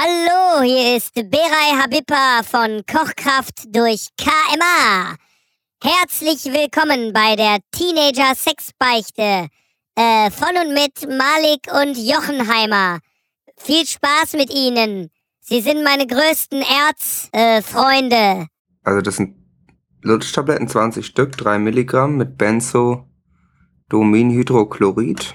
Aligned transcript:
Hallo, 0.00 0.62
hier 0.62 0.96
ist 0.96 1.12
Beray 1.14 1.76
Habiba 1.76 2.44
von 2.44 2.84
Kochkraft 2.86 3.74
durch 3.74 4.10
KMA. 4.16 5.16
Herzlich 5.82 6.44
willkommen 6.44 7.12
bei 7.12 7.34
der 7.34 7.58
Teenager 7.72 8.36
Sexbeichte 8.36 9.48
äh, 9.96 10.30
von 10.30 10.50
und 10.50 10.72
mit 10.72 11.04
Malik 11.08 11.66
und 11.72 11.98
Jochenheimer. 11.98 13.00
Viel 13.56 13.84
Spaß 13.84 14.34
mit 14.34 14.54
Ihnen. 14.54 15.10
Sie 15.40 15.60
sind 15.60 15.82
meine 15.82 16.06
größten 16.06 16.62
Erzfreunde. 16.62 18.14
Äh, 18.14 18.46
also 18.84 19.00
das 19.00 19.16
sind 19.16 19.34
Lutschtabletten, 20.02 20.68
20 20.68 21.04
Stück, 21.04 21.36
3 21.36 21.58
Milligramm 21.58 22.18
mit 22.18 22.38
Benzodominhydrochlorid. 22.38 25.34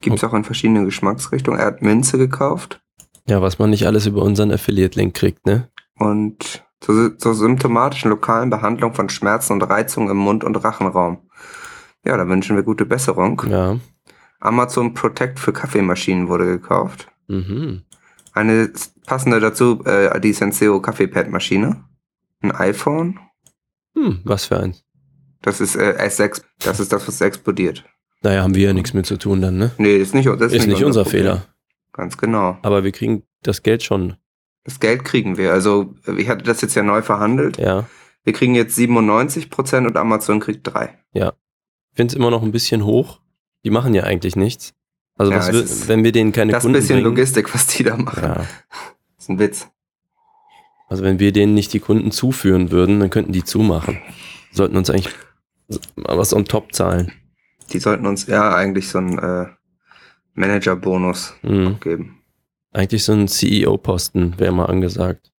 Gibt 0.00 0.16
es 0.16 0.24
auch 0.24 0.34
in 0.34 0.42
verschiedenen 0.42 0.84
Geschmacksrichtungen. 0.84 1.60
Er 1.60 1.66
hat 1.66 1.80
Minze 1.80 2.18
gekauft. 2.18 2.80
Ja, 3.26 3.40
was 3.40 3.58
man 3.58 3.70
nicht 3.70 3.86
alles 3.86 4.06
über 4.06 4.22
unseren 4.22 4.52
Affiliate-Link 4.52 5.14
kriegt, 5.14 5.46
ne? 5.46 5.68
Und 5.98 6.64
zur, 6.80 7.16
zur 7.16 7.34
symptomatischen 7.34 8.10
lokalen 8.10 8.50
Behandlung 8.50 8.92
von 8.92 9.08
Schmerzen 9.08 9.54
und 9.54 9.62
Reizungen 9.62 10.10
im 10.10 10.18
Mund- 10.18 10.44
und 10.44 10.56
Rachenraum. 10.56 11.18
Ja, 12.04 12.16
da 12.18 12.28
wünschen 12.28 12.56
wir 12.56 12.62
gute 12.62 12.84
Besserung. 12.84 13.42
Ja. 13.48 13.78
Amazon 14.40 14.92
Protect 14.92 15.38
für 15.38 15.54
Kaffeemaschinen 15.54 16.28
wurde 16.28 16.44
gekauft. 16.44 17.08
Mhm. 17.28 17.82
Eine 18.34 18.70
passende 19.06 19.40
dazu, 19.40 19.82
äh, 19.84 20.20
die 20.20 20.34
Senseo 20.34 20.80
Kaffeepad-Maschine. 20.80 21.84
Ein 22.42 22.52
iPhone. 22.52 23.18
Hm, 23.94 24.20
was 24.24 24.46
für 24.46 24.60
eins? 24.60 24.84
Das 25.40 25.60
ist 25.60 25.76
äh, 25.76 25.96
S6, 25.98 26.42
das 26.58 26.80
ist 26.80 26.92
das, 26.92 27.08
was 27.08 27.20
explodiert. 27.20 27.84
Naja, 28.22 28.42
haben 28.42 28.54
wir 28.54 28.66
ja 28.66 28.72
nichts 28.72 28.92
mit 28.92 29.06
zu 29.06 29.16
tun 29.16 29.40
dann, 29.40 29.56
ne? 29.56 29.70
Nee, 29.78 29.98
das 29.98 30.08
ist 30.08 30.14
nicht, 30.14 30.26
ist, 30.26 30.52
ist 30.52 30.66
nicht 30.66 30.84
unser, 30.84 31.00
unser 31.00 31.04
Fehler. 31.06 31.46
Ganz 31.94 32.18
genau. 32.18 32.58
Aber 32.62 32.82
wir 32.84 32.92
kriegen 32.92 33.22
das 33.42 33.62
Geld 33.62 33.82
schon. 33.84 34.16
Das 34.64 34.80
Geld 34.80 35.04
kriegen 35.04 35.38
wir. 35.38 35.52
Also, 35.52 35.94
ich 36.16 36.28
hatte 36.28 36.42
das 36.42 36.60
jetzt 36.60 36.74
ja 36.74 36.82
neu 36.82 37.02
verhandelt. 37.02 37.56
Ja. 37.56 37.86
Wir 38.24 38.32
kriegen 38.32 38.54
jetzt 38.54 38.74
97 38.74 39.48
Prozent 39.48 39.86
und 39.86 39.96
Amazon 39.96 40.40
kriegt 40.40 40.66
drei. 40.66 40.98
Ja. 41.12 41.34
Ich 41.92 41.96
finde 41.96 42.12
es 42.12 42.16
immer 42.16 42.30
noch 42.30 42.42
ein 42.42 42.50
bisschen 42.50 42.84
hoch. 42.84 43.20
Die 43.64 43.70
machen 43.70 43.94
ja 43.94 44.02
eigentlich 44.02 44.34
nichts. 44.34 44.74
Also, 45.16 45.32
ja, 45.32 45.52
wir, 45.52 45.64
wenn 45.86 46.02
wir 46.02 46.10
denen 46.10 46.32
keine 46.32 46.50
das 46.52 46.62
Kunden 46.62 46.74
Das 46.74 46.82
bisschen 46.82 46.96
bringen, 46.96 47.10
Logistik, 47.10 47.54
was 47.54 47.68
die 47.68 47.84
da 47.84 47.96
machen. 47.96 48.24
Ja. 48.24 48.34
Das 48.34 48.48
ist 49.18 49.30
ein 49.30 49.38
Witz. 49.38 49.68
Also, 50.88 51.04
wenn 51.04 51.20
wir 51.20 51.30
denen 51.30 51.54
nicht 51.54 51.72
die 51.72 51.80
Kunden 51.80 52.10
zuführen 52.10 52.72
würden, 52.72 52.98
dann 52.98 53.10
könnten 53.10 53.32
die 53.32 53.44
zumachen. 53.44 54.00
Sollten 54.50 54.76
uns 54.76 54.90
eigentlich 54.90 55.14
was 55.94 56.34
on 56.34 56.44
top 56.44 56.74
zahlen. 56.74 57.12
Die 57.72 57.78
sollten 57.78 58.06
uns 58.06 58.26
ja 58.26 58.52
eigentlich 58.54 58.88
so 58.88 58.98
ein 58.98 59.18
äh, 59.18 59.46
Manager-Bonus 60.34 61.34
mhm. 61.42 61.78
geben. 61.80 62.20
Eigentlich 62.72 63.04
so 63.04 63.12
ein 63.12 63.28
CEO-Posten 63.28 64.38
wäre 64.38 64.52
mal 64.52 64.66
angesagt. 64.66 65.32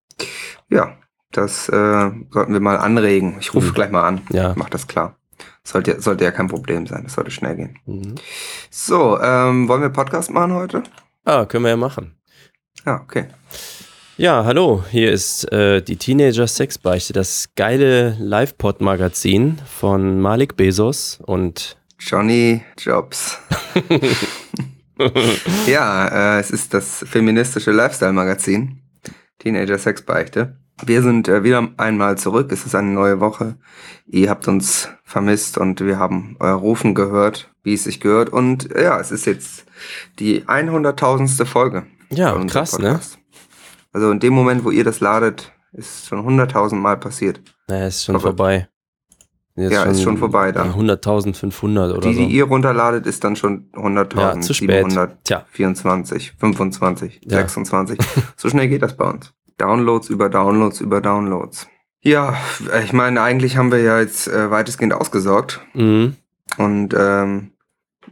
Ja, 0.70 0.98
das 1.32 1.68
äh, 1.70 2.12
sollten 2.32 2.54
wir 2.54 2.62
mal 2.62 2.78
anregen. 2.78 3.38
Ich 3.40 3.54
rufe 3.54 3.70
mhm. 3.70 3.74
gleich 3.74 3.92
mal 3.92 4.08
an. 4.08 4.22
Ja. 4.32 4.54
Mach 4.56 4.70
das 4.70 4.88
klar. 4.88 5.18
Sollte, 5.64 6.02
sollte 6.02 6.24
ja 6.24 6.32
kein 6.32 6.48
Problem 6.48 6.88
sein. 6.88 7.04
Das 7.04 7.14
sollte 7.14 7.32
schnell 7.32 7.56
gehen. 7.56 7.80
Mhm. 7.86 8.16
So, 8.70 9.20
ähm, 9.20 9.68
wollen 9.68 9.82
wir 9.82 9.90
Podcast 9.90 10.32
machen 10.32 10.54
heute? 10.54 10.84
Ah, 11.26 11.46
können 11.46 11.66
wir 11.66 11.72
ja 11.72 11.78
machen. 11.78 12.16
Ja, 12.86 13.02
okay. 13.02 13.28
Ja, 14.18 14.46
hallo, 14.46 14.86
hier 14.92 15.12
ist 15.12 15.52
äh, 15.52 15.82
die 15.82 15.98
Teenager 15.98 16.48
Sexbeichte, 16.48 17.12
das 17.12 17.50
geile 17.56 18.16
Live-Pod-Magazin 18.18 19.58
von 19.66 20.22
Malik 20.22 20.56
Bezos 20.56 21.20
und 21.26 21.76
Johnny 22.00 22.64
Jobs. 22.78 23.38
ja, 25.68 26.38
äh, 26.38 26.40
es 26.40 26.52
ist 26.52 26.74
das 26.74 27.06
feministische 27.08 27.72
Lifestyle-Magazin. 27.72 28.82
Teenager 29.40 29.78
Sexbeichte. 29.78 30.58
Wir 30.84 31.02
sind 31.02 31.28
äh, 31.28 31.44
wieder 31.44 31.70
einmal 31.78 32.18
zurück. 32.18 32.52
Es 32.52 32.66
ist 32.66 32.76
eine 32.76 32.92
neue 32.92 33.20
Woche. 33.20 33.58
Ihr 34.08 34.30
habt 34.30 34.48
uns 34.48 34.90
vermisst 35.04 35.58
und 35.58 35.82
wir 35.82 36.00
haben 36.00 36.36
euer 36.40 36.56
Rufen 36.56 36.96
gehört, 36.96 37.52
wie 37.64 37.74
es 37.74 37.86
sich 37.86 38.00
gehört. 38.00 38.30
Und 38.30 38.74
äh, 38.76 38.84
ja, 38.84 39.00
es 39.00 39.12
ist 39.12 39.26
jetzt 39.26 39.66
die 40.20 40.44
100.000. 40.44 41.46
Folge. 41.46 41.86
Ja, 42.10 42.38
krass, 42.46 42.78
ne? 42.78 43.00
Also 43.94 44.12
in 44.12 44.20
dem 44.20 44.34
Moment, 44.34 44.66
wo 44.66 44.72
ihr 44.72 44.84
das 44.84 45.00
ladet, 45.00 45.54
ist 45.72 46.08
schon 46.08 46.20
100.000 46.20 46.76
Mal 46.76 46.98
passiert. 46.98 47.42
Naja, 47.68 47.88
ist 47.88 48.04
schon 48.04 48.20
Verrückt. 48.20 48.38
vorbei. 48.38 48.68
Jetzt 49.56 49.72
ja, 49.72 49.84
schon 49.84 49.92
ist 49.92 50.02
schon 50.02 50.18
vorbei 50.18 50.52
da. 50.52 50.64
100.500 50.66 51.92
oder 51.92 52.02
die, 52.02 52.14
so. 52.14 52.20
Die, 52.20 52.28
ihr 52.28 52.44
runterladet, 52.44 53.06
ist 53.06 53.24
dann 53.24 53.38
schon 53.38 53.72
100.000. 53.72 54.20
Ja, 54.20 54.42
zu 54.42 54.54
spät. 54.54 54.92
724, 54.92 56.34
25, 56.38 57.22
ja. 57.24 57.38
26. 57.38 58.00
so 58.36 58.50
schnell 58.50 58.68
geht 58.68 58.82
das 58.82 58.98
bei 58.98 59.10
uns. 59.10 59.34
Downloads 59.58 60.10
über 60.10 60.30
Downloads 60.30 60.82
über 60.82 61.00
Downloads. 61.00 61.68
Ja, 62.02 62.36
ich 62.84 62.92
meine, 62.92 63.22
eigentlich 63.22 63.56
haben 63.56 63.72
wir 63.72 63.80
ja 63.80 64.00
jetzt 64.00 64.28
äh, 64.28 64.52
weitestgehend 64.52 64.94
ausgesorgt. 64.94 65.62
Mhm. 65.74 66.16
Und 66.58 66.94
ähm, 66.96 67.52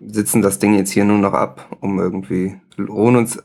sitzen 0.01 0.41
das 0.41 0.59
Ding 0.59 0.75
jetzt 0.75 0.91
hier 0.91 1.05
nur 1.05 1.17
noch 1.17 1.33
ab, 1.33 1.77
um 1.81 1.99
irgendwie 1.99 2.55
ruhen 2.79 3.15
uns, 3.15 3.41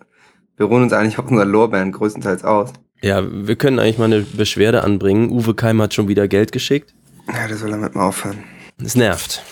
wir 0.56 0.66
ruhen 0.66 0.84
uns 0.84 0.92
eigentlich 0.92 1.18
auf 1.18 1.28
unserer 1.28 1.44
Lorbeeren 1.46 1.92
größtenteils 1.92 2.44
aus. 2.44 2.72
Ja, 3.02 3.22
wir 3.30 3.56
können 3.56 3.78
eigentlich 3.78 3.98
mal 3.98 4.06
eine 4.06 4.22
Beschwerde 4.22 4.82
anbringen. 4.82 5.30
Uwe 5.30 5.54
Keim 5.54 5.80
hat 5.82 5.94
schon 5.94 6.08
wieder 6.08 6.26
Geld 6.26 6.50
geschickt. 6.50 6.94
Ja, 7.32 7.48
das 7.48 7.60
soll 7.60 7.70
damit 7.70 7.94
mal 7.94 8.06
aufhören. 8.06 8.38
Es 8.82 8.94
nervt. 8.94 9.42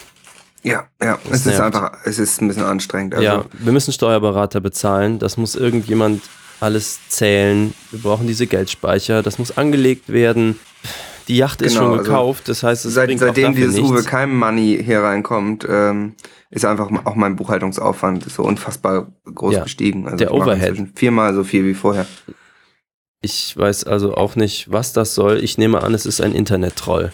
Ja, 0.63 0.89
ja, 1.01 1.19
es, 1.31 1.47
es 1.47 1.47
ist 1.47 1.61
einfach, 1.61 1.93
es 2.05 2.19
ist 2.19 2.41
ein 2.41 2.49
bisschen 2.49 2.65
anstrengend. 2.65 3.15
Also 3.15 3.25
ja, 3.25 3.45
wir 3.53 3.73
müssen 3.73 3.93
Steuerberater 3.93 4.61
bezahlen. 4.61 5.19
Das 5.19 5.37
muss 5.37 5.55
irgendjemand 5.55 6.23
alles 6.61 7.09
zählen. 7.09 7.75
Wir 7.91 8.01
brauchen 8.01 8.27
diese 8.27 8.47
Geldspeicher. 8.47 9.23
Das 9.23 9.39
muss 9.39 9.57
angelegt 9.57 10.09
werden. 10.09 10.59
Die 11.29 11.37
Yacht 11.37 11.61
ist 11.61 11.75
genau, 11.75 11.87
schon 11.87 11.99
also 11.99 12.05
gekauft, 12.05 12.43
also 12.43 12.53
das 12.53 12.63
heißt, 12.63 12.85
es 12.85 12.95
seit, 12.95 13.19
seitdem 13.19 13.55
dieses 13.55 13.75
nichts. 13.75 13.91
Uwe 13.91 14.03
Keim 14.05 14.37
Money 14.37 14.81
hier 14.85 15.01
reinkommt, 15.01 15.67
ähm, 15.69 16.15
ist 16.51 16.65
einfach 16.65 16.89
auch 17.05 17.17
mein 17.17 17.35
Buchhaltungsaufwand 17.35 18.31
so 18.31 18.45
unfassbar 18.45 19.09
groß 19.25 19.55
ja, 19.55 19.63
gestiegen. 19.65 20.05
Also 20.05 20.17
der 20.19 20.33
Overhead. 20.33 20.91
Viermal 20.95 21.35
so 21.35 21.43
viel 21.43 21.65
wie 21.65 21.75
vorher. 21.75 22.07
Ich 23.23 23.57
weiß 23.57 23.85
also 23.85 24.15
auch 24.15 24.37
nicht, 24.37 24.71
was 24.71 24.93
das 24.93 25.17
soll. 25.17 25.43
Ich 25.43 25.59
nehme 25.59 25.83
an, 25.83 25.95
es 25.95 26.07
ist 26.07 26.21
ein 26.21 26.33
Internet-Troll. 26.33 27.13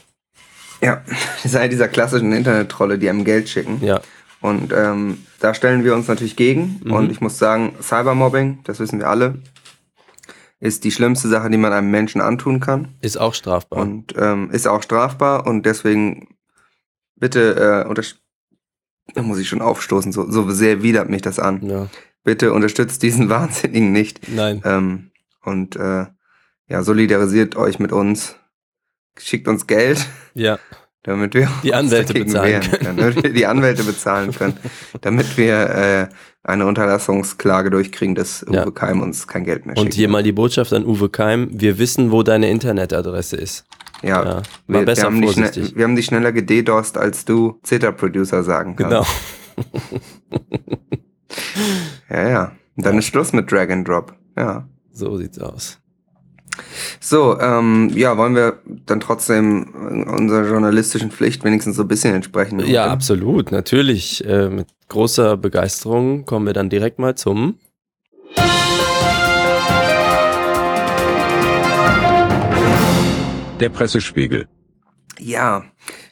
Ja, 0.83 1.03
das 1.07 1.45
ist 1.45 1.57
eine 1.57 1.69
dieser 1.69 1.89
klassischen 1.89 2.33
Internet-Trolle, 2.33 2.99
die 2.99 3.09
einem 3.09 3.25
Geld 3.25 3.49
schicken. 3.49 3.79
Ja. 3.83 4.01
Und 4.41 4.73
ähm, 4.73 5.25
da 5.39 5.55
stellen 5.55 5.85
wir 5.85 5.95
uns 5.95 6.09
natürlich 6.09 6.37
gegen. 6.37 6.81
Mhm. 6.85 6.93
Und 6.93 7.13
ich 7.13 7.21
muss 7.21 7.39
sagen, 7.39 7.75
Cybermobbing, 7.81 8.61
das 8.65 8.81
wissen 8.81 8.99
wir 8.99 9.09
alle, 9.09 9.37
ist 10.59 10.85
die 10.85 10.91
schlimmste 10.91 11.29
Sache, 11.29 11.49
die 11.49 11.57
man 11.57 11.73
einem 11.73 11.91
Menschen 11.91 12.21
antun 12.21 12.61
kann. 12.61 12.89
Ist 13.01 13.19
auch 13.19 13.35
strafbar. 13.35 13.81
Und 13.81 14.15
ähm, 14.17 14.51
ist 14.51 14.67
auch 14.67 14.83
strafbar. 14.83 15.47
Und 15.47 15.65
deswegen 15.65 16.37
bitte 17.17 17.85
äh, 17.85 17.89
unterstützt. 17.89 18.21
Da 19.15 19.23
muss 19.23 19.39
ich 19.39 19.49
schon 19.49 19.61
aufstoßen, 19.61 20.13
so, 20.13 20.31
so 20.31 20.49
sehr 20.51 20.83
widert 20.83 21.11
mich 21.11 21.23
das 21.23 21.41
an. 21.41 21.69
Ja. 21.69 21.89
Bitte 22.23 22.53
unterstützt 22.53 23.03
diesen 23.03 23.29
Wahnsinnigen 23.31 23.93
nicht. 23.93 24.29
Nein. 24.29 24.63
Ähm, 24.65 25.11
und 25.43 25.77
äh, 25.77 26.07
ja, 26.69 26.83
solidarisiert 26.83 27.57
euch 27.57 27.79
mit 27.81 27.93
uns 27.93 28.37
schickt 29.19 29.49
uns 29.49 29.67
Geld. 29.67 30.07
Ja. 30.35 30.59
Damit 31.05 31.35
wir 31.35 31.49
die 31.65 31.75
Anwälte 31.75 32.15
bezahlen 32.15 32.63
können. 32.63 32.97
Damit 32.97 33.23
wir 33.25 33.33
die 33.33 33.47
Anwälte 33.47 33.83
bezahlen 33.83 34.33
können. 34.33 34.57
damit 35.01 35.37
wir 35.37 35.55
äh, 35.71 36.09
eine 36.45 36.67
Unterlassungsklage 36.67 37.71
durchkriegen, 37.71 38.15
dass 38.15 38.45
Uwe 38.47 38.55
ja. 38.55 38.71
Keim 38.71 39.01
uns 39.01 39.27
kein 39.27 39.45
Geld 39.45 39.67
mehr 39.67 39.75
schickt. 39.75 39.85
Und 39.85 39.95
hier 39.95 40.09
mal 40.09 40.23
die 40.23 40.33
Botschaft 40.33 40.73
an 40.73 40.85
Uwe 40.85 41.09
Keim. 41.09 41.49
Wir 41.53 41.79
wissen, 41.79 42.13
wo 42.13 42.23
deine 42.23 42.51
Internetadresse 42.51 43.37
ist. 43.37 43.65
Ja, 44.03 44.25
ja 44.25 44.43
wir, 44.67 44.85
besser 44.85 45.03
wir, 45.03 45.07
haben 45.07 45.23
vorsichtig. 45.23 45.71
Die 45.71 45.77
wir 45.77 45.85
haben 45.85 45.97
die 45.97 46.03
schneller 46.03 46.33
gededost, 46.33 46.97
als 46.97 47.25
du 47.25 47.59
Zeta-Producer 47.63 48.43
sagen 48.43 48.77
kannst. 48.77 49.09
Genau. 49.57 49.67
ja, 52.11 52.29
ja. 52.29 52.53
Und 52.77 52.87
dann 52.87 52.95
ja. 52.95 52.99
ist 53.01 53.07
Schluss 53.07 53.33
mit 53.33 53.51
Drag 53.51 53.71
and 53.71 53.87
Drop. 53.87 54.15
Ja. 54.37 54.69
So 54.93 55.17
sieht's 55.17 55.39
aus. 55.39 55.82
So, 57.01 57.39
ähm, 57.41 57.91
ja, 57.95 58.17
wollen 58.17 58.35
wir 58.35 58.59
dann 58.87 59.01
trotzdem 59.01 60.07
unserer 60.07 60.47
journalistischen 60.47 61.11
Pflicht 61.11 61.45
wenigstens 61.45 61.77
so 61.77 61.83
ein 61.83 61.89
bisschen 61.89 62.15
entsprechen? 62.15 62.61
Ja, 62.61 62.85
oder? 62.85 62.93
absolut, 62.93 63.53
natürlich. 63.53 64.25
Äh, 64.27 64.49
mit 64.49 64.69
großer 64.89 65.37
Begeisterung 65.37 66.25
kommen 66.25 66.47
wir 66.47 66.53
dann 66.53 66.71
direkt 66.71 66.99
mal 66.99 67.15
zum 67.15 67.59
Der 73.61 73.69
Pressespiegel. 73.69 74.49
Ja, 75.21 75.63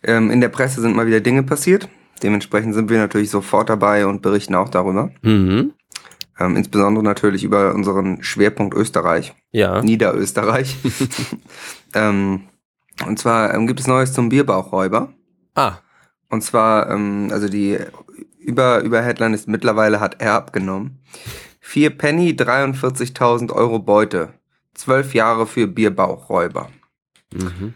ähm, 0.05 0.31
in 0.31 0.41
der 0.41 0.51
Presse 0.51 0.81
sind 0.81 0.95
mal 0.95 1.09
wieder 1.09 1.21
Dinge 1.21 1.43
passiert. 1.43 1.89
Dementsprechend 2.23 2.75
sind 2.75 2.91
wir 2.91 2.99
natürlich 2.99 3.31
sofort 3.31 3.69
dabei 3.69 4.07
und 4.07 4.23
berichten 4.23 4.55
auch 4.55 4.69
darüber. 4.69 5.11
Mhm. 5.23 5.73
Ähm, 6.41 6.57
insbesondere 6.57 7.05
natürlich 7.05 7.45
über 7.45 7.75
unseren 7.75 8.23
Schwerpunkt 8.23 8.75
Österreich. 8.75 9.35
Ja. 9.53 9.83
Niederösterreich. 9.83 10.77
ähm, 11.95 12.49
und 13.07 13.19
zwar 13.19 13.55
ähm, 13.55 13.67
gibt 13.67 13.79
es 13.79 13.87
Neues 13.87 14.15
zum 14.15 14.31
Bierbauchräuber. 14.31 15.13
Ah. 15.55 15.75
Und 16.31 16.43
zwar, 16.43 16.91
ähm, 16.91 17.29
also 17.31 17.49
die 17.49 17.79
über, 18.39 18.81
über 18.81 19.03
Headline 19.03 19.35
ist 19.35 19.49
mittlerweile 19.49 20.01
hat 20.01 20.21
er 20.21 20.35
abgenommen. 20.35 20.99
4 21.61 21.91
Penny, 21.91 22.31
43.000 22.31 23.53
Euro 23.53 23.79
Beute. 23.79 24.31
Zwölf 24.75 25.15
Jahre 25.15 25.47
für 25.47 25.67
Bierbauchräuber. 25.67 26.71
Mhm. 27.33 27.75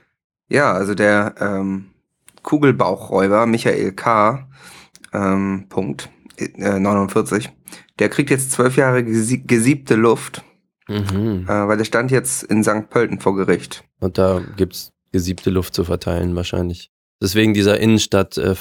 Ja, 0.49 0.73
also 0.73 0.95
der 0.95 1.35
ähm, 1.39 1.91
Kugelbauchräuber 2.43 3.47
Michael 3.47 3.93
K. 3.93 4.49
Ähm, 5.13 5.67
Punkt 5.69 6.09
äh, 6.37 6.79
49, 6.79 7.51
der 7.99 8.09
kriegt 8.09 8.31
jetzt 8.31 8.53
zwölf 8.53 8.77
Jahre 8.77 9.05
gesiebte 9.05 9.95
Luft, 9.95 10.43
mhm. 10.89 11.47
äh, 11.49 11.69
weil 11.69 11.77
der 11.77 11.85
stand 11.85 12.11
jetzt 12.11 12.43
in 12.45 12.65
St. 12.65 12.89
Pölten 12.91 13.21
vor 13.21 13.37
Gericht. 13.37 13.85
Und 14.01 14.19
da 14.19 14.43
gibt's 14.57 14.93
gesiebte 15.13 15.51
Luft 15.51 15.75
zu 15.75 15.85
verteilen 15.85 16.35
wahrscheinlich. 16.35 16.91
Deswegen 17.23 17.55
dieser 17.55 17.79
Innenstadt 17.79 18.37
äh. 18.37 18.55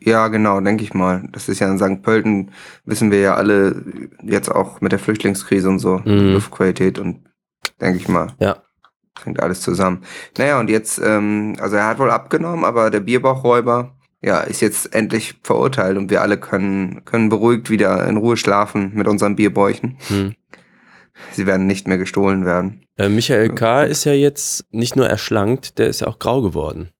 Ja, 0.00 0.28
genau, 0.28 0.60
denke 0.60 0.84
ich 0.84 0.94
mal. 0.94 1.28
Das 1.32 1.48
ist 1.48 1.58
ja 1.58 1.70
in 1.70 1.78
St. 1.78 2.02
Pölten, 2.02 2.52
wissen 2.84 3.10
wir 3.10 3.20
ja 3.20 3.34
alle, 3.34 3.82
jetzt 4.22 4.50
auch 4.50 4.80
mit 4.80 4.92
der 4.92 4.98
Flüchtlingskrise 4.98 5.68
und 5.68 5.78
so, 5.80 5.98
mhm. 6.04 6.34
Luftqualität 6.34 6.98
und 6.98 7.24
denke 7.80 7.98
ich 7.98 8.08
mal. 8.08 8.28
Ja. 8.38 8.62
Fängt 9.18 9.40
alles 9.40 9.62
zusammen. 9.62 10.04
Naja, 10.36 10.60
und 10.60 10.70
jetzt, 10.70 11.00
ähm, 11.02 11.56
also 11.58 11.74
er 11.74 11.88
hat 11.88 11.98
wohl 11.98 12.10
abgenommen, 12.10 12.64
aber 12.64 12.90
der 12.90 13.00
Bierbauchräuber, 13.00 13.97
ja, 14.20 14.40
ist 14.40 14.60
jetzt 14.60 14.94
endlich 14.94 15.36
verurteilt 15.42 15.96
und 15.96 16.10
wir 16.10 16.22
alle 16.22 16.38
können, 16.38 17.04
können 17.04 17.28
beruhigt 17.28 17.70
wieder 17.70 18.06
in 18.06 18.16
Ruhe 18.16 18.36
schlafen 18.36 18.92
mit 18.94 19.06
unseren 19.06 19.36
Bierbäuchen. 19.36 19.98
Mhm. 20.08 20.34
Sie 21.32 21.46
werden 21.46 21.66
nicht 21.66 21.88
mehr 21.88 21.98
gestohlen 21.98 22.44
werden. 22.44 22.84
Äh, 22.96 23.08
Michael 23.08 23.50
K. 23.50 23.84
ist 23.84 24.04
ja 24.04 24.12
jetzt 24.12 24.64
nicht 24.70 24.96
nur 24.96 25.08
erschlankt, 25.08 25.78
der 25.78 25.88
ist 25.88 26.00
ja 26.00 26.06
auch 26.06 26.18
grau 26.18 26.42
geworden. 26.42 26.90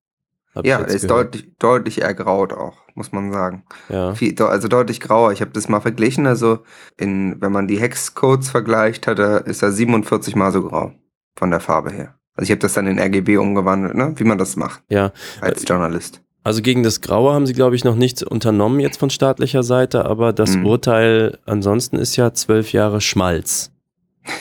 Ja, 0.65 0.81
er 0.81 0.89
ist 0.89 1.09
deutlich, 1.09 1.53
deutlich 1.59 2.03
ergraut 2.03 2.53
auch, 2.53 2.79
muss 2.95 3.13
man 3.13 3.33
sagen. 3.33 3.65
Ja. 3.89 4.15
Viel, 4.15 4.41
also 4.43 4.67
deutlich 4.67 4.99
grauer. 4.99 5.33
Ich 5.33 5.41
habe 5.41 5.53
das 5.53 5.69
mal 5.69 5.81
verglichen. 5.81 6.27
Also, 6.27 6.61
in, 6.97 7.41
wenn 7.41 7.53
man 7.53 7.69
die 7.69 7.79
Hexcodes 7.79 8.51
vergleicht, 8.51 9.07
hat 9.07 9.21
er, 9.21 9.47
ist 9.47 9.63
er 9.63 9.71
47 9.71 10.35
mal 10.35 10.51
so 10.51 10.63
grau 10.63 10.93
von 11.37 11.51
der 11.53 11.61
Farbe 11.61 11.93
her. 11.93 12.19
Also 12.35 12.47
ich 12.47 12.51
habe 12.51 12.61
das 12.61 12.73
dann 12.73 12.87
in 12.87 12.99
RGB 12.99 13.37
umgewandelt, 13.37 13.95
ne? 13.95 14.15
wie 14.17 14.25
man 14.25 14.39
das 14.39 14.57
macht. 14.57 14.83
Ja. 14.89 15.13
Als 15.41 15.65
Journalist. 15.67 16.23
Also 16.49 16.63
gegen 16.63 16.83
das 16.83 17.03
Graue 17.03 17.35
haben 17.35 17.47
sie, 17.47 17.53
glaube 17.53 17.77
ich, 17.77 17.85
noch 17.85 17.95
nichts 17.95 18.23
unternommen 18.23 18.81
jetzt 18.81 18.99
von 18.99 19.11
staatlicher 19.11 19.63
Seite, 19.63 20.07
aber 20.07 20.33
das 20.33 20.57
mhm. 20.57 20.65
Urteil 20.65 21.37
ansonsten 21.45 21.97
ist 21.97 22.17
ja 22.17 22.33
zwölf 22.33 22.73
Jahre 22.73 23.03
Schmalz. 23.03 23.71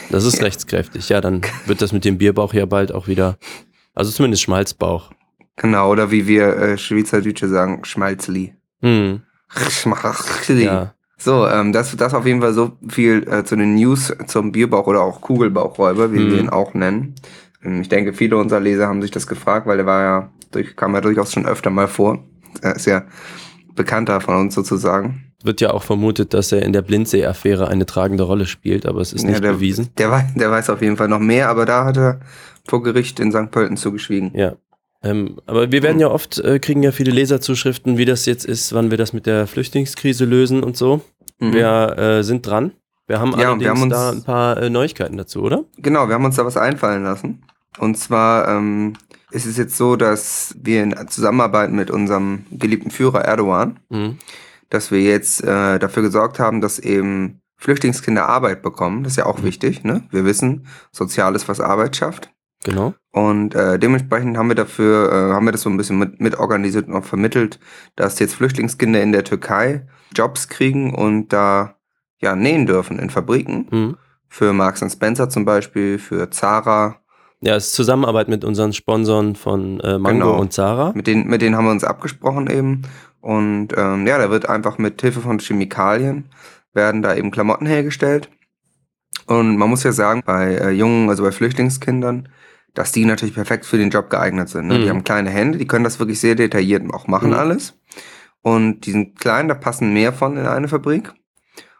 Das 0.10 0.24
ist 0.24 0.42
rechtskräftig. 0.42 1.10
Ja, 1.10 1.20
dann 1.20 1.42
wird 1.66 1.82
das 1.82 1.92
mit 1.92 2.06
dem 2.06 2.18
Bierbauch 2.18 2.54
ja 2.54 2.66
bald 2.66 2.94
auch 2.94 3.10
wieder, 3.10 3.38
also 3.94 4.10
zumindest 4.10 4.44
Schmalzbauch. 4.44 5.12
Genau, 5.58 5.92
oder 5.92 6.10
wie 6.10 6.28
wir 6.28 6.56
äh, 6.56 6.78
Schweizerdeutsche 6.78 7.50
sagen, 7.50 7.84
Schmalzli. 7.84 8.54
Mhm. 8.80 9.24
Schmalzli. 9.70 10.64
Ja. 10.64 10.94
So, 11.18 11.46
ähm, 11.46 11.74
das, 11.74 11.94
das 11.98 12.14
auf 12.14 12.26
jeden 12.26 12.40
Fall 12.40 12.54
so 12.54 12.78
viel 12.88 13.28
äh, 13.28 13.44
zu 13.44 13.58
den 13.58 13.76
News 13.76 14.14
zum 14.28 14.54
Bierbauch 14.54 14.88
oder 14.88 15.02
auch 15.02 15.20
Kugelbauchräuber, 15.20 16.14
wie 16.14 16.20
mhm. 16.20 16.32
wir 16.32 16.40
ihn 16.40 16.50
auch 16.50 16.74
nennen. 16.74 17.16
Ähm, 17.68 17.82
ich 17.82 17.90
denke, 17.90 18.14
viele 18.14 18.38
unserer 18.38 18.60
Leser 18.60 18.88
haben 18.88 19.02
sich 19.02 19.12
das 19.12 19.28
gefragt, 19.28 19.68
weil 19.68 19.80
er 19.80 19.86
war 19.86 20.02
ja, 20.02 20.30
durch, 20.52 20.76
kam 20.76 20.96
ja 20.96 21.02
durchaus 21.02 21.34
schon 21.34 21.46
öfter 21.46 21.70
mal 21.70 21.88
vor. 21.88 22.24
Er 22.62 22.76
ist 22.76 22.86
ja 22.86 23.04
bekannter 23.76 24.22
von 24.22 24.36
uns 24.38 24.56
sozusagen. 24.56 25.32
Wird 25.44 25.62
ja 25.62 25.72
auch 25.72 25.84
vermutet, 25.84 26.34
dass 26.34 26.52
er 26.52 26.64
in 26.64 26.74
der 26.74 26.82
Blindsee-Affäre 26.82 27.68
eine 27.68 27.86
tragende 27.86 28.24
Rolle 28.24 28.48
spielt, 28.48 28.88
aber 28.88 29.02
es 29.02 29.14
ist 29.14 29.24
nicht 29.24 29.36
ja, 29.36 29.40
der, 29.40 29.54
bewiesen. 29.54 29.90
Der, 29.98 30.10
weiß, 30.10 30.34
der 30.36 30.50
weiß 30.50 30.70
auf 30.72 30.82
jeden 30.82 30.98
Fall 30.98 31.08
noch 31.08 31.20
mehr, 31.20 31.50
aber 31.50 31.66
da 31.66 31.86
hat 31.86 31.98
er 31.98 32.20
vor 32.68 32.82
Gericht 32.82 33.20
in 33.20 33.32
St. 33.32 33.52
Pölten 33.52 33.78
zugeschwiegen. 33.78 34.32
Ja, 34.34 34.56
ähm, 35.04 35.40
aber 35.46 35.72
wir 35.72 35.84
werden 35.84 36.00
ja 36.00 36.10
oft, 36.10 36.40
äh, 36.40 36.58
kriegen 36.58 36.82
ja 36.82 36.92
viele 36.92 37.12
Leserzuschriften, 37.12 37.98
wie 38.00 38.06
das 38.06 38.26
jetzt 38.26 38.46
ist, 38.46 38.74
wann 38.74 38.90
wir 38.90 38.98
das 38.98 39.14
mit 39.14 39.28
der 39.28 39.46
Flüchtlingskrise 39.46 40.26
lösen 40.26 40.64
und 40.64 40.76
so. 40.76 41.02
Mhm. 41.40 41.54
Wir 41.54 41.98
äh, 41.98 42.24
sind 42.24 42.46
dran. 42.46 42.72
Wir 43.06 43.20
haben 43.20 43.32
ja, 43.32 43.50
allerdings 43.50 43.64
wir 43.64 43.70
haben 43.70 43.82
uns, 43.84 43.94
da 43.94 44.10
ein 44.10 44.24
paar 44.24 44.58
äh, 44.58 44.70
Neuigkeiten 44.70 45.18
dazu, 45.18 45.42
oder? 45.42 45.64
Genau, 45.78 46.08
wir 46.08 46.16
haben 46.16 46.26
uns 46.26 46.36
da 46.36 46.46
was 46.46 46.58
einfallen 46.58 47.04
lassen. 47.04 47.44
Und 47.78 47.98
zwar 47.98 48.48
ähm, 48.48 48.94
ist 49.32 49.46
es 49.46 49.58
jetzt 49.58 49.78
so, 49.78 49.96
dass 49.96 50.56
wir 50.62 50.84
in 50.84 50.96
Zusammenarbeit 51.08 51.72
mit 51.72 51.92
unserem 51.92 52.46
geliebten 52.52 52.92
Führer 52.92 53.26
Erdogan, 53.26 53.80
mhm. 53.90 54.18
dass 54.70 54.92
wir 54.92 55.02
jetzt 55.02 55.44
äh, 55.44 55.80
dafür 55.80 56.04
gesorgt 56.04 56.40
haben, 56.40 56.62
dass 56.62 56.80
eben 56.80 57.42
Flüchtlingskinder 57.58 58.28
Arbeit 58.28 58.62
bekommen. 58.62 59.04
Das 59.04 59.14
ist 59.14 59.18
ja 59.18 59.26
auch 59.26 59.40
mhm. 59.40 59.46
wichtig. 59.46 59.84
Ne? 59.84 60.04
Wir 60.12 60.26
wissen, 60.26 60.68
Soziales, 60.92 61.48
was 61.48 61.60
Arbeit 61.60 61.96
schafft. 61.96 62.32
Genau. 62.64 62.94
Und 63.12 63.56
äh, 63.56 63.80
dementsprechend 63.80 64.38
haben 64.38 64.50
wir 64.50 64.56
dafür, 64.56 65.12
äh, 65.12 65.34
haben 65.34 65.46
wir 65.46 65.52
das 65.52 65.62
so 65.62 65.70
ein 65.70 65.78
bisschen 65.78 66.00
mit, 66.00 66.20
mit 66.20 66.38
organisiert 66.38 66.88
und 66.88 66.96
auch 66.96 67.06
vermittelt, 67.06 67.60
dass 67.96 68.20
jetzt 68.20 68.36
Flüchtlingskinder 68.36 69.02
in 69.02 69.12
der 69.12 69.24
Türkei 69.24 69.88
Jobs 70.16 70.50
kriegen 70.50 70.94
und 70.94 71.30
da 71.30 71.76
ja 72.20 72.36
nähen 72.36 72.66
dürfen 72.66 73.00
in 73.00 73.10
Fabriken. 73.10 73.68
Mhm. 73.70 73.98
Für 74.28 74.54
Marks 74.54 74.84
Spencer 74.92 75.30
zum 75.30 75.46
Beispiel, 75.46 76.00
für 76.00 76.30
Zara. 76.30 77.00
Ja, 77.42 77.56
es 77.56 77.68
ist 77.68 77.74
Zusammenarbeit 77.74 78.30
mit 78.30 78.44
unseren 78.44 78.74
Sponsoren 78.74 79.36
von 79.36 79.80
äh, 79.82 80.00
Mango 80.00 80.26
genau. 80.26 80.40
und 80.40 80.54
Zara. 80.54 80.92
Mit 80.96 81.08
denen, 81.08 81.28
mit 81.28 81.42
denen 81.42 81.56
haben 81.56 81.66
wir 81.66 81.72
uns 81.72 81.84
abgesprochen 81.84 82.50
eben. 82.50 82.82
Und 83.22 83.70
ähm, 83.78 84.08
ja, 84.08 84.18
da 84.18 84.30
wird 84.30 84.50
einfach 84.50 84.78
mit 84.78 85.02
Hilfe 85.02 85.22
von 85.22 85.40
Chemikalien 85.40 86.30
werden 86.74 87.02
da 87.02 87.16
eben 87.16 87.32
Klamotten 87.32 87.66
hergestellt. 87.66 88.30
Und 89.26 89.58
man 89.58 89.70
muss 89.70 89.84
ja 89.84 89.92
sagen, 89.92 90.22
bei 90.26 90.56
äh, 90.56 90.70
jungen, 90.72 91.10
also 91.10 91.24
bei 91.24 91.32
Flüchtlingskindern, 91.32 92.30
dass 92.74 92.92
die 92.92 93.06
natürlich 93.06 93.36
perfekt 93.36 93.66
für 93.66 93.78
den 93.78 93.90
Job 93.90 94.10
geeignet 94.10 94.50
sind. 94.50 94.68
Ne? 94.68 94.78
Mhm. 94.78 94.82
Die 94.84 94.90
haben 94.90 95.04
kleine 95.04 95.30
Hände, 95.30 95.58
die 95.58 95.68
können 95.68 95.84
das 95.84 96.00
wirklich 96.00 96.20
sehr 96.20 96.36
detailliert 96.36 96.84
auch 96.94 97.08
machen 97.08 97.32
mhm. 97.32 97.38
alles. 97.38 97.74
Und 98.42 98.82
die 98.82 98.92
sind 98.92 99.20
klein, 99.20 99.48
da 99.48 99.56
passen 99.56 99.94
mehr 99.94 100.14
von 100.14 100.38
in 100.38 100.46
eine 100.46 100.68
Fabrik. 100.68 101.14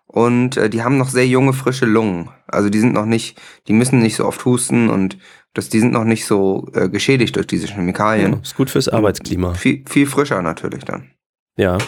Und 0.08 0.58
äh, 0.58 0.70
die 0.70 0.84
haben 0.84 0.98
noch 0.98 1.10
sehr 1.10 1.28
junge, 1.28 1.54
frische 1.54 1.86
Lungen. 1.86 2.30
Also 2.48 2.70
die 2.70 2.80
sind 2.80 2.94
noch 2.94 3.06
nicht, 3.06 3.40
die 3.68 3.74
müssen 3.74 4.00
nicht 4.00 4.16
so 4.16 4.26
oft 4.26 4.44
husten 4.44 4.90
und 4.90 5.18
das, 5.58 5.70
die 5.70 5.80
sind 5.80 5.92
noch 5.92 6.04
nicht 6.04 6.26
so 6.26 6.68
äh, 6.74 6.88
geschädigt 6.88 7.36
durch 7.36 7.48
diese 7.48 7.68
Chemikalien. 7.68 8.34
Ja, 8.34 8.40
ist 8.42 8.56
gut 8.56 8.70
fürs 8.70 8.88
Arbeitsklima. 8.88 9.56
Viel, 9.56 9.84
viel 9.88 10.06
frischer 10.06 10.42
natürlich 10.42 10.86
dann. 10.86 11.10
Ja. 11.58 11.80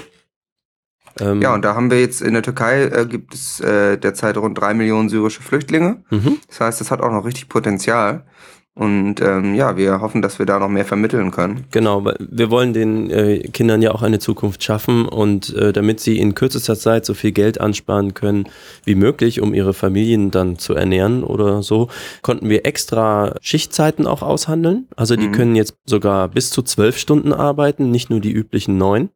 Ähm, 1.19 1.41
ja, 1.41 1.53
und 1.53 1.63
da 1.63 1.75
haben 1.75 1.91
wir 1.91 1.99
jetzt 1.99 2.21
in 2.21 2.33
der 2.33 2.41
Türkei 2.41 2.83
äh, 2.85 3.05
gibt 3.05 3.33
es 3.33 3.59
äh, 3.59 3.97
derzeit 3.97 4.37
rund 4.37 4.57
drei 4.57 4.73
Millionen 4.73 5.09
syrische 5.09 5.43
Flüchtlinge. 5.43 6.03
Mhm. 6.09 6.39
Das 6.47 6.61
heißt, 6.61 6.81
das 6.81 6.89
hat 6.89 7.01
auch 7.01 7.11
noch 7.11 7.25
richtig 7.25 7.47
Potenzial. 7.47 8.25
Und 8.79 9.19
ähm, 9.19 9.55
ja, 9.55 9.75
wir 9.75 9.99
hoffen, 9.99 10.21
dass 10.21 10.39
wir 10.39 10.45
da 10.45 10.57
noch 10.57 10.69
mehr 10.69 10.85
vermitteln 10.85 11.31
können. 11.31 11.65
Genau, 11.71 12.05
weil 12.05 12.15
wir 12.17 12.49
wollen 12.49 12.71
den 12.71 13.11
äh, 13.11 13.39
Kindern 13.39 13.81
ja 13.81 13.91
auch 13.91 14.03
eine 14.03 14.19
Zukunft 14.19 14.63
schaffen 14.63 15.05
und 15.05 15.53
äh, 15.53 15.73
damit 15.73 15.99
sie 15.99 16.17
in 16.17 16.33
kürzester 16.33 16.77
Zeit 16.77 17.05
so 17.05 17.13
viel 17.13 17.33
Geld 17.33 17.59
ansparen 17.59 18.13
können 18.13 18.47
wie 18.85 18.95
möglich, 18.95 19.41
um 19.41 19.53
ihre 19.53 19.73
Familien 19.73 20.31
dann 20.31 20.57
zu 20.59 20.75
ernähren 20.75 21.25
oder 21.25 21.61
so, 21.61 21.89
konnten 22.21 22.47
wir 22.47 22.65
extra 22.65 23.35
Schichtzeiten 23.41 24.07
auch 24.07 24.21
aushandeln. 24.21 24.87
Also 24.95 25.17
die 25.17 25.27
mhm. 25.27 25.33
können 25.33 25.55
jetzt 25.57 25.75
sogar 25.85 26.29
bis 26.29 26.49
zu 26.49 26.61
zwölf 26.61 26.97
Stunden 26.97 27.33
arbeiten, 27.33 27.91
nicht 27.91 28.09
nur 28.09 28.21
die 28.21 28.31
üblichen 28.31 28.77
neun. 28.77 29.09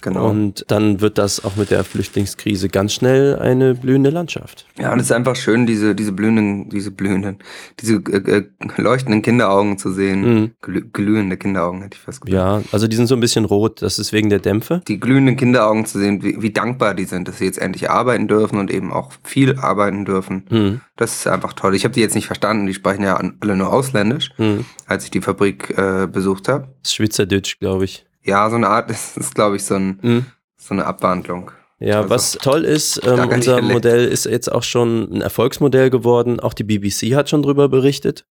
Genau. 0.00 0.30
Und 0.30 0.64
dann 0.68 1.00
wird 1.00 1.18
das 1.18 1.44
auch 1.44 1.56
mit 1.56 1.70
der 1.70 1.84
Flüchtlingskrise 1.84 2.68
ganz 2.68 2.92
schnell 2.92 3.36
eine 3.36 3.74
blühende 3.74 4.10
Landschaft. 4.10 4.66
Ja, 4.78 4.92
und 4.92 5.00
es 5.00 5.06
ist 5.06 5.12
einfach 5.12 5.36
schön, 5.36 5.66
diese, 5.66 5.94
diese 5.94 6.12
blühenden, 6.12 6.68
diese 6.68 6.90
blühenden, 6.90 7.38
diese 7.80 7.96
äh, 7.96 8.38
äh, 8.38 8.44
leuchtenden 8.76 9.22
Kinderaugen 9.22 9.78
zu 9.78 9.92
sehen. 9.92 10.20
Mhm. 10.20 10.50
Glüh 10.60 10.82
glühende 10.92 11.36
Kinderaugen, 11.36 11.82
hätte 11.82 11.96
ich 11.96 12.00
fast 12.00 12.20
gesagt. 12.20 12.32
Ja, 12.32 12.62
also 12.72 12.86
die 12.86 12.96
sind 12.96 13.06
so 13.06 13.14
ein 13.14 13.20
bisschen 13.20 13.44
rot, 13.44 13.82
das 13.82 13.98
ist 13.98 14.12
wegen 14.12 14.30
der 14.30 14.38
Dämpfe. 14.38 14.82
Die 14.86 15.00
glühenden 15.00 15.36
Kinderaugen 15.36 15.84
zu 15.84 15.98
sehen, 15.98 16.22
wie, 16.22 16.40
wie 16.40 16.52
dankbar 16.52 16.94
die 16.94 17.04
sind, 17.04 17.28
dass 17.28 17.38
sie 17.38 17.44
jetzt 17.44 17.58
endlich 17.58 17.90
arbeiten 17.90 18.28
dürfen 18.28 18.58
und 18.58 18.70
eben 18.70 18.92
auch 18.92 19.12
viel 19.24 19.58
arbeiten 19.58 20.04
dürfen. 20.04 20.44
Mhm. 20.50 20.80
Das 20.96 21.16
ist 21.16 21.26
einfach 21.26 21.52
toll. 21.52 21.74
Ich 21.74 21.84
habe 21.84 21.94
die 21.94 22.00
jetzt 22.00 22.14
nicht 22.14 22.26
verstanden, 22.26 22.66
die 22.66 22.74
sprechen 22.74 23.02
ja 23.02 23.16
alle 23.16 23.56
nur 23.56 23.72
ausländisch, 23.72 24.30
mhm. 24.38 24.64
als 24.86 25.04
ich 25.04 25.10
die 25.10 25.20
Fabrik 25.20 25.76
äh, 25.76 26.06
besucht 26.06 26.48
habe. 26.48 26.68
Schweizerdeutsch, 26.84 27.58
glaube 27.58 27.84
ich. 27.84 28.07
Ja, 28.22 28.48
so 28.50 28.56
eine 28.56 28.68
Art, 28.68 28.90
das 28.90 29.16
ist, 29.16 29.34
glaube 29.34 29.56
ich, 29.56 29.64
so, 29.64 29.74
ein, 29.74 29.98
mhm. 30.02 30.26
so 30.56 30.74
eine 30.74 30.86
Abwandlung. 30.86 31.50
Ja, 31.80 31.98
also, 31.98 32.10
was 32.10 32.32
toll 32.32 32.64
ist, 32.64 33.00
ähm, 33.06 33.28
unser 33.28 33.62
Modell 33.62 34.06
ist 34.06 34.24
jetzt 34.24 34.50
auch 34.50 34.64
schon 34.64 35.12
ein 35.12 35.20
Erfolgsmodell 35.20 35.90
geworden. 35.90 36.40
Auch 36.40 36.54
die 36.54 36.64
BBC 36.64 37.14
hat 37.14 37.30
schon 37.30 37.42
drüber 37.42 37.68
berichtet. 37.68 38.26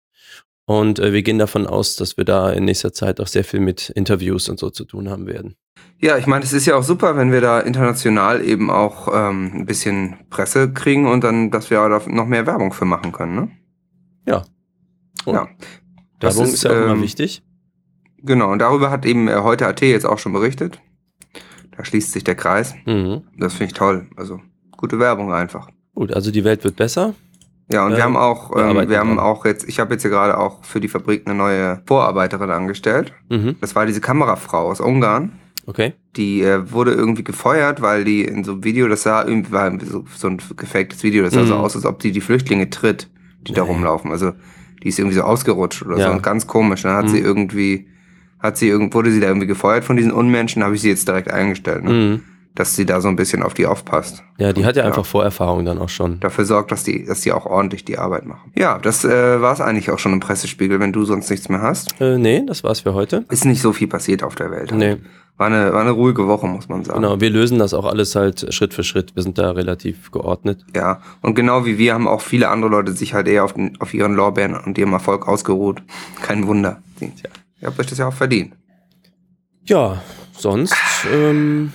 Und 0.65 0.97
äh, 0.97 1.13
wir 1.13 1.21
gehen 1.21 1.37
davon 1.37 1.67
aus, 1.67 1.95
dass 1.95 2.17
wir 2.17 2.25
da 2.25 2.51
in 2.51 2.65
nächster 2.65 2.91
Zeit 2.91 3.19
auch 3.21 3.27
sehr 3.27 3.43
viel 3.43 3.59
mit 3.59 3.91
Interviews 3.91 4.49
und 4.49 4.59
so 4.59 4.71
zu 4.71 4.83
tun 4.83 5.09
haben 5.09 5.27
werden. 5.27 5.55
Ja, 6.01 6.17
ich 6.17 6.25
meine, 6.25 6.43
es 6.43 6.53
ist 6.53 6.65
ja 6.65 6.75
auch 6.75 6.83
super, 6.83 7.15
wenn 7.17 7.31
wir 7.31 7.39
da 7.39 7.59
international 7.59 8.43
eben 8.43 8.71
auch 8.71 9.07
ähm, 9.13 9.51
ein 9.53 9.65
bisschen 9.65 10.17
Presse 10.29 10.73
kriegen 10.73 11.07
und 11.07 11.23
dann, 11.23 11.51
dass 11.51 11.69
wir 11.69 11.87
da 11.87 12.01
noch 12.07 12.25
mehr 12.25 12.47
Werbung 12.47 12.73
für 12.73 12.85
machen 12.85 13.11
können, 13.11 13.35
ne? 13.35 13.51
Ja. 14.27 14.43
Und 15.25 15.35
ja. 15.35 15.47
Das 16.19 16.35
Werbung 16.35 16.47
ist, 16.47 16.53
ist 16.55 16.63
ja 16.63 16.71
auch 16.71 16.75
ähm, 16.75 16.83
immer 16.83 17.01
wichtig. 17.01 17.43
Genau, 18.25 18.51
und 18.51 18.59
darüber 18.59 18.89
hat 18.91 19.05
eben 19.05 19.27
äh, 19.27 19.35
heute 19.41 19.67
AT 19.67 19.81
jetzt 19.81 20.05
auch 20.05 20.19
schon 20.19 20.33
berichtet. 20.33 20.79
Da 21.77 21.83
schließt 21.83 22.11
sich 22.11 22.23
der 22.23 22.35
Kreis. 22.35 22.73
Mhm. 22.85 23.23
Das 23.37 23.53
finde 23.53 23.65
ich 23.71 23.73
toll. 23.73 24.07
Also 24.15 24.39
gute 24.77 24.99
Werbung 24.99 25.33
einfach. 25.33 25.69
Gut, 25.93 26.11
also 26.13 26.31
die 26.31 26.43
Welt 26.43 26.63
wird 26.63 26.75
besser. 26.75 27.13
Ja, 27.71 27.85
und 27.85 27.91
ähm, 27.91 27.97
wir 27.97 28.03
haben 28.03 28.17
auch, 28.17 28.51
ähm, 28.55 28.89
wir 28.89 28.99
haben 28.99 29.17
auch 29.19 29.45
jetzt, 29.45 29.67
ich 29.67 29.79
habe 29.79 29.93
jetzt 29.93 30.03
hier 30.03 30.11
gerade 30.11 30.37
auch 30.37 30.63
für 30.63 30.79
die 30.79 30.87
Fabrik 30.87 31.23
eine 31.25 31.35
neue 31.35 31.81
Vorarbeiterin 31.87 32.51
angestellt. 32.51 33.11
Mhm. 33.29 33.55
Das 33.61 33.75
war 33.75 33.85
diese 33.85 34.01
Kamerafrau 34.01 34.69
aus 34.69 34.79
Ungarn. 34.79 35.33
Okay. 35.65 35.93
Die 36.15 36.41
äh, 36.43 36.71
wurde 36.71 36.91
irgendwie 36.91 37.23
gefeuert, 37.23 37.81
weil 37.81 38.03
die 38.03 38.23
in 38.23 38.43
so 38.43 38.51
einem 38.53 38.63
Video, 38.63 38.87
das 38.87 39.01
sah 39.03 39.23
irgendwie 39.25 39.51
war 39.51 39.71
so, 39.83 40.05
so 40.15 40.27
ein 40.27 40.39
gefaktes 40.55 41.01
Video, 41.01 41.23
das 41.23 41.33
sah 41.33 41.41
Mhm. 41.41 41.47
so 41.47 41.55
aus, 41.55 41.75
als 41.75 41.85
ob 41.85 41.99
die 41.99 42.11
die 42.11 42.21
Flüchtlinge 42.21 42.69
tritt, 42.69 43.09
die 43.47 43.53
da 43.53 43.63
Nee. 43.63 43.69
rumlaufen. 43.69 44.11
Also 44.11 44.33
die 44.83 44.89
ist 44.89 44.99
irgendwie 44.99 45.15
so 45.15 45.23
ausgerutscht 45.23 45.83
oder 45.83 45.97
Ja. 45.97 46.07
so 46.07 46.11
und 46.13 46.21
ganz 46.21 46.45
komisch. 46.45 46.83
Dann 46.83 46.95
hat 46.95 47.05
Mhm. 47.05 47.09
sie 47.09 47.19
irgendwie, 47.19 47.87
hat 48.39 48.57
sie 48.57 48.67
irgend, 48.67 48.93
wurde 48.93 49.11
sie 49.11 49.19
da 49.19 49.27
irgendwie 49.27 49.47
gefeuert 49.47 49.83
von 49.83 49.97
diesen 49.97 50.11
Unmenschen, 50.11 50.63
habe 50.63 50.75
ich 50.75 50.81
sie 50.81 50.89
jetzt 50.89 51.07
direkt 51.07 51.31
eingestellt, 51.31 51.83
ne? 51.83 51.89
Mhm. 51.91 52.23
dass 52.55 52.75
sie 52.75 52.85
da 52.85 53.01
so 53.01 53.07
ein 53.09 53.15
bisschen 53.15 53.43
auf 53.43 53.53
die 53.53 53.65
aufpasst. 53.65 54.23
Ja, 54.37 54.53
die 54.53 54.65
hat 54.65 54.75
ja 54.77 54.83
einfach 54.85 55.05
Vorerfahrung 55.05 55.65
dann 55.65 55.77
auch 55.77 55.89
schon. 55.89 56.19
dafür 56.19 56.45
sorgt, 56.45 56.71
dass 56.71 56.83
die, 56.83 57.05
dass 57.05 57.21
die 57.21 57.31
auch 57.33 57.45
ordentlich 57.45 57.83
die 57.85 57.97
Arbeit 57.97 58.25
machen. 58.25 58.51
Ja, 58.57 58.77
das 58.79 59.03
äh, 59.03 59.41
war 59.41 59.51
es 59.53 59.61
eigentlich 59.61 59.89
auch 59.91 59.99
schon 59.99 60.13
im 60.13 60.19
Pressespiegel, 60.19 60.79
wenn 60.79 60.93
du 60.93 61.03
sonst 61.05 61.29
nichts 61.29 61.49
mehr 61.49 61.61
hast. 61.61 61.99
Äh, 61.99 62.17
nee, 62.17 62.43
das 62.47 62.63
war's 62.63 62.81
für 62.81 62.93
heute. 62.93 63.25
Ist 63.29 63.45
nicht 63.45 63.61
so 63.61 63.73
viel 63.73 63.87
passiert 63.87 64.23
auf 64.23 64.35
der 64.35 64.51
Welt. 64.51 64.71
Nee, 64.73 64.97
War 65.37 65.47
eine, 65.47 65.73
war 65.73 65.81
eine 65.81 65.91
ruhige 65.91 66.27
Woche, 66.27 66.47
muss 66.47 66.69
man 66.69 66.85
sagen. 66.85 67.01
genau. 67.01 67.19
Wir 67.19 67.29
lösen 67.29 67.59
das 67.59 67.73
auch 67.73 67.83
alles 67.85 68.15
halt 68.15 68.53
Schritt 68.53 68.73
für 68.73 68.83
Schritt. 68.85 69.15
Wir 69.17 69.23
sind 69.23 69.37
da 69.37 69.51
relativ 69.51 70.11
geordnet. 70.11 70.63
Ja, 70.73 71.01
und 71.21 71.35
genau 71.35 71.65
wie 71.65 71.77
wir 71.77 71.93
haben 71.93 72.07
auch 72.07 72.21
viele 72.21 72.47
andere 72.47 72.69
Leute 72.71 72.93
sich 72.93 73.13
halt 73.13 73.27
eher 73.27 73.43
auf, 73.43 73.51
den, 73.53 73.75
auf 73.81 73.93
ihren 73.93 74.13
Lorbeeren 74.13 74.55
und 74.55 74.77
ihrem 74.77 74.93
Erfolg 74.93 75.27
ausgeruht. 75.27 75.81
Kein 76.21 76.47
Wunder. 76.47 76.81
Ihr 77.65 77.69
habt 77.71 77.79
euch 77.79 77.87
das 77.87 77.97
ja 77.97 78.07
auch 78.07 78.13
verdient. 78.13 78.53
Ja, 79.63 79.99
sonst, 80.37 80.75
ähm, 81.11 81.71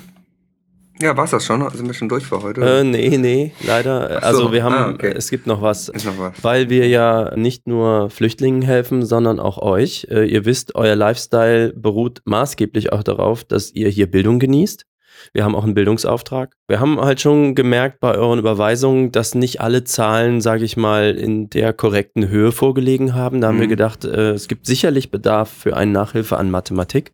Ja, 1.00 1.16
war's 1.16 1.32
das 1.32 1.44
schon? 1.44 1.68
Sind 1.70 1.84
wir 1.88 1.94
schon 1.94 2.08
durch 2.08 2.24
für 2.24 2.40
heute? 2.42 2.60
äh, 2.60 2.84
nee, 2.84 3.18
nee, 3.18 3.52
leider. 3.66 4.08
So, 4.08 4.26
Also 4.26 4.52
wir 4.52 4.62
haben, 4.62 4.74
ah, 4.76 4.90
okay. 4.90 5.12
es 5.16 5.30
gibt 5.30 5.48
noch 5.48 5.62
was. 5.62 5.88
Noch 6.04 6.16
was. 6.16 6.44
Weil 6.44 6.70
wir 6.70 6.86
ja 6.86 7.34
nicht 7.36 7.66
nur 7.66 8.08
Flüchtlingen 8.08 8.62
helfen, 8.62 9.04
sondern 9.04 9.40
auch 9.40 9.58
euch. 9.58 10.06
Äh, 10.12 10.26
ihr 10.26 10.44
wisst, 10.44 10.76
euer 10.76 10.94
Lifestyle 10.94 11.72
beruht 11.72 12.22
maßgeblich 12.24 12.92
auch 12.92 13.02
darauf, 13.02 13.42
dass 13.42 13.72
ihr 13.72 13.88
hier 13.88 14.08
Bildung 14.08 14.38
genießt. 14.38 14.86
Wir 15.32 15.44
haben 15.44 15.54
auch 15.54 15.64
einen 15.64 15.74
Bildungsauftrag. 15.74 16.54
Wir 16.68 16.80
haben 16.80 17.00
halt 17.00 17.20
schon 17.20 17.54
gemerkt 17.54 18.00
bei 18.00 18.14
euren 18.16 18.38
Überweisungen, 18.38 19.12
dass 19.12 19.34
nicht 19.34 19.60
alle 19.60 19.84
Zahlen, 19.84 20.40
sage 20.40 20.64
ich 20.64 20.76
mal, 20.76 21.16
in 21.16 21.50
der 21.50 21.72
korrekten 21.72 22.28
Höhe 22.28 22.52
vorgelegen 22.52 23.14
haben. 23.14 23.40
Da 23.40 23.48
haben 23.48 23.58
wir 23.58 23.66
Mhm. 23.66 23.70
gedacht, 23.70 24.04
äh, 24.04 24.30
es 24.30 24.48
gibt 24.48 24.66
sicherlich 24.66 25.10
Bedarf 25.10 25.50
für 25.50 25.76
eine 25.76 25.90
Nachhilfe 25.92 26.36
an 26.36 26.50
Mathematik. 26.50 27.12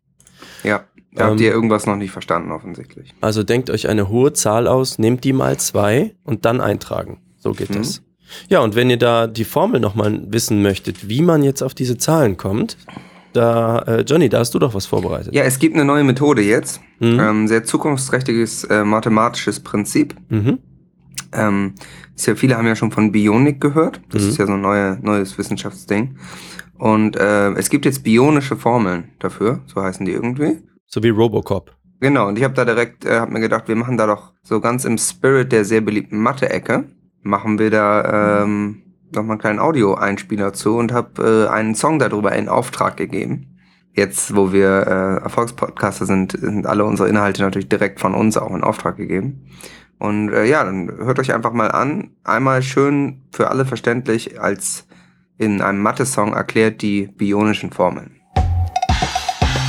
Ja, 0.65 0.85
da 1.15 1.25
Ähm, 1.25 1.31
habt 1.31 1.41
ihr 1.41 1.51
irgendwas 1.51 1.87
noch 1.87 1.97
nicht 1.97 2.11
verstanden, 2.11 2.53
offensichtlich. 2.53 3.15
Also 3.21 3.43
denkt 3.43 3.71
euch 3.71 3.89
eine 3.89 4.09
hohe 4.09 4.33
Zahl 4.33 4.67
aus, 4.67 4.99
nehmt 4.99 5.25
die 5.25 5.33
mal 5.33 5.57
zwei 5.59 6.15
und 6.25 6.45
dann 6.45 6.61
eintragen. 6.61 7.21
So 7.39 7.53
geht 7.53 7.71
Mhm. 7.71 7.75
das. 7.77 8.03
Ja, 8.49 8.59
und 8.61 8.75
wenn 8.75 8.91
ihr 8.91 8.97
da 8.99 9.29
die 9.29 9.45
Formel 9.45 9.81
nochmal 9.81 10.21
wissen 10.33 10.61
möchtet, 10.61 11.09
wie 11.09 11.23
man 11.23 11.43
jetzt 11.45 11.63
auf 11.63 11.75
diese 11.75 11.97
Zahlen 11.97 12.37
kommt, 12.37 12.77
da, 13.37 13.79
äh, 13.87 14.01
Johnny, 14.03 14.29
da 14.29 14.39
hast 14.41 14.55
du 14.55 14.59
doch 14.59 14.75
was 14.75 14.87
vorbereitet. 14.87 15.35
Ja, 15.35 15.43
es 15.45 15.59
gibt 15.59 15.75
eine 15.75 15.85
neue 15.85 16.05
Methode 16.05 16.43
jetzt. 16.43 16.81
Mhm. 17.01 17.19
Ähm, 17.21 17.49
sehr 17.49 17.65
zukunftsträchtiges 17.65 18.65
äh, 18.65 18.85
mathematisches 18.85 19.61
Prinzip. 19.61 20.15
Mhm. 20.29 20.59
Ähm, 21.33 21.75
ja, 22.19 22.35
viele 22.35 22.57
haben 22.57 22.67
ja 22.67 22.75
schon 22.77 22.91
von 22.91 23.13
Bionik 23.13 23.61
gehört. 23.61 24.01
Das 24.11 24.23
Mhm. 24.23 24.29
ist 24.31 24.39
ja 24.39 24.47
so 24.47 24.53
ein 24.55 24.61
neue, 24.61 24.99
neues 25.03 25.37
Wissenschaftsding. 25.39 26.17
Und 26.79 27.17
äh, 27.17 27.51
es 27.53 27.71
gibt 27.71 27.85
jetzt 27.85 28.03
bionische 28.03 28.57
Formeln 28.57 29.11
dafür, 29.19 29.61
so 29.67 29.83
heißen 29.83 30.05
die 30.05 30.13
irgendwie. 30.13 30.59
So 30.87 31.03
wie 31.03 31.09
Robocop. 31.09 31.73
Genau, 32.01 32.29
und 32.29 32.37
ich 32.39 32.45
habe 32.45 32.53
da 32.55 32.65
direkt, 32.65 33.05
äh, 33.07 33.19
hab 33.21 33.31
mir 33.31 33.41
gedacht, 33.41 33.69
wir 33.69 33.77
machen 33.77 33.97
da 33.97 34.07
doch 34.07 34.33
so 34.43 34.61
ganz 34.61 34.85
im 34.85 34.99
Spirit 34.99 35.53
der 35.53 35.65
sehr 35.65 35.81
beliebten 35.81 36.19
Mathe-Ecke, 36.19 36.85
machen 37.23 37.59
wir 37.59 37.71
da 37.71 38.43
ähm, 38.43 38.83
noch 39.17 39.25
mal 39.25 39.33
einen 39.33 39.41
kleinen 39.41 39.59
Audio-Einspieler 39.59 40.53
zu 40.53 40.77
und 40.77 40.93
habe 40.93 41.49
äh, 41.49 41.53
einen 41.53 41.75
Song 41.75 41.99
darüber 41.99 42.33
in 42.33 42.49
Auftrag 42.49 42.97
gegeben. 42.97 43.59
Jetzt, 43.93 44.37
wo 44.37 44.53
wir 44.53 44.87
äh, 44.87 45.23
Erfolgspodcaster 45.23 46.05
sind, 46.05 46.33
sind 46.33 46.67
alle 46.67 46.85
unsere 46.85 47.09
Inhalte 47.09 47.43
natürlich 47.43 47.69
direkt 47.69 47.99
von 47.99 48.15
uns 48.15 48.37
auch 48.37 48.55
in 48.55 48.63
Auftrag 48.63 48.97
gegeben. 48.97 49.47
Und 49.99 50.31
äh, 50.31 50.45
ja, 50.45 50.63
dann 50.65 50.91
hört 50.99 51.19
euch 51.19 51.33
einfach 51.33 51.53
mal 51.53 51.71
an. 51.71 52.11
Einmal 52.23 52.63
schön 52.63 53.23
für 53.33 53.51
alle 53.51 53.65
verständlich 53.65 54.41
als 54.41 54.87
in 55.39 55.61
einem 55.61 55.81
Mathe-Song 55.81 56.35
erklärt 56.35 56.83
die 56.83 57.07
bionischen 57.07 57.71
Formeln. 57.71 58.16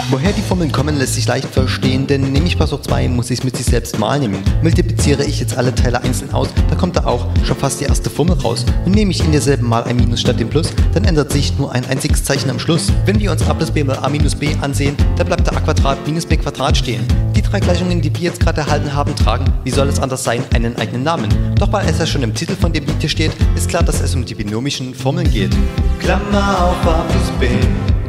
Woher 0.10 0.32
die 0.32 0.42
Formeln 0.42 0.72
kommen, 0.72 0.98
lässt 0.98 1.16
sich 1.16 1.28
leicht 1.28 1.50
verstehen, 1.50 2.08
denn 2.08 2.32
nehme 2.32 2.48
ich 2.48 2.58
Pass 2.58 2.72
auf 2.72 2.82
2, 2.82 3.10
muss 3.10 3.30
ich 3.30 3.40
es 3.40 3.44
mit 3.44 3.58
sich 3.58 3.66
selbst 3.66 4.00
mal 4.00 4.18
nehmen. 4.18 4.42
Multipliziere 4.64 5.26
ich 5.26 5.42
jetzt 5.42 5.58
alle 5.58 5.76
Teile 5.76 6.02
einzeln 6.02 6.32
aus, 6.32 6.48
da 6.70 6.76
kommt 6.78 6.96
da 6.96 7.04
auch 7.04 7.28
schon 7.44 7.58
fast 7.58 7.82
die 7.82 7.84
erste 7.84 8.10
Formel 8.10 8.38
raus. 8.40 8.66
Und 8.86 8.96
nehme 8.96 9.12
ich 9.12 9.20
in 9.20 9.34
derselben 9.34 9.68
mal 9.68 9.84
ein 9.84 9.98
Minus 9.98 10.22
statt 10.22 10.40
dem 10.40 10.50
Plus, 10.50 10.70
dann 10.94 11.04
ändert 11.04 11.34
sich 11.34 11.58
nur 11.58 11.74
ein 11.74 11.86
einziges 11.88 12.24
Zeichen 12.24 12.50
am 12.50 12.58
Schluss. 12.58 12.88
Wenn 13.06 13.20
wir 13.20 13.34
uns 13.34 13.46
a 13.50 13.54
plus 13.54 13.70
b 13.70 13.84
mal 13.84 13.98
a 13.98 14.08
minus 14.08 14.34
b 14.34 14.56
ansehen, 14.62 14.96
dann 15.18 15.28
bleibt 15.28 15.46
der 15.46 15.58
a 15.58 15.60
Quadrat 15.60 15.98
minus 16.08 16.26
b 16.26 16.38
Quadrat 16.38 16.78
stehen. 16.78 17.06
Die 17.36 17.42
drei 17.42 17.60
Gleichungen, 17.60 18.02
die 18.02 18.16
wir 18.16 18.30
jetzt 18.30 18.40
gerade 18.40 18.62
erhalten 18.62 18.94
haben, 18.94 19.14
tragen, 19.14 19.52
wie 19.66 19.72
soll 19.72 19.90
es 19.90 20.00
anders 20.00 20.24
sein, 20.24 20.42
einen 20.54 20.78
eigenen 20.78 21.04
Namen. 21.04 21.28
Doch 21.60 21.74
weil 21.74 21.86
es 21.86 22.00
ja 22.00 22.06
schon 22.06 22.24
im 22.24 22.34
Titel 22.34 22.56
von 22.56 22.72
dem 22.72 22.86
Lied 22.86 22.96
hier 23.02 23.10
steht, 23.10 23.34
ist 23.58 23.68
klar, 23.68 23.84
dass 23.84 24.00
es 24.00 24.16
um 24.16 24.24
die 24.24 24.36
binomischen 24.36 24.96
Formeln 24.96 25.30
geht. 25.30 25.52
Klammer 26.00 26.64
auf 26.64 26.88
a 26.88 27.04
plus 27.10 27.30
b, 27.42 27.50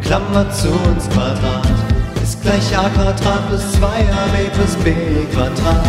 Klammer 0.01 0.49
zu 0.53 0.69
uns 0.69 1.09
Quadrat 1.09 1.78
ist 2.29 2.43
gleich 2.43 2.77
a 2.77 2.89
Quadrat 2.91 3.49
plus 3.49 3.63
2ab 3.81 4.35
plus 4.53 4.75
b 4.85 4.93
Quadrat. 5.33 5.87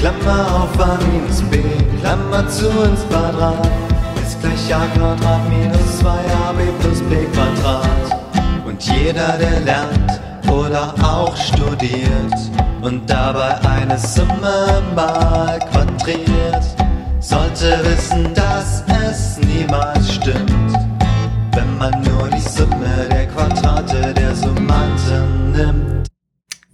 Klammer 0.00 0.44
auf 0.60 0.80
a 0.80 0.98
minus 1.06 1.42
b, 1.42 1.62
Klammer 2.00 2.48
zu 2.48 2.68
uns 2.68 3.00
Quadrat 3.08 3.70
ist 4.20 4.40
gleich 4.40 4.74
a 4.74 4.84
Quadrat 4.96 5.42
minus 5.48 6.00
2ab 6.00 6.58
plus 6.80 7.00
b 7.08 7.12
Quadrat. 7.34 8.06
Und 8.66 8.82
jeder, 8.82 9.38
der 9.38 9.60
lernt 9.60 10.20
oder 10.50 10.92
auch 11.02 11.36
studiert 11.36 12.34
und 12.82 13.08
dabei 13.08 13.54
eine 13.76 13.96
Summe 13.96 14.82
mal 14.96 15.58
quadriert, 15.70 16.64
sollte 17.20 17.78
wissen, 17.84 18.34
dass 18.34 18.82
es 19.08 19.38
niemals 19.38 20.14
stimmt 20.14 20.86
wenn 21.56 21.78
man 21.78 22.02
nur 22.02 22.28
die 22.28 22.40
Summe 22.40 23.08
der 23.10 23.26
Quadrate 23.28 24.12
der 24.12 24.34
nimmt. 24.34 24.55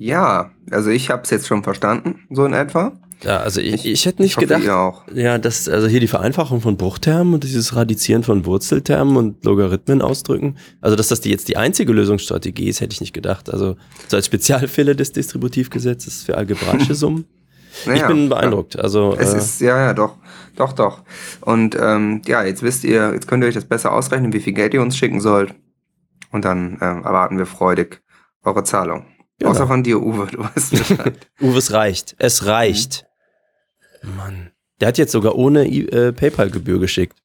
Ja, 0.02 0.50
also 0.72 0.90
ich 0.90 1.10
habe 1.10 1.22
es 1.22 1.30
jetzt 1.30 1.46
schon 1.46 1.62
verstanden, 1.62 2.26
so 2.28 2.44
in 2.44 2.54
etwa. 2.54 2.92
Ja, 3.22 3.36
also 3.36 3.60
ich, 3.60 3.86
ich 3.86 4.04
hätte 4.04 4.20
nicht 4.20 4.32
ich 4.32 4.36
hoffe, 4.36 4.48
gedacht, 4.48 4.68
auch. 4.68 5.04
ja, 5.14 5.38
dass 5.38 5.68
also 5.68 5.86
hier 5.86 6.00
die 6.00 6.08
Vereinfachung 6.08 6.60
von 6.60 6.76
Bruchtermen 6.76 7.34
und 7.34 7.44
dieses 7.44 7.76
Radizieren 7.76 8.24
von 8.24 8.44
Wurzeltermen 8.44 9.16
und 9.16 9.44
Logarithmen 9.44 10.02
ausdrücken, 10.02 10.56
also 10.80 10.96
dass 10.96 11.06
das 11.06 11.20
die 11.20 11.30
jetzt 11.30 11.46
die 11.46 11.56
einzige 11.56 11.92
Lösungsstrategie 11.92 12.68
ist, 12.68 12.80
hätte 12.80 12.94
ich 12.94 13.00
nicht 13.00 13.12
gedacht. 13.12 13.48
Also 13.48 13.76
so 14.08 14.16
als 14.16 14.26
Spezialfälle 14.26 14.96
des 14.96 15.12
Distributivgesetzes 15.12 16.24
für 16.24 16.36
algebraische 16.36 16.94
Summen. 16.96 17.26
ich 17.82 17.86
Naja, 17.86 18.08
bin 18.08 18.28
beeindruckt. 18.28 18.76
Also 18.76 19.14
Es 19.16 19.32
äh, 19.32 19.36
ist, 19.36 19.60
ja, 19.60 19.78
ja, 19.78 19.94
doch, 19.94 20.16
doch, 20.56 20.72
doch. 20.72 21.02
Und 21.42 21.76
ähm, 21.80 22.22
ja, 22.26 22.42
jetzt 22.42 22.64
wisst 22.64 22.82
ihr, 22.82 23.12
jetzt 23.12 23.28
könnt 23.28 23.44
ihr 23.44 23.46
euch 23.46 23.54
das 23.54 23.66
besser 23.66 23.92
ausrechnen, 23.92 24.32
wie 24.32 24.40
viel 24.40 24.52
Geld 24.52 24.74
ihr 24.74 24.82
uns 24.82 24.96
schicken 24.96 25.20
sollt. 25.20 25.54
Und 26.32 26.44
dann 26.44 26.78
ähm, 26.80 27.04
erwarten 27.04 27.38
wir 27.38 27.46
freudig 27.46 28.02
eure 28.42 28.64
Zahlung. 28.64 29.06
Genau. 29.42 29.54
Außer 29.54 29.66
von 29.66 29.82
dir, 29.82 30.00
Uwe, 30.00 30.26
du 30.30 30.38
weißt 30.38 30.70
Bescheid. 30.88 31.28
Uwe, 31.40 31.58
es 31.58 31.72
reicht. 31.72 32.14
Es 32.18 32.46
reicht. 32.46 33.06
Mann. 34.16 34.50
Der 34.80 34.88
hat 34.88 34.98
jetzt 34.98 35.12
sogar 35.12 35.34
ohne 35.36 35.66
äh, 35.66 36.12
PayPal-Gebühr 36.12 36.78
geschickt. 36.78 37.18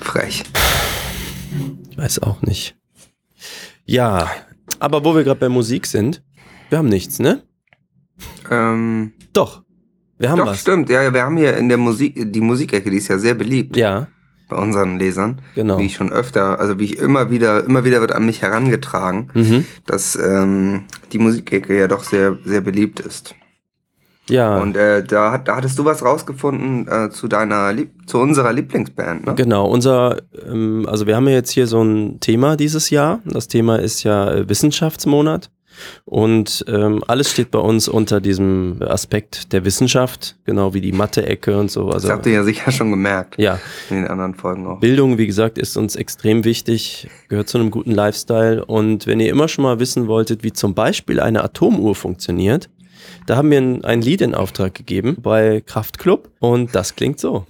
Frech. 0.00 0.44
Ich 1.90 1.98
weiß 1.98 2.22
auch 2.22 2.42
nicht. 2.42 2.76
Ja, 3.84 4.30
aber 4.78 5.04
wo 5.04 5.14
wir 5.14 5.24
gerade 5.24 5.40
bei 5.40 5.48
Musik 5.48 5.86
sind, 5.86 6.22
wir 6.68 6.78
haben 6.78 6.88
nichts, 6.88 7.18
ne? 7.18 7.42
Ähm, 8.50 9.12
Doch. 9.32 9.62
Wir 10.18 10.30
haben 10.30 10.38
doch, 10.38 10.46
was. 10.46 10.60
stimmt. 10.62 10.88
Ja, 10.88 11.12
wir 11.12 11.22
haben 11.22 11.36
hier 11.36 11.56
in 11.56 11.68
der 11.68 11.76
Musik, 11.78 12.32
die 12.32 12.40
Musikecke, 12.40 12.90
die 12.90 12.96
ist 12.96 13.08
ja 13.08 13.18
sehr 13.18 13.34
beliebt 13.34 13.76
Ja, 13.76 14.08
bei 14.48 14.56
unseren 14.56 14.98
Lesern. 14.98 15.40
genau. 15.54 15.78
Wie 15.78 15.86
ich 15.86 15.94
schon 15.96 16.12
öfter, 16.12 16.60
also 16.60 16.78
wie 16.78 16.84
ich 16.84 16.98
immer 16.98 17.30
wieder, 17.30 17.64
immer 17.64 17.84
wieder 17.84 18.00
wird 18.00 18.12
an 18.12 18.26
mich 18.26 18.42
herangetragen, 18.42 19.30
Mhm. 19.34 19.64
dass 19.86 20.16
ähm, 20.16 20.84
die 21.12 21.18
Musikecke 21.18 21.76
ja 21.78 21.88
doch 21.88 22.04
sehr, 22.04 22.38
sehr 22.44 22.60
beliebt 22.60 23.00
ist. 23.00 23.34
Ja, 24.28 24.58
Und 24.58 24.76
äh, 24.76 25.04
da, 25.04 25.30
hat, 25.30 25.46
da 25.46 25.54
hattest 25.54 25.78
du 25.78 25.84
was 25.84 26.04
rausgefunden 26.04 26.88
äh, 26.88 27.10
zu 27.10 27.28
deiner, 27.28 27.72
Lieb 27.72 27.90
zu 28.06 28.18
unserer 28.18 28.52
Lieblingsband, 28.52 29.24
ne? 29.24 29.34
genau. 29.36 29.66
Unser, 29.68 30.16
ähm, 30.44 30.84
also 30.88 31.06
wir 31.06 31.14
haben 31.14 31.28
ja 31.28 31.34
jetzt 31.34 31.50
hier 31.50 31.68
so 31.68 31.80
ein 31.82 32.18
Thema 32.18 32.56
dieses 32.56 32.90
Jahr. 32.90 33.20
Das 33.24 33.46
Thema 33.46 33.76
ist 33.78 34.02
ja 34.02 34.32
äh, 34.32 34.48
Wissenschaftsmonat. 34.48 35.50
Und 36.04 36.64
ähm, 36.68 37.02
alles 37.06 37.30
steht 37.30 37.50
bei 37.50 37.58
uns 37.58 37.88
unter 37.88 38.20
diesem 38.20 38.80
Aspekt 38.80 39.52
der 39.52 39.64
Wissenschaft, 39.64 40.36
genau 40.44 40.74
wie 40.74 40.80
die 40.80 40.92
Mathe-Ecke 40.92 41.58
und 41.58 41.70
so. 41.70 41.86
Das 41.86 41.96
Also, 41.96 42.10
habt 42.10 42.26
ihr 42.26 42.32
ja 42.32 42.42
sicher 42.44 42.70
schon 42.70 42.90
gemerkt 42.90 43.38
ja, 43.38 43.58
in 43.90 43.96
den 43.96 44.08
anderen 44.08 44.34
Folgen 44.34 44.66
auch. 44.66 44.80
Bildung, 44.80 45.18
wie 45.18 45.26
gesagt, 45.26 45.58
ist 45.58 45.76
uns 45.76 45.96
extrem 45.96 46.44
wichtig, 46.44 47.08
gehört 47.28 47.48
zu 47.48 47.58
einem 47.58 47.70
guten 47.70 47.92
Lifestyle. 47.92 48.64
Und 48.64 49.06
wenn 49.06 49.20
ihr 49.20 49.30
immer 49.30 49.48
schon 49.48 49.62
mal 49.64 49.80
wissen 49.80 50.06
wolltet, 50.06 50.42
wie 50.42 50.52
zum 50.52 50.74
Beispiel 50.74 51.20
eine 51.20 51.42
Atomuhr 51.42 51.94
funktioniert, 51.94 52.68
da 53.26 53.36
haben 53.36 53.50
wir 53.50 53.58
ein, 53.58 53.84
ein 53.84 54.02
Lied 54.02 54.20
in 54.20 54.34
Auftrag 54.34 54.74
gegeben 54.74 55.16
bei 55.20 55.62
Kraftklub 55.64 56.30
und 56.40 56.74
das 56.74 56.94
klingt 56.94 57.18
so. 57.18 57.44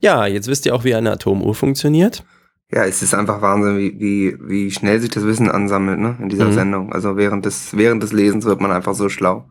Ja, 0.00 0.26
jetzt 0.26 0.48
wisst 0.48 0.66
ihr 0.66 0.74
auch, 0.74 0.84
wie 0.84 0.94
eine 0.94 1.12
Atomuhr 1.12 1.54
funktioniert. 1.54 2.24
Ja, 2.72 2.84
es 2.84 3.02
ist 3.02 3.14
einfach 3.14 3.42
Wahnsinn, 3.42 3.78
wie, 3.78 3.98
wie, 4.00 4.36
wie 4.48 4.70
schnell 4.70 5.00
sich 5.00 5.10
das 5.10 5.24
Wissen 5.24 5.50
ansammelt, 5.50 5.98
ne, 5.98 6.16
in 6.20 6.28
dieser 6.28 6.46
Mhm. 6.46 6.52
Sendung. 6.54 6.92
Also 6.92 7.16
während 7.16 7.44
des, 7.44 7.76
während 7.76 8.02
des 8.02 8.12
Lesens 8.12 8.44
wird 8.44 8.60
man 8.60 8.70
einfach 8.70 8.94
so 8.94 9.08
schlau. 9.08 9.48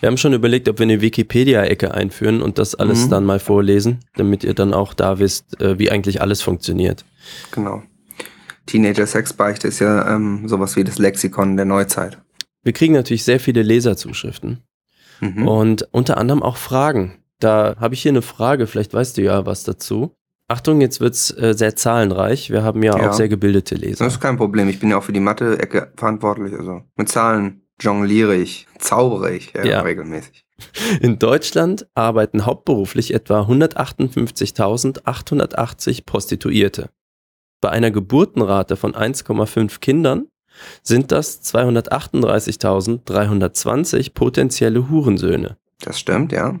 Wir 0.00 0.08
haben 0.08 0.16
schon 0.18 0.34
überlegt, 0.34 0.68
ob 0.68 0.78
wir 0.78 0.84
eine 0.84 1.00
Wikipedia-Ecke 1.00 1.94
einführen 1.94 2.42
und 2.42 2.58
das 2.58 2.74
alles 2.74 3.06
Mhm. 3.06 3.10
dann 3.10 3.24
mal 3.24 3.38
vorlesen, 3.38 4.00
damit 4.16 4.44
ihr 4.44 4.52
dann 4.52 4.74
auch 4.74 4.92
da 4.94 5.18
wisst, 5.18 5.60
äh, 5.60 5.78
wie 5.78 5.90
eigentlich 5.90 6.20
alles 6.20 6.42
funktioniert. 6.42 7.04
Genau. 7.52 7.82
Teenager-Sexbeichte 8.66 9.68
ist 9.68 9.78
ja 9.78 10.14
ähm, 10.14 10.48
sowas 10.48 10.76
wie 10.76 10.84
das 10.84 10.98
Lexikon 10.98 11.56
der 11.56 11.66
Neuzeit. 11.66 12.18
Wir 12.62 12.72
kriegen 12.72 12.94
natürlich 12.94 13.24
sehr 13.24 13.40
viele 13.40 13.62
Leserzuschriften 13.62 14.58
Mhm. 15.20 15.46
und 15.48 15.88
unter 15.92 16.18
anderem 16.18 16.42
auch 16.42 16.56
Fragen. 16.56 17.14
Da 17.40 17.76
habe 17.78 17.94
ich 17.94 18.02
hier 18.02 18.12
eine 18.12 18.22
Frage, 18.22 18.66
vielleicht 18.66 18.94
weißt 18.94 19.16
du 19.18 19.22
ja 19.22 19.44
was 19.46 19.62
dazu. 19.64 20.14
Achtung, 20.48 20.80
jetzt 20.80 21.00
wird's 21.00 21.30
äh, 21.32 21.54
sehr 21.54 21.74
zahlenreich. 21.76 22.50
Wir 22.50 22.62
haben 22.62 22.82
ja, 22.82 22.96
Ja. 22.98 23.10
auch 23.10 23.14
sehr 23.14 23.28
gebildete 23.28 23.74
Leser. 23.74 24.04
Das 24.04 24.14
ist 24.14 24.20
kein 24.20 24.36
Problem. 24.36 24.68
Ich 24.68 24.78
bin 24.78 24.90
ja 24.90 24.98
auch 24.98 25.02
für 25.02 25.12
die 25.12 25.18
Mathe-Ecke 25.20 25.92
verantwortlich. 25.96 26.52
Also 26.54 26.82
mit 26.96 27.08
Zahlen 27.08 27.62
jongliere 27.80 28.36
ich, 28.36 28.66
zaubere 28.78 29.34
ich 29.34 29.52
ja, 29.54 29.64
Ja. 29.64 29.80
regelmäßig. 29.82 30.44
In 31.00 31.18
Deutschland 31.18 31.86
arbeiten 31.94 32.46
hauptberuflich 32.46 33.12
etwa 33.12 33.42
158.880 33.42 36.06
Prostituierte. 36.06 36.88
Bei 37.60 37.68
einer 37.70 37.90
Geburtenrate 37.90 38.76
von 38.76 38.94
1,5 38.94 39.80
Kindern 39.80 40.28
sind 40.82 41.12
das 41.12 41.42
238.320 41.42 44.14
potenzielle 44.14 44.88
Hurensöhne. 44.88 45.58
Das 45.80 46.00
stimmt, 46.00 46.32
ja. 46.32 46.58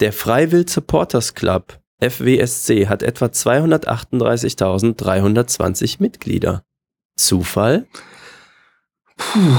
Der 0.00 0.12
Freiwill 0.12 0.68
Supporters 0.68 1.34
Club 1.34 1.80
FWSC 2.00 2.88
hat 2.88 3.02
etwa 3.02 3.26
238.320 3.26 5.96
Mitglieder. 6.00 6.62
Zufall? 7.16 7.86
Puh. 9.16 9.56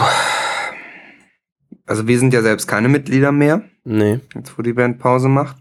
Also 1.88 2.08
wir 2.08 2.20
sind 2.20 2.34
ja 2.34 2.42
selbst 2.44 2.68
keine 2.68 2.90
Mitglieder 2.90 3.32
mehr, 3.32 3.64
Nee. 3.84 4.20
jetzt 4.36 4.56
wo 4.58 4.62
die 4.62 4.74
Band 4.74 5.00
Pause 5.00 5.30
macht. 5.30 5.56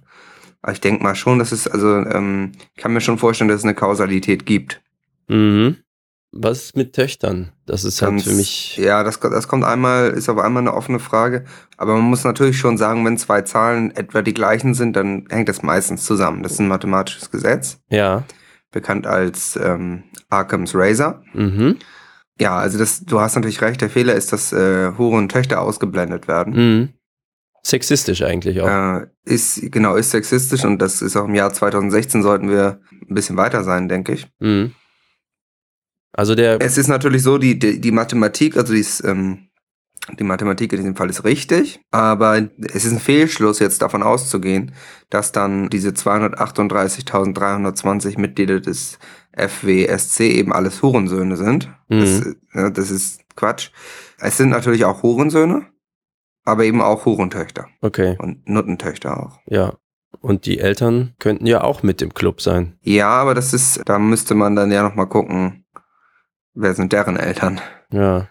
Aber 0.61 0.73
ich 0.73 0.81
denke 0.81 1.03
mal 1.03 1.15
schon, 1.15 1.39
dass 1.39 1.53
es, 1.53 1.67
also 1.69 1.97
ähm, 1.99 2.53
ich 2.75 2.83
kann 2.83 2.93
mir 2.93 3.01
schon 3.01 3.19
vorstellen, 3.19 3.49
dass 3.49 3.59
es 3.61 3.65
eine 3.65 3.75
Kausalität 3.75 4.45
gibt. 4.45 4.83
Mhm. 5.29 5.77
Was 6.39 6.65
ist 6.65 6.77
mit 6.77 6.93
Töchtern? 6.95 7.53
Das 7.67 7.85
ist 7.85 8.01
halt 8.03 8.13
Ganz- 8.13 8.25
für 8.25 8.33
mich. 8.35 8.77
Ja, 8.77 9.03
das, 9.05 9.19
das 9.21 9.49
kommt 9.49 9.65
einmal, 9.65 10.11
ist 10.11 10.29
auf 10.29 10.39
einmal 10.39 10.63
eine 10.63 10.75
offene 10.75 10.99
Frage. 10.99 11.45
Aber 11.77 11.95
man 11.95 12.05
muss 12.05 12.25
natürlich 12.25 12.59
schon 12.59 12.79
sagen, 12.79 13.05
wenn 13.05 13.19
zwei 13.19 13.43
Zahlen 13.43 13.95
etwa 13.97 14.23
die 14.23 14.35
gleichen 14.35 14.75
sind, 14.75 14.97
dann 14.97 15.27
hängt 15.31 15.49
das 15.49 15.63
meistens 15.63 16.05
zusammen. 16.05 16.43
Das 16.43 16.53
ist 16.53 16.61
ein 16.61 16.69
mathematisches 16.69 17.31
Gesetz, 17.31 17.79
Ja. 17.91 18.25
bekannt 18.73 19.07
als 19.07 19.57
ähm, 19.63 20.05
Arkham's 20.31 20.73
Razor. 20.75 21.23
Mhm. 21.35 21.77
Ja, 22.41 22.57
also 22.59 22.79
das, 22.79 23.05
du 23.05 23.19
hast 23.21 23.35
natürlich 23.37 23.63
recht, 23.63 23.81
der 23.81 23.89
Fehler 23.91 24.15
ist, 24.15 24.33
dass 24.33 24.53
äh, 24.53 24.93
Hure 24.99 25.17
und 25.17 25.31
Töchter 25.33 25.63
ausgeblendet 25.63 26.29
werden. 26.29 26.53
Mhm. 26.55 26.89
Sexistisch 27.63 28.23
eigentlich 28.23 28.61
auch. 28.61 28.69
Äh, 29.01 29.07
ist, 29.25 29.61
genau, 29.73 29.97
ist 29.97 30.11
sexistisch 30.13 30.65
und 30.65 30.79
das 30.79 31.03
ist 31.03 31.17
auch 31.17 31.25
im 31.25 31.35
Jahr 31.35 31.53
2016 31.53 32.23
sollten 32.23 32.49
wir 32.49 32.79
ein 33.09 33.15
bisschen 33.15 33.37
weiter 33.37 33.65
sein, 33.65 33.89
denke 33.89 34.13
ich. 34.13 34.27
Mhm. 34.39 34.73
Also 36.17 36.35
der. 36.35 36.61
Es 36.61 36.79
ist 36.79 36.89
natürlich 36.89 37.23
so, 37.23 37.39
die, 37.39 37.59
die, 37.59 37.81
die 37.81 37.93
Mathematik, 37.93 38.57
also 38.57 38.73
die, 38.73 38.81
ist, 38.81 39.05
ähm, 39.05 39.49
die 40.19 40.25
Mathematik 40.25 40.73
in 40.73 40.79
diesem 40.79 40.97
Fall 40.97 41.11
ist 41.11 41.25
richtig, 41.25 41.81
aber 41.91 42.49
es 42.73 42.85
ist 42.85 42.93
ein 42.93 43.01
Fehlschluss, 43.01 43.59
jetzt 43.59 43.83
davon 43.83 44.03
auszugehen, 44.03 44.73
dass 45.11 45.33
dann 45.33 45.69
diese 45.69 45.91
238.320 47.15 48.19
Mitglieder 48.19 48.61
des 48.61 48.99
FWSC 49.37 50.21
eben 50.33 50.53
alles 50.53 50.83
Hurensöhne 50.83 51.37
sind. 51.37 51.69
Das, 51.89 52.21
Mhm. 52.25 52.37
äh, 52.53 52.71
das 52.73 52.91
ist 52.91 53.21
Quatsch. 53.37 53.71
Es 54.19 54.37
sind 54.37 54.49
natürlich 54.51 54.85
auch 54.85 55.03
Hurensöhne, 55.03 55.67
aber 56.45 56.65
eben 56.65 56.81
auch 56.81 57.05
Hurentöchter 57.05 57.67
Okay, 57.83 58.17
und 58.19 58.49
Nuttentöchter 58.49 59.21
auch. 59.23 59.39
ja. 59.47 59.75
Und 60.23 60.47
die 60.47 60.59
Eltern 60.61 61.13
könnten 61.19 61.45
ja 61.47 61.63
auch 61.63 61.83
mit 61.83 62.01
im 62.01 62.15
Club 62.15 62.41
sein. 62.41 62.79
Ja, 62.81 63.09
aber 63.11 63.35
das 63.35 63.53
ist, 63.53 63.83
da 63.85 63.99
müsste 63.99 64.35
man 64.35 64.57
dann 64.57 64.73
ja 64.73 64.83
nochmal 64.83 65.09
gucken, 65.09 65.66
wer 66.57 66.75
sind 66.75 66.93
deren 66.93 67.17
Eltern. 67.17 67.61
Ja. 67.93 68.29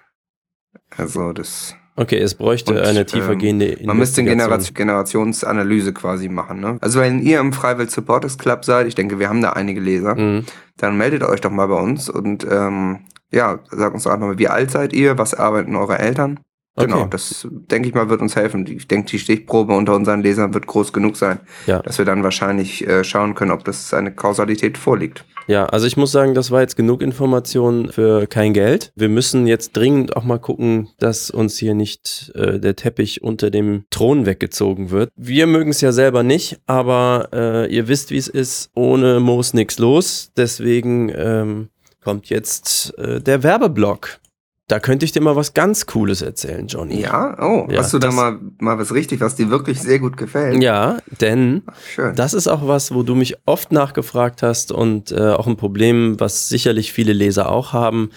Also 0.98 1.32
das. 1.34 1.76
Okay, 1.98 2.18
es 2.18 2.36
bräuchte 2.36 2.74
Und, 2.74 2.80
eine 2.80 3.00
ähm, 3.02 3.06
tiefergehende 3.08 3.78
Man 3.86 3.96
müsste 3.98 4.20
eine. 4.20 4.30
Generation, 4.32 4.74
Generationsanalyse 4.74 5.94
quasi 5.94 6.28
machen. 6.28 6.60
Ne? 6.60 6.78
Also 6.82 7.00
wenn 7.00 7.22
ihr 7.22 7.40
im 7.40 7.54
Freiwill 7.54 7.90
Supporters 7.90 8.38
Club 8.38 8.66
seid, 8.66 8.88
ich 8.88 8.96
denke, 8.96 9.18
wir 9.18 9.30
haben 9.30 9.42
da 9.42 9.52
einige 9.54 9.80
Leser, 9.80 10.16
Mhm. 10.16 10.46
dann 10.78 10.98
meldet 10.98 11.24
euch 11.24 11.40
doch 11.40 11.52
mal 11.52 11.68
bei 11.68 11.80
uns 11.80 12.10
und 12.10 12.46
ähm, 12.52 13.06
ja, 13.32 13.60
sagt 13.72 13.94
uns 13.94 14.04
doch 14.04 14.12
einfach 14.12 14.28
mal, 14.28 14.38
wie 14.38 14.50
alt 14.50 14.72
seid 14.72 14.92
ihr, 14.92 15.18
was 15.18 15.34
arbeiten 15.34 15.76
eure 15.78 15.98
Eltern? 16.00 16.40
Genau, 16.78 16.98
Okay. 17.02 17.08
das 17.12 17.48
denke 17.72 17.88
ich 17.88 17.96
mal 17.96 18.10
wird 18.10 18.22
uns 18.22 18.36
helfen. 18.36 18.66
Ich 18.68 18.88
denke, 18.88 19.10
die 19.10 19.20
Stichprobe 19.20 19.74
unter 19.74 19.96
unseren 19.96 20.22
Lesern 20.22 20.54
wird 20.54 20.68
groß 20.68 20.92
genug 20.92 21.16
sein, 21.16 21.40
Ja. 21.68 21.80
dass 21.82 21.98
wir 21.98 22.06
dann 22.06 22.22
wahrscheinlich 22.24 22.86
äh, 22.88 23.04
schauen 23.06 23.34
können, 23.34 23.52
ob 23.52 23.64
das 23.64 23.94
eine 23.94 24.14
Kausalität 24.14 24.78
vorliegt. 24.78 25.24
Ja, 25.48 25.68
also 25.68 25.86
ich 25.86 25.96
muss 25.96 26.12
sagen, 26.12 26.34
das 26.34 26.50
war 26.52 26.62
jetzt 26.62 26.76
genug 26.76 27.02
Information 27.04 27.90
für 27.92 28.26
kein 28.28 28.52
Geld. 28.54 28.92
Wir 28.96 29.10
müssen 29.10 29.46
jetzt 29.48 29.78
dringend 29.78 30.18
auch 30.18 30.24
mal 30.24 30.40
gucken, 30.40 30.90
dass 31.00 31.30
uns 31.30 31.58
hier 31.58 31.76
nicht 31.76 32.32
äh, 32.36 32.60
der 32.60 32.76
Teppich 32.76 33.22
unter 33.24 33.52
dem 33.52 33.86
Thron 33.92 34.26
weggezogen 34.26 34.90
wird. 34.90 35.12
Wir 35.16 35.46
mögen 35.48 35.70
es 35.70 35.82
ja 35.82 35.92
selber 35.92 36.24
nicht, 36.24 36.60
aber 36.66 37.30
äh, 37.32 37.74
ihr 37.74 37.88
wisst, 37.88 38.10
wie 38.12 38.18
es 38.18 38.28
ist. 38.28 38.72
Ohne 38.76 39.20
Moos 39.20 39.54
nix 39.54 39.78
los. 39.78 40.32
Deswegen 40.36 41.10
ähm, 41.16 41.70
kommt 42.04 42.28
jetzt 42.30 42.98
äh, 42.98 43.22
der 43.22 43.44
Werbeblock. 43.44 44.18
Da 44.68 44.80
könnte 44.80 45.06
ich 45.06 45.12
dir 45.12 45.22
mal 45.22 45.36
was 45.36 45.54
ganz 45.54 45.86
Cooles 45.86 46.24
erzählen, 46.24 46.66
Johnny. 46.66 47.00
Ja, 47.02 47.38
oh, 47.40 47.68
Ja, 47.70 47.80
hast 47.82 47.94
du 47.94 48.00
da 48.00 48.08
das- 48.08 48.16
mal, 48.16 48.40
mal 48.60 48.80
was 48.80 48.92
richtig, 48.94 49.20
was 49.22 49.36
dir 49.36 49.52
wirklich 49.52 49.80
sehr 49.80 50.00
gut 50.00 50.18
gefällt? 50.18 50.62
Ja, 50.64 50.98
denn 51.22 51.62
Schön. 51.94 52.16
Das 52.16 52.34
ist 52.34 52.48
auch 52.48 52.68
was, 52.68 52.92
wo 52.94 53.04
du 53.04 53.14
mich 53.14 53.36
oft 53.46 53.72
nachgefragt 53.72 54.42
hast 54.42 54.72
und 54.72 55.12
äh, 55.12 55.30
auch 55.34 55.46
ein 55.46 55.56
Problem, 55.56 56.20
was 56.20 56.50
sicherlich 56.50 56.94
viele 56.94 57.14
Leser 57.14 57.52
auch 57.52 57.74
haben. 57.74 58.10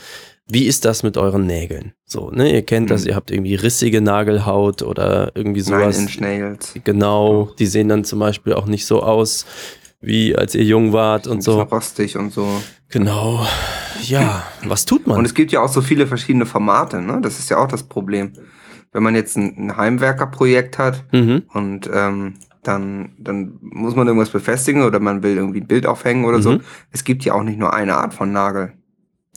Wie 0.51 0.65
ist 0.65 0.87
das 0.87 1.03
mit 1.03 1.19
euren 1.19 1.45
Nägeln? 1.47 1.93
So, 2.07 2.31
ne, 2.31 2.51
ihr 2.51 2.63
kennt 2.63 2.91
das, 2.91 3.03
Hm. 3.03 3.09
ihr 3.11 3.17
habt 3.17 3.31
irgendwie 3.31 3.55
rissige 3.55 4.01
Nagelhaut 4.01 4.81
oder 4.81 5.33
irgendwie 5.35 5.61
Nine 5.61 5.83
sowas. 5.93 5.99
Inch 5.99 6.19
Nails. 6.21 6.73
Genau, 6.83 7.51
die 7.59 7.67
sehen 7.67 7.91
dann 7.91 8.05
zum 8.05 8.21
Beispiel 8.21 8.55
auch 8.55 8.65
nicht 8.65 8.87
so 8.87 9.03
aus, 9.03 9.45
wie 10.01 10.37
als 10.37 10.55
ihr 10.55 10.65
jung 10.65 10.93
wart 10.93 11.27
und 11.27 11.43
so. 11.43 11.61
rostig 11.63 12.17
und 12.17 12.33
so. 12.33 12.49
Genau. 12.89 13.47
Ja, 14.03 14.45
was 14.65 14.85
tut 14.85 15.07
man? 15.07 15.19
Und 15.19 15.25
es 15.25 15.35
gibt 15.35 15.53
ja 15.53 15.61
auch 15.61 15.69
so 15.69 15.81
viele 15.81 16.07
verschiedene 16.07 16.47
Formate, 16.47 17.03
ne? 17.03 17.21
Das 17.21 17.39
ist 17.39 17.51
ja 17.51 17.59
auch 17.59 17.69
das 17.69 17.83
Problem. 17.83 18.33
Wenn 18.93 19.03
man 19.03 19.15
jetzt 19.15 19.37
ein, 19.37 19.55
ein 19.59 19.77
Heimwerkerprojekt 19.77 20.79
hat 20.79 21.05
mhm. 21.13 21.43
und 21.53 21.91
ähm, 21.93 22.35
dann, 22.63 23.13
dann 23.19 23.59
muss 23.61 23.95
man 23.95 24.07
irgendwas 24.07 24.31
befestigen 24.31 24.83
oder 24.83 25.01
man 25.01 25.23
will 25.23 25.37
irgendwie 25.37 25.61
ein 25.61 25.67
Bild 25.67 25.87
aufhängen 25.87 26.25
oder 26.25 26.41
so. 26.41 26.53
Mhm. 26.53 26.61
Es 26.91 27.05
gibt 27.05 27.25
ja 27.25 27.35
auch 27.35 27.43
nicht 27.43 27.59
nur 27.59 27.75
eine 27.75 27.97
Art 27.97 28.15
von 28.15 28.33
Nagel. 28.33 28.73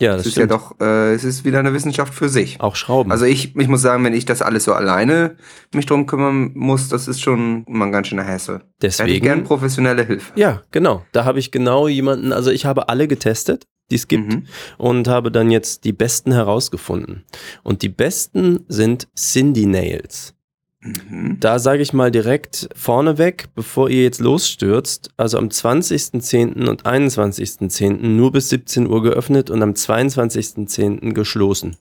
Ja, 0.01 0.11
Es 0.15 0.17
das 0.23 0.27
ist 0.27 0.35
ja 0.37 0.45
stimmt. 0.45 0.51
doch, 0.51 0.79
äh, 0.81 1.13
es 1.13 1.23
ist 1.23 1.45
wieder 1.45 1.59
eine 1.59 1.73
Wissenschaft 1.73 2.13
für 2.13 2.27
sich. 2.27 2.59
Auch 2.59 2.75
Schrauben. 2.75 3.11
Also 3.11 3.25
ich, 3.25 3.55
ich 3.55 3.67
muss 3.67 3.81
sagen, 3.81 4.03
wenn 4.03 4.13
ich 4.13 4.25
das 4.25 4.41
alles 4.41 4.63
so 4.65 4.73
alleine 4.73 5.37
mich 5.73 5.85
drum 5.85 6.05
kümmern 6.07 6.51
muss, 6.55 6.89
das 6.89 7.07
ist 7.07 7.21
schon 7.21 7.63
mal 7.69 7.85
ein 7.85 7.91
ganz 7.91 8.07
schöner 8.07 8.25
Hassel. 8.27 8.55
Hätte 8.55 8.65
ich 8.87 8.97
Deswegen. 8.97 9.23
gern 9.23 9.43
professionelle 9.43 10.03
Hilfe. 10.05 10.33
Ja, 10.35 10.61
genau. 10.71 11.05
Da 11.13 11.23
habe 11.25 11.39
ich 11.39 11.51
genau 11.51 11.87
jemanden, 11.87 12.33
also 12.33 12.51
ich 12.51 12.65
habe 12.65 12.89
alle 12.89 13.07
getestet, 13.07 13.67
die 13.91 13.95
es 13.95 14.07
gibt 14.07 14.33
Mhm. 14.33 14.47
und 14.77 15.07
habe 15.07 15.31
dann 15.31 15.51
jetzt 15.51 15.83
die 15.83 15.93
besten 15.93 16.31
herausgefunden. 16.31 17.23
Und 17.63 17.81
die 17.81 17.89
besten 17.89 18.65
sind 18.67 19.07
Cindy 19.15 19.65
Nails. 19.65 20.33
Mhm. 20.81 21.37
Da 21.39 21.59
sage 21.59 21.81
ich 21.81 21.93
mal 21.93 22.11
direkt 22.11 22.69
vorneweg, 22.75 23.49
bevor 23.53 23.89
ihr 23.89 24.03
jetzt 24.03 24.19
losstürzt, 24.19 25.11
also 25.15 25.37
am 25.37 25.49
20.10. 25.49 26.67
und 26.67 26.83
21.10. 26.83 28.07
nur 28.07 28.31
bis 28.31 28.49
17 28.49 28.87
Uhr 28.87 29.03
geöffnet 29.03 29.49
und 29.49 29.61
am 29.61 29.73
22.10. 29.73 31.13
geschlossen. 31.13 31.77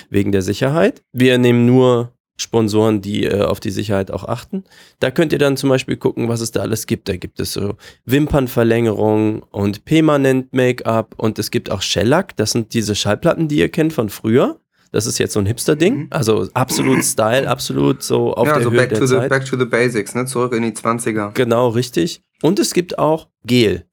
wegen 0.09 0.31
der 0.31 0.41
Sicherheit. 0.41 1.03
Wir 1.11 1.37
nehmen 1.37 1.65
nur 1.65 2.13
Sponsoren, 2.39 3.01
die 3.01 3.25
äh, 3.25 3.41
auf 3.41 3.59
die 3.59 3.71
Sicherheit 3.71 4.11
auch 4.11 4.23
achten. 4.23 4.63
Da 4.99 5.11
könnt 5.11 5.33
ihr 5.33 5.39
dann 5.39 5.57
zum 5.57 5.69
Beispiel 5.69 5.97
gucken, 5.97 6.29
was 6.29 6.41
es 6.41 6.51
da 6.51 6.61
alles 6.61 6.85
gibt. 6.85 7.09
Da 7.09 7.17
gibt 7.17 7.39
es 7.39 7.53
so 7.53 7.77
Wimpernverlängerung 8.05 9.41
und 9.43 9.85
Permanent 9.85 10.53
Make-up 10.53 11.15
und 11.17 11.39
es 11.39 11.49
gibt 11.49 11.71
auch 11.71 11.81
Shellac. 11.81 12.35
Das 12.35 12.51
sind 12.51 12.75
diese 12.75 12.93
Schallplatten, 12.95 13.47
die 13.47 13.57
ihr 13.57 13.69
kennt 13.69 13.93
von 13.93 14.09
früher. 14.09 14.59
Das 14.91 15.05
ist 15.05 15.17
jetzt 15.17 15.33
so 15.33 15.39
ein 15.39 15.47
Hipster-Ding. 15.47 15.95
Mhm. 15.95 16.07
Also 16.11 16.47
absolut 16.53 17.03
Style, 17.03 17.49
absolut 17.49 18.03
so 18.03 18.33
auf 18.33 18.47
ja, 18.47 18.53
der 18.53 18.63
so 18.63 18.71
Höhe 18.71 18.77
back 18.77 18.89
der 18.89 18.99
to, 18.99 19.07
the, 19.07 19.15
Zeit. 19.15 19.29
back 19.29 19.45
to 19.45 19.57
the 19.57 19.65
basics, 19.65 20.15
ne? 20.15 20.25
Zurück 20.25 20.53
in 20.53 20.63
die 20.63 20.71
20er. 20.71 21.33
Genau, 21.33 21.69
richtig. 21.69 22.21
Und 22.41 22.59
es 22.59 22.73
gibt 22.73 22.99
auch 22.99 23.27
Gel. 23.45 23.85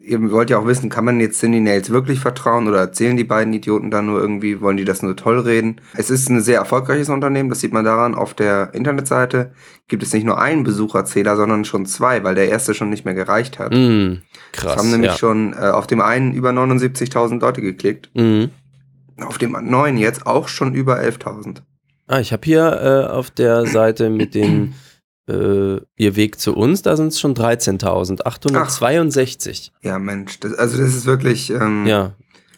ihr 0.00 0.30
wollt 0.30 0.48
ja 0.48 0.58
auch 0.58 0.66
wissen, 0.66 0.88
kann 0.88 1.04
man 1.04 1.20
jetzt 1.20 1.38
Cindy 1.40 1.60
Nails 1.60 1.90
wirklich 1.90 2.18
vertrauen 2.20 2.66
oder 2.66 2.78
erzählen 2.78 3.16
die 3.16 3.24
beiden 3.24 3.52
Idioten 3.52 3.90
da 3.90 4.00
nur 4.00 4.20
irgendwie, 4.20 4.60
wollen 4.62 4.78
die 4.78 4.84
das 4.86 5.02
nur 5.02 5.16
toll 5.16 5.40
reden? 5.40 5.80
Es 5.96 6.08
ist 6.08 6.30
ein 6.30 6.40
sehr 6.40 6.58
erfolgreiches 6.58 7.10
Unternehmen, 7.10 7.50
das 7.50 7.60
sieht 7.60 7.72
man 7.74 7.84
daran. 7.84 8.14
Auf 8.14 8.32
der 8.32 8.72
Internetseite 8.74 9.52
gibt 9.86 10.02
es 10.02 10.14
nicht 10.14 10.24
nur 10.24 10.40
einen 10.40 10.64
Besucherzähler, 10.64 11.36
sondern 11.36 11.64
schon 11.66 11.84
zwei, 11.84 12.24
weil 12.24 12.34
der 12.36 12.48
erste 12.48 12.72
schon 12.72 12.88
nicht 12.90 13.04
mehr 13.04 13.14
gereicht 13.14 13.58
hat. 13.58 13.72
mm, 13.74 14.12
Es 14.52 14.60
krass. 14.60 14.76
haben 14.78 14.90
nämlich 14.90 15.10
ja. 15.12 15.16
schon 15.18 15.52
äh, 15.52 15.56
auf 15.72 15.86
dem 15.86 16.00
einen 16.00 16.32
über 16.32 16.50
79.000 16.50 17.40
Leute 17.40 17.60
geklickt, 17.60 18.10
Mhm. 18.14 18.50
auf 19.20 19.36
dem 19.36 19.52
neuen 19.62 19.98
jetzt 19.98 20.26
auch 20.26 20.48
schon 20.48 20.74
über 20.74 21.00
11.000. 21.00 21.62
Ah, 22.06 22.20
ich 22.20 22.32
habe 22.32 22.42
hier 22.46 22.80
äh, 23.10 23.12
auf 23.12 23.30
der 23.30 23.66
Seite 23.66 24.08
mit 24.08 24.34
den 24.34 24.72
äh, 25.28 25.80
Ihr 25.96 26.16
Weg 26.16 26.40
zu 26.40 26.54
uns, 26.56 26.82
da 26.82 26.96
sind 26.96 27.08
es 27.08 27.20
schon 27.20 27.34
13.862. 27.34 29.70
Ja, 29.82 29.98
Mensch, 29.98 30.40
das, 30.40 30.54
also 30.54 30.78
das 30.78 30.94
ist 30.94 31.06
wirklich, 31.06 31.50
ähm, 31.50 31.86
Ja, 31.86 32.12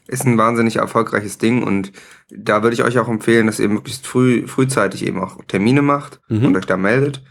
ist 0.07 0.25
ein 0.27 0.39
wahnsinnig 0.39 0.77
erfolgreiches 0.77 1.39
Ding 1.39 1.63
und 1.63 1.93
da 2.31 2.63
würde 2.63 2.75
ich 2.75 2.83
euch 2.83 2.99
auch 2.99 3.09
empfehlen, 3.09 3.47
dass 3.47 3.61
ihr 3.61 3.69
möglichst 3.69 4.07
früh, 4.07 4.47
frühzeitig 4.47 5.07
eben 5.07 5.21
auch 5.21 5.39
Termine 5.47 5.83
macht 5.83 6.21
Mhm. 6.29 6.47
und 6.47 6.57
euch 6.57 6.67
da 6.67 6.77
meldet. 6.77 7.23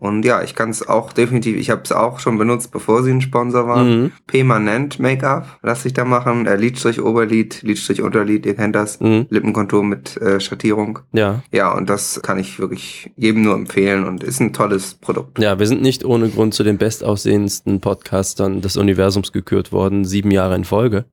Und 0.00 0.24
ja, 0.24 0.42
ich 0.44 0.54
kann 0.54 0.70
es 0.70 0.86
auch 0.88 1.12
definitiv, 1.12 1.56
ich 1.56 1.70
habe 1.70 1.82
es 1.82 1.90
auch 1.90 2.20
schon 2.20 2.38
benutzt, 2.38 2.70
bevor 2.70 3.02
sie 3.02 3.10
ein 3.10 3.20
Sponsor 3.20 3.66
waren. 3.66 4.02
mhm. 4.02 4.12
Permanent 4.28 5.00
Make-up 5.00 5.58
lasse 5.62 5.88
ich 5.88 5.94
da 5.94 6.04
machen. 6.04 6.46
Äh, 6.46 6.54
Lidstrich, 6.54 7.02
Oberlid, 7.02 7.62
Lidstrich, 7.62 8.00
Unterlid, 8.00 8.46
ihr 8.46 8.54
kennt 8.54 8.76
das. 8.76 9.00
Mhm. 9.00 9.26
Lippenkontur 9.28 9.82
mit 9.82 10.16
äh, 10.18 10.38
Schattierung. 10.38 11.00
ja. 11.12 11.42
Ja, 11.50 11.72
und 11.72 11.90
das 11.90 12.20
kann 12.22 12.38
ich 12.38 12.60
wirklich 12.60 13.10
jedem 13.16 13.42
nur 13.42 13.54
empfehlen 13.54 14.04
und 14.04 14.22
ist 14.22 14.38
ein 14.40 14.52
tolles 14.52 14.94
Produkt. 14.94 15.40
Ja, 15.40 15.58
wir 15.58 15.66
sind 15.66 15.82
nicht 15.82 16.04
ohne 16.04 16.28
Grund 16.28 16.54
zu 16.54 16.62
den 16.62 16.78
bestaussehendsten 16.78 17.80
Podcastern 17.80 18.60
des 18.60 18.76
Universums 18.76 19.32
gekürt 19.32 19.72
worden, 19.72 20.04
sieben 20.04 20.30
Jahre 20.30 20.54
in 20.54 20.64
Folge. 20.64 21.06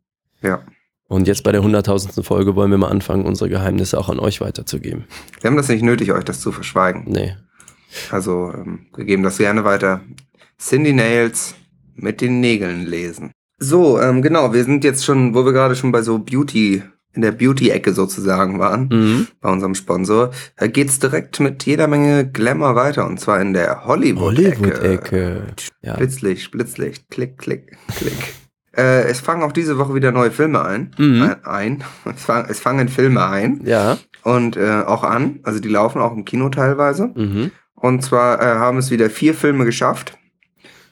Ja. 0.43 0.61
Und 1.07 1.27
jetzt 1.27 1.43
bei 1.43 1.51
der 1.51 1.63
hunderttausendsten 1.63 2.23
Folge 2.23 2.55
wollen 2.55 2.69
wir 2.71 2.77
mal 2.77 2.89
anfangen, 2.89 3.25
unsere 3.25 3.49
Geheimnisse 3.49 3.97
auch 3.97 4.09
an 4.09 4.19
euch 4.19 4.41
weiterzugeben. 4.41 5.05
Wir 5.41 5.49
haben 5.49 5.57
das 5.57 5.69
nicht 5.69 5.83
nötig, 5.83 6.11
euch 6.11 6.23
das 6.23 6.39
zu 6.39 6.51
verschweigen. 6.51 7.05
Nee. 7.07 7.35
Also 8.11 8.51
ähm, 8.53 8.87
wir 8.95 9.05
geben 9.05 9.23
das 9.23 9.37
gerne 9.37 9.63
weiter. 9.63 10.01
Cindy 10.59 10.93
Nails 10.93 11.55
mit 11.95 12.21
den 12.21 12.39
Nägeln 12.39 12.85
lesen. 12.85 13.31
So, 13.57 13.99
ähm, 14.01 14.21
genau, 14.21 14.53
wir 14.53 14.63
sind 14.63 14.83
jetzt 14.83 15.05
schon, 15.05 15.33
wo 15.33 15.45
wir 15.45 15.53
gerade 15.53 15.75
schon 15.75 15.91
bei 15.91 16.01
so 16.01 16.19
Beauty, 16.19 16.83
in 17.13 17.21
der 17.21 17.31
Beauty-Ecke 17.31 17.93
sozusagen 17.93 18.59
waren, 18.59 18.89
Mhm. 18.91 19.27
bei 19.39 19.49
unserem 19.49 19.75
Sponsor, 19.75 20.31
äh, 20.57 20.67
geht's 20.67 20.99
direkt 20.99 21.39
mit 21.39 21.65
jeder 21.65 21.87
Menge 21.87 22.29
Glamour 22.29 22.75
weiter 22.75 23.05
und 23.07 23.19
zwar 23.21 23.39
in 23.39 23.53
der 23.53 23.85
Hollywood-Ecke. 23.85 24.59
Hollywood-Ecke. 24.59 25.43
Ja. 25.81 25.95
Blitzlicht, 25.95 26.51
Blitzlicht, 26.51 27.09
klick, 27.09 27.37
klick, 27.37 27.77
klick. 27.95 28.13
Äh, 28.77 29.03
es 29.07 29.21
fangen 29.21 29.41
auch 29.43 29.53
diese 29.53 29.77
Woche 29.77 29.95
wieder 29.95 30.11
neue 30.11 30.31
Filme 30.31 30.61
ein. 30.65 30.91
Mhm. 30.97 31.21
Ein. 31.21 31.45
ein. 31.45 31.83
Es, 32.13 32.25
fang, 32.25 32.45
es 32.49 32.59
fangen 32.59 32.89
Filme 32.89 33.25
ein 33.25 33.61
Ja. 33.63 33.97
und 34.23 34.57
äh, 34.57 34.81
auch 34.85 35.05
an. 35.05 35.39
Also 35.43 35.61
die 35.61 35.69
laufen 35.69 36.01
auch 36.01 36.11
im 36.13 36.25
Kino 36.25 36.49
teilweise. 36.49 37.09
Mhm. 37.15 37.51
Und 37.85 38.01
zwar 38.01 38.41
äh, 38.41 38.57
haben 38.57 38.79
es 38.79 38.89
wieder 38.89 39.11
vier 39.11 39.35
Filme 39.35 39.63
geschafft, 39.63 40.17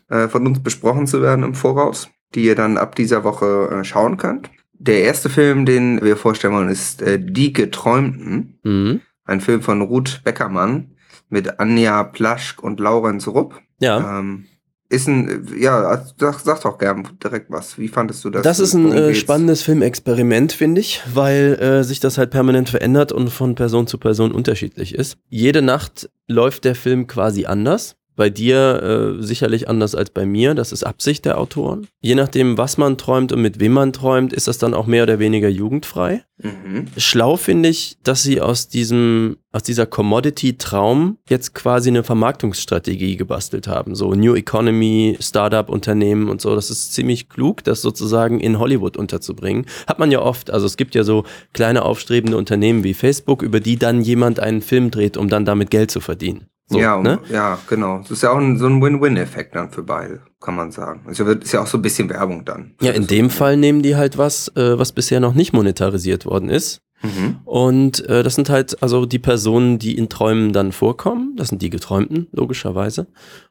äh, 0.10 0.27
von 0.27 0.45
uns 0.45 0.62
besprochen 0.62 1.08
zu 1.08 1.23
werden 1.23 1.43
im 1.43 1.56
Voraus, 1.56 2.10
die 2.36 2.43
ihr 2.43 2.53
dann 2.53 2.77
ab 2.77 2.93
dieser 2.93 3.23
Woche 3.23 3.67
äh, 3.71 3.84
schauen 3.84 4.17
könnt. 4.17 4.51
Der 4.73 5.01
erste 5.01 5.27
Film, 5.27 5.65
den 5.65 6.03
wir 6.03 6.17
vorstellen 6.17 6.53
wollen, 6.53 6.69
ist 6.69 7.01
äh, 7.01 7.19
Die 7.19 7.51
Geträumten. 7.51 8.60
Mhm. 8.62 9.01
Ein 9.25 9.41
Film 9.41 9.63
von 9.63 9.82
Ruth 9.82 10.21
Beckermann 10.23 10.91
mit 11.29 11.60
Anja 11.60 12.03
Plaschk 12.03 12.62
und 12.62 12.79
Laurenz 12.79 13.27
Rupp. 13.27 13.60
Ja. 13.79 14.19
Ähm, 14.19 14.45
ist 14.93 15.08
ein, 15.08 15.47
ja, 15.58 16.06
sag, 16.17 16.39
sag 16.39 16.62
doch 16.62 16.77
gern 16.77 17.08
direkt 17.23 17.49
was. 17.49 17.77
Wie 17.77 17.88
fandest 17.88 18.23
du 18.23 18.29
das? 18.29 18.43
Das 18.43 18.60
ist 18.60 18.73
ein 18.73 18.91
äh, 18.91 19.15
spannendes 19.15 19.63
Filmexperiment, 19.63 20.53
finde 20.53 20.82
ich, 20.82 21.01
weil 21.12 21.58
äh, 21.60 21.84
sich 21.84 21.99
das 21.99 22.17
halt 22.17 22.29
permanent 22.29 22.69
verändert 22.69 23.12
und 23.12 23.29
von 23.29 23.56
Person 23.56 23.88
zu 23.88 23.97
Person 23.97 24.32
unterschiedlich 24.32 24.93
ist. 24.93 25.17
Jede 25.29 25.62
Nacht 25.62 26.10
läuft 26.27 26.65
der 26.65 26.75
Film 26.75 27.08
quasi 27.08 27.45
anders. 27.45 27.95
Bei 28.15 28.30
dir 28.30 29.17
äh, 29.19 29.23
sicherlich 29.23 29.67
anders 29.67 29.95
als 29.95 30.12
bei 30.12 30.26
mir. 30.26 30.54
Das 30.54 30.71
ist 30.71 30.84
Absicht 30.84 31.26
der 31.26 31.39
Autoren. 31.39 31.88
Je 32.02 32.15
nachdem, 32.15 32.58
was 32.58 32.78
man 32.78 32.97
träumt 32.97 33.32
und 33.32 33.41
mit 33.41 33.60
wem 33.60 33.73
man 33.73 33.93
träumt, 33.93 34.34
ist 34.34 34.47
das 34.47 34.60
dann 34.60 34.73
auch 34.73 34.86
mehr 34.86 35.04
oder 35.04 35.19
weniger 35.19 35.49
jugendfrei. 35.49 36.23
Mhm. 36.41 36.88
Schlau 36.97 37.38
finde 37.38 37.69
ich, 37.69 37.97
dass 38.04 38.21
sie 38.21 38.41
aus 38.41 38.67
diesem, 38.67 39.38
aus 39.52 39.63
dieser 39.63 39.86
Commodity-Traum 39.86 41.17
jetzt 41.30 41.56
quasi 41.56 41.89
eine 41.89 42.04
Vermarktungsstrategie 42.04 43.17
gebastelt 43.17 43.67
haben. 43.67 43.95
So 43.95 44.13
New 44.13 44.36
Economy, 44.36 45.17
Startup-Unternehmen 45.19 46.30
und 46.30 46.41
so. 46.41 46.54
Das 46.56 46.69
ist 46.69 46.93
ziemlich 46.93 47.30
klug, 47.30 47.63
das 47.63 47.82
sozusagen 47.82 48.39
in 48.39 48.60
Hollywood 48.60 48.97
unterzubringen. 48.97 49.65
Hat 49.88 49.99
man 49.99 50.12
ja 50.12 50.21
oft. 50.21 50.52
Also 50.52 50.65
es 50.65 50.78
gibt 50.78 50.95
ja 50.95 51.04
so 51.04 51.23
kleine 51.54 51.84
aufstrebende 51.84 52.38
Unternehmen 52.38 52.84
wie 52.84 52.93
Facebook, 52.93 53.41
über 53.41 53.60
die 53.60 53.78
dann 53.78 54.02
jemand 54.02 54.39
einen 54.39 54.62
Film 54.62 54.91
dreht, 54.91 55.17
um 55.17 55.30
dann 55.30 55.45
damit 55.45 55.71
Geld 55.71 55.89
zu 55.91 55.99
verdienen. 55.99 56.47
So, 56.73 56.79
ja, 56.79 56.99
ne? 57.01 57.19
ja, 57.31 57.57
genau. 57.69 57.99
Das 57.99 58.12
ist 58.12 58.23
ja 58.23 58.31
auch 58.31 58.38
ein, 58.38 58.57
so 58.57 58.65
ein 58.67 58.81
Win-Win-Effekt 58.81 59.55
dann 59.55 59.71
für 59.71 59.83
beide, 59.83 60.21
kann 60.41 60.55
man 60.55 60.71
sagen. 60.71 61.01
Also 61.07 61.25
wird- 61.25 61.43
ist 61.43 61.51
ja 61.53 61.62
auch 61.62 61.67
so 61.67 61.77
ein 61.77 61.81
bisschen 61.81 62.09
Werbung 62.09 62.43
dann. 62.45 62.73
Ja, 62.81 62.91
in 62.91 63.07
dem 63.07 63.29
Fall 63.29 63.57
nehmen 63.57 63.81
die 63.81 63.95
halt 63.95 64.17
was, 64.17 64.49
äh, 64.55 64.77
was 64.77 64.91
bisher 64.91 65.19
noch 65.19 65.33
nicht 65.33 65.53
monetarisiert 65.53 66.25
worden 66.25 66.49
ist. 66.49 66.81
Mhm. 67.01 67.39
Und 67.45 68.07
äh, 68.07 68.23
das 68.23 68.36
sind 68.36 68.49
halt 68.49 68.81
also 68.81 69.05
die 69.05 69.19
Personen, 69.19 69.77
die 69.77 69.97
in 69.97 70.07
Träumen 70.09 70.53
dann 70.53 70.71
vorkommen. 70.71 71.36
Das 71.36 71.49
sind 71.49 71.62
die 71.62 71.69
Geträumten, 71.69 72.27
logischerweise. 72.31 73.07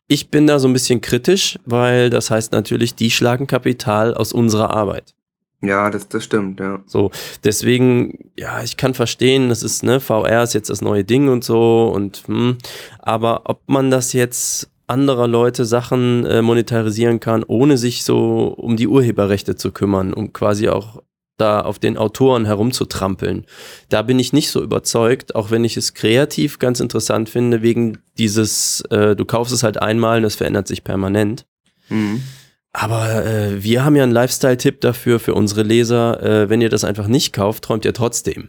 Ich 0.09 0.31
bin 0.31 0.47
da 0.47 0.59
so 0.59 0.69
ein 0.69 0.73
bisschen 0.73 1.01
kritisch, 1.03 1.59
weil 1.67 2.09
das 2.11 2.31
heißt 2.31 2.53
natürlich, 2.53 2.95
die 2.95 3.11
schlagen 3.11 3.47
Kapital 3.47 4.15
aus 4.15 4.33
unserer 4.33 4.71
Arbeit. 4.71 5.15
Ja, 5.63 5.91
das, 5.91 6.09
das 6.09 6.25
stimmt, 6.25 6.59
ja. 6.59 6.83
So, 6.87 7.13
deswegen, 7.45 8.31
ja, 8.37 8.63
ich 8.63 8.77
kann 8.77 8.95
verstehen, 8.95 9.49
das 9.49 9.63
ist, 9.63 9.85
ne, 9.85 10.01
VR 10.01 10.43
ist 10.43 10.55
jetzt 10.55 10.71
das 10.71 10.81
neue 10.81 11.05
Ding 11.05 11.29
und 11.29 11.45
so 11.45 11.91
und, 11.95 12.25
hm, 12.27 12.59
aber 12.99 13.43
ob 13.45 13.61
man 13.69 13.91
das 13.91 14.13
jetzt 14.13 14.71
anderer 14.89 15.29
Leute 15.29 15.65
Sachen 15.65 16.27
äh, 16.27 16.43
monetarisieren 16.43 17.21
kann, 17.21 17.45
ohne 17.45 17.79
sich 17.79 18.05
so 18.05 18.49
um 18.49 18.77
die 18.77 18.89
Urheberrechte 18.89 19.55
zu 19.55 19.71
kümmern, 19.71 20.13
um 20.13 20.33
quasi 20.33 20.69
auch 20.69 21.01
da 21.39 21.61
auf 21.61 21.79
den 21.79 21.97
Autoren 21.97 22.45
herumzutrampeln. 22.45 23.47
Da 23.89 24.03
bin 24.03 24.19
ich 24.19 24.33
nicht 24.33 24.51
so 24.51 24.63
überzeugt, 24.63 25.35
auch 25.35 25.51
wenn 25.51 25.65
ich 25.65 25.77
es 25.77 25.95
kreativ 25.95 26.59
ganz 26.59 26.81
interessant 26.81 27.29
finde, 27.29 27.63
wegen 27.63 27.99
dieses, 28.19 28.83
äh, 28.91 29.17
du 29.17 29.25
kaufst 29.25 29.55
es 29.55 29.63
halt 29.63 29.81
einmal 29.81 30.19
und 30.19 30.25
es 30.25 30.37
verändert 30.37 30.69
sich 30.69 30.85
permanent. 30.85 31.47
Mhm. 31.89 32.23
Aber 32.73 33.27
äh, 33.27 33.63
wir 33.63 33.85
haben 33.85 33.97
ja 33.97 34.03
einen 34.03 34.13
Lifestyle-Tipp 34.13 34.81
dafür 34.81 35.21
für 35.21 35.35
unsere 35.35 35.63
Leser. 35.63 36.23
Äh, 36.23 36.49
wenn 36.49 36.61
ihr 36.61 36.71
das 36.71 36.85
einfach 36.85 37.07
nicht 37.07 37.33
kauft, 37.33 37.65
träumt 37.65 37.85
ihr 37.85 37.93
trotzdem. 37.93 38.49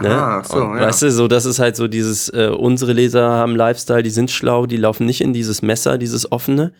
Ne? 0.00 0.10
Ah, 0.10 0.42
so, 0.44 0.56
Und, 0.56 0.76
ja. 0.76 0.86
Weißt 0.86 1.02
du, 1.02 1.10
so 1.10 1.28
das 1.28 1.44
ist 1.46 1.58
halt 1.58 1.76
so 1.76 1.88
dieses, 1.88 2.28
äh, 2.28 2.48
unsere 2.48 2.92
Leser 2.92 3.30
haben 3.30 3.56
Lifestyle, 3.56 4.02
die 4.02 4.10
sind 4.10 4.30
schlau, 4.30 4.66
die 4.66 4.76
laufen 4.76 5.06
nicht 5.06 5.20
in 5.20 5.32
dieses 5.32 5.62
Messer, 5.62 5.98
dieses 5.98 6.30
offene, 6.30 6.72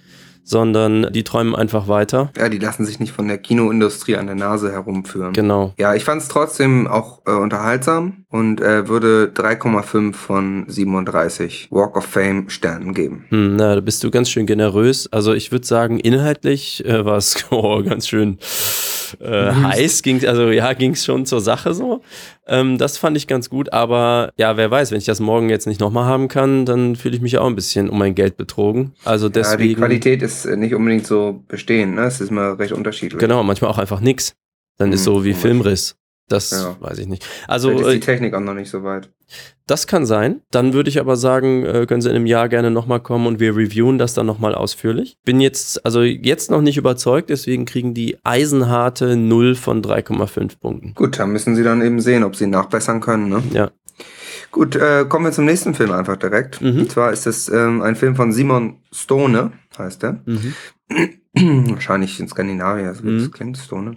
sondern 0.44 1.12
die 1.12 1.24
träumen 1.24 1.54
einfach 1.56 1.88
weiter. 1.88 2.30
ja, 2.36 2.48
die 2.48 2.58
lassen 2.58 2.84
sich 2.84 3.00
nicht 3.00 3.12
von 3.12 3.26
der 3.26 3.38
Kinoindustrie 3.38 4.16
an 4.16 4.26
der 4.26 4.36
Nase 4.36 4.70
herumführen. 4.70 5.32
Genau. 5.32 5.72
Ja, 5.78 5.94
ich 5.94 6.04
fand 6.04 6.22
es 6.22 6.28
trotzdem 6.28 6.86
auch 6.86 7.22
äh, 7.26 7.32
unterhaltsam 7.32 8.24
und 8.28 8.60
äh, 8.60 8.88
würde 8.88 9.32
3,5 9.34 10.12
von 10.12 10.64
37 10.68 11.68
Walk 11.70 11.96
of 11.96 12.04
Fame 12.04 12.50
Sternen 12.50 12.94
geben. 12.94 13.24
Hm, 13.30 13.56
na, 13.56 13.74
da 13.74 13.80
bist 13.80 14.04
du 14.04 14.10
ganz 14.10 14.30
schön 14.30 14.46
generös. 14.46 15.08
Also 15.10 15.32
ich 15.32 15.50
würde 15.50 15.66
sagen, 15.66 15.98
inhaltlich 15.98 16.84
äh, 16.84 17.04
war 17.04 17.16
es 17.16 17.46
oh, 17.50 17.82
ganz 17.82 18.06
schön 18.06 18.38
äh, 19.20 19.52
heiß. 19.52 20.02
Ging, 20.02 20.24
also 20.26 20.50
ja, 20.50 20.72
ging 20.72 20.92
es 20.92 21.04
schon 21.04 21.26
zur 21.26 21.40
Sache 21.40 21.74
so. 21.74 22.00
Ähm, 22.46 22.78
das 22.78 22.98
fand 22.98 23.16
ich 23.16 23.26
ganz 23.26 23.48
gut. 23.50 23.72
Aber 23.72 24.32
ja, 24.36 24.56
wer 24.56 24.70
weiß, 24.70 24.90
wenn 24.90 24.98
ich 24.98 25.04
das 25.06 25.20
morgen 25.20 25.48
jetzt 25.50 25.66
nicht 25.66 25.80
nochmal 25.80 26.04
haben 26.04 26.28
kann, 26.28 26.64
dann 26.66 26.96
fühle 26.96 27.16
ich 27.16 27.22
mich 27.22 27.38
auch 27.38 27.46
ein 27.46 27.56
bisschen 27.56 27.88
um 27.90 27.98
mein 27.98 28.14
Geld 28.14 28.36
betrogen. 28.36 28.92
Also 29.04 29.26
Ja, 29.26 29.30
die 29.30 29.32
deswegen. 29.40 29.74
Qualität 29.76 30.22
ist 30.22 30.44
äh, 30.44 30.56
nicht 30.56 30.74
unbedingt 30.74 31.06
so 31.06 31.42
bestehend, 31.48 31.94
ne? 31.94 32.02
Es 32.04 32.20
ist 32.20 32.30
mal 32.30 32.52
recht 32.54 32.72
unterschiedlich. 32.72 33.18
Genau, 33.20 33.42
manchmal 33.42 33.70
auch 33.70 33.78
einfach 33.78 34.00
nix. 34.00 34.34
Dann 34.78 34.92
ist 34.92 35.00
Hm, 35.06 35.14
so 35.14 35.24
wie. 35.24 35.34
Filmriss. 35.34 35.96
Das 36.28 36.50
Ja. 36.52 36.76
weiß 36.80 36.98
ich 36.98 37.06
nicht. 37.06 37.26
Also 37.46 37.68
Vielleicht 37.68 37.84
ist 37.86 37.90
äh, 37.90 37.94
die 37.94 38.00
Technik 38.00 38.34
auch 38.34 38.40
noch 38.40 38.54
nicht 38.54 38.70
so 38.70 38.82
weit. 38.82 39.10
Das 39.66 39.86
kann 39.86 40.06
sein. 40.06 40.40
Dann 40.50 40.72
würde 40.72 40.88
ich 40.88 40.98
aber 41.00 41.16
sagen, 41.16 41.64
äh, 41.64 41.86
können 41.86 42.00
Sie 42.00 42.08
in 42.08 42.16
einem 42.16 42.26
Jahr 42.26 42.48
gerne 42.48 42.70
nochmal 42.70 43.00
kommen 43.00 43.26
und 43.26 43.40
wir 43.40 43.56
reviewen 43.56 43.98
das 43.98 44.14
dann 44.14 44.26
nochmal 44.26 44.54
ausführlich. 44.54 45.18
Bin 45.24 45.40
jetzt, 45.40 45.84
also 45.84 46.02
jetzt 46.02 46.50
noch 46.50 46.60
nicht 46.62 46.76
überzeugt, 46.78 47.28
deswegen 47.30 47.64
kriegen 47.66 47.92
die 47.94 48.16
eisenharte 48.24 49.16
0 49.16 49.54
von 49.54 49.82
3,5 49.82 50.58
Punkten. 50.60 50.94
Gut, 50.94 51.18
da 51.18 51.26
müssen 51.26 51.56
sie 51.56 51.62
dann 51.62 51.82
eben 51.82 52.00
sehen, 52.00 52.24
ob 52.24 52.36
sie 52.36 52.46
nachbessern 52.46 53.00
können, 53.00 53.28
ne? 53.28 53.42
Ja. 53.52 53.70
Gut, 54.50 54.76
äh, 54.76 55.04
kommen 55.08 55.24
wir 55.26 55.32
zum 55.32 55.46
nächsten 55.46 55.74
Film 55.74 55.92
einfach 55.92 56.16
direkt. 56.16 56.60
Mhm. 56.60 56.80
Und 56.80 56.90
zwar 56.92 57.12
ist 57.12 57.26
es 57.26 57.48
ähm, 57.48 57.82
ein 57.82 57.96
Film 57.96 58.16
von 58.16 58.32
Simon 58.32 58.76
Stone, 58.92 59.52
heißt 59.78 60.04
er. 60.04 60.20
Mhm. 60.26 60.54
Wahrscheinlich 61.74 62.20
in 62.20 62.28
Skandinavien, 62.28 62.86
also 62.88 63.02
wie 63.04 63.08
Mhm. 63.10 63.18
das 63.18 63.32
klingt, 63.32 63.58
Stone. 63.58 63.96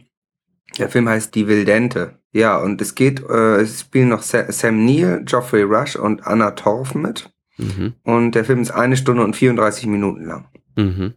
Der 0.78 0.90
Film 0.90 1.10
heißt 1.10 1.34
Die 1.36 1.48
Wildente. 1.48 2.20
Ja, 2.32 2.58
und 2.58 2.82
es 2.82 2.94
geht, 2.94 3.22
äh, 3.28 3.62
es 3.62 3.82
spielen 3.82 4.10
noch 4.10 4.22
Sa 4.22 4.52
Sam 4.52 4.86
Neill, 4.86 5.24
Geoffrey 5.26 5.64
Rush 5.64 5.96
und 5.96 6.26
Anna 6.28 6.52
Torf 6.52 6.94
mit. 6.94 7.32
Mhm. 7.58 7.94
Und 8.04 8.34
der 8.34 8.46
Film 8.46 8.62
ist 8.62 8.72
eine 8.72 8.98
Stunde 8.98 9.24
und 9.24 9.36
34 9.36 9.88
Minuten 9.88 10.26
lang. 10.26 10.48
Mhm. 10.76 11.14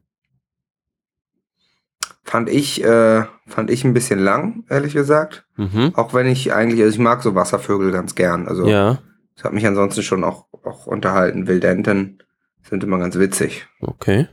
Fand 2.23 2.49
ich, 2.49 2.83
äh, 2.85 3.25
fand 3.47 3.71
ich 3.71 3.85
ein 3.85 3.93
bisschen 3.93 4.21
lang, 4.21 4.65
ehrlich 4.69 4.95
gesagt. 4.95 5.47
Mhm. 5.57 5.93
Auch 5.95 6.15
wenn 6.15 6.27
ich 6.27 6.53
eigentlich, 6.53 6.81
also 6.81 6.93
ich 6.93 6.99
mag 7.01 7.23
so 7.23 7.35
Wasservögel 7.35 7.91
ganz 7.91 8.15
gern. 8.15 8.47
Also 8.47 8.67
Ja, 8.69 8.99
das 9.35 9.45
hat 9.45 9.53
mich 9.53 9.67
ansonsten 9.67 10.03
schon 10.03 10.23
auch, 10.23 10.47
auch 10.65 10.87
unterhalten. 10.87 11.49
Wildenten 11.49 12.23
sind 12.63 12.85
immer 12.85 12.99
ganz 12.99 13.19
witzig. 13.19 13.67
okay. 13.81 14.29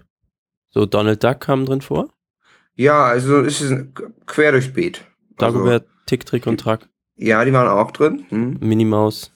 So, 0.70 0.86
Donald 0.86 1.24
Duck 1.24 1.40
kam 1.40 1.66
drin 1.66 1.82
vor. 1.82 2.10
Ja, 2.78 3.04
also 3.06 3.42
es 3.42 3.60
ist 3.62 3.72
ein 3.72 3.94
quer 4.26 4.52
durchs 4.54 4.72
Beet. 4.72 5.04
Also, 5.38 5.58
Dagobert, 5.58 5.88
Tick, 6.06 6.26
Trick 6.26 6.48
und 6.48 6.60
Track. 6.60 6.88
ja, 7.16 7.44
die 7.44 7.52
waren 7.54 7.68
auch 7.68 7.92
drin. 7.92 8.26
Hm. 8.30 8.58
Minimaus. 8.62 9.32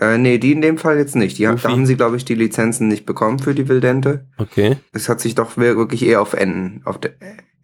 Äh, 0.00 0.18
nee, 0.18 0.38
die 0.38 0.52
in 0.52 0.60
dem 0.60 0.76
Fall 0.76 0.98
jetzt 0.98 1.14
nicht. 1.16 1.38
Die, 1.38 1.44
Goofy? 1.44 1.62
da 1.62 1.70
haben 1.70 1.86
sie, 1.86 1.96
glaube 1.96 2.16
ich, 2.16 2.24
die 2.24 2.34
Lizenzen 2.34 2.88
nicht 2.88 3.06
bekommen 3.06 3.38
für 3.38 3.54
die 3.54 3.68
Wildente. 3.68 4.26
Okay. 4.38 4.76
Es 4.92 5.08
hat 5.08 5.20
sich 5.20 5.34
doch 5.36 5.56
wirklich 5.56 6.04
eher 6.04 6.20
auf 6.20 6.32
Enden, 6.34 6.82
auf 6.84 6.98
der 6.98 7.12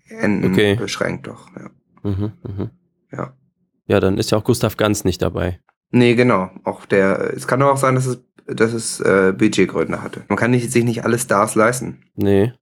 Enden 0.09 0.53
Okay. 0.53 0.77
beschränkt, 0.77 1.27
doch. 1.27 1.49
Ja. 1.57 1.71
Mhm. 2.09 2.33
Mhm. 2.47 2.71
Ja. 3.13 3.35
Ja, 3.87 3.99
dann 3.99 4.17
ist 4.17 4.31
ja 4.31 4.39
auch 4.39 4.45
Gustav 4.45 4.77
Ganz 4.77 5.03
nicht 5.05 5.21
dabei. 5.23 5.59
Nee, 5.91 6.15
genau. 6.15 6.51
Auch 6.63 6.87
der, 6.87 7.35
es 7.35 7.49
kann 7.49 7.61
aber 7.63 7.73
auch 7.73 7.77
sein, 7.77 7.97
dass 7.97 8.07
es, 8.07 8.23
dass 8.47 8.73
es 8.73 9.01
äh, 9.01 9.35
Budgetgründe 9.37 10.01
hatte. 10.01 10.23
Man 10.29 10.39
kann 10.39 10.53
nicht, 10.53 10.71
sich 10.71 10.85
nicht 10.85 11.05
alle 11.05 11.19
Stars 11.19 11.57
leisten. 11.57 12.05
Nee. 12.15 12.53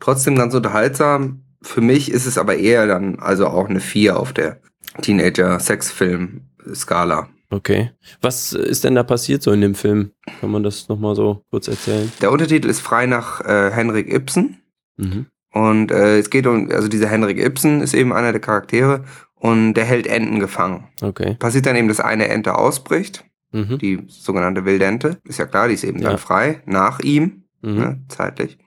Trotzdem 0.00 0.34
ganz 0.34 0.54
unterhaltsam. 0.54 1.44
Für 1.62 1.80
mich 1.80 2.10
ist 2.10 2.26
es 2.26 2.38
aber 2.38 2.56
eher 2.56 2.86
dann 2.86 3.18
also 3.18 3.46
auch 3.46 3.68
eine 3.68 3.80
4 3.80 4.18
auf 4.18 4.32
der 4.32 4.60
Teenager-Sexfilm-Skala. 5.02 7.28
Okay. 7.50 7.90
Was 8.20 8.52
ist 8.52 8.84
denn 8.84 8.94
da 8.94 9.02
passiert 9.02 9.42
so 9.42 9.50
in 9.50 9.60
dem 9.60 9.74
Film? 9.74 10.12
Kann 10.40 10.50
man 10.50 10.62
das 10.62 10.88
nochmal 10.88 11.16
so 11.16 11.44
kurz 11.50 11.66
erzählen? 11.68 12.10
Der 12.20 12.30
Untertitel 12.30 12.68
ist 12.68 12.80
frei 12.80 13.06
nach 13.06 13.40
äh, 13.40 13.70
Henrik 13.72 14.12
Ibsen. 14.12 14.58
Mhm. 14.96 15.26
Und 15.52 15.90
äh, 15.90 16.18
es 16.18 16.30
geht 16.30 16.46
um, 16.46 16.70
also 16.70 16.86
dieser 16.86 17.08
Henrik 17.08 17.38
Ibsen 17.44 17.80
ist 17.80 17.92
eben 17.94 18.12
einer 18.12 18.30
der 18.30 18.40
Charaktere 18.40 19.04
und 19.34 19.74
der 19.74 19.84
hält 19.84 20.06
Enten 20.06 20.38
gefangen. 20.38 20.86
Okay. 21.02 21.34
Passiert 21.40 21.66
dann 21.66 21.74
eben, 21.74 21.88
dass 21.88 21.98
eine 22.00 22.28
Ente 22.28 22.56
ausbricht, 22.56 23.24
Mhm. 23.52 23.78
die 23.78 24.04
sogenannte 24.06 24.64
Wildente. 24.64 25.18
Ist 25.24 25.40
ja 25.40 25.46
klar, 25.46 25.66
die 25.66 25.74
ist 25.74 25.82
eben 25.82 25.98
Ja. 25.98 26.10
dann 26.10 26.18
frei, 26.18 26.62
nach 26.66 27.00
ihm, 27.00 27.42
Mhm. 27.62 27.74
ne, 27.74 28.00
zeitlich. 28.06 28.58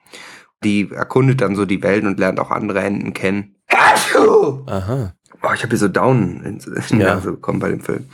Die 0.64 0.90
erkundet 0.92 1.42
dann 1.42 1.56
so 1.56 1.66
die 1.66 1.84
Welt 1.84 2.04
und 2.06 2.20
lernt 2.20 2.40
auch 2.40 2.52
andere 2.52 2.82
Enten 2.82 3.14
kennen. 3.14 3.56
Aha. 4.68 5.14
Boah, 5.42 5.54
ich 5.54 5.62
habe 5.62 5.70
hier 5.70 5.78
so 5.78 5.88
Down 5.88 6.42
in 6.44 6.60
die 6.60 6.98
Ja. 6.98 7.16
Nase 7.16 7.32
bekommen 7.32 7.60
bei 7.60 7.70
dem 7.70 7.82
Film. 7.82 8.06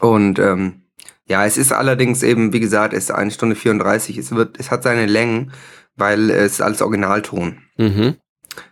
Und 0.00 0.38
ähm, 0.38 0.82
ja, 1.28 1.44
es 1.44 1.56
ist 1.56 1.72
allerdings 1.72 2.22
eben, 2.22 2.52
wie 2.52 2.60
gesagt, 2.60 2.92
es 2.94 3.04
ist 3.04 3.10
eine 3.10 3.30
Stunde 3.30 3.56
34. 3.56 4.16
Es 4.18 4.30
wird, 4.32 4.60
es 4.60 4.70
hat 4.70 4.82
seine 4.84 5.06
Längen, 5.06 5.52
weil 5.96 6.30
es 6.30 6.52
ist 6.52 6.60
alles 6.60 6.82
Originalton. 6.82 7.58
Mhm. 7.76 8.16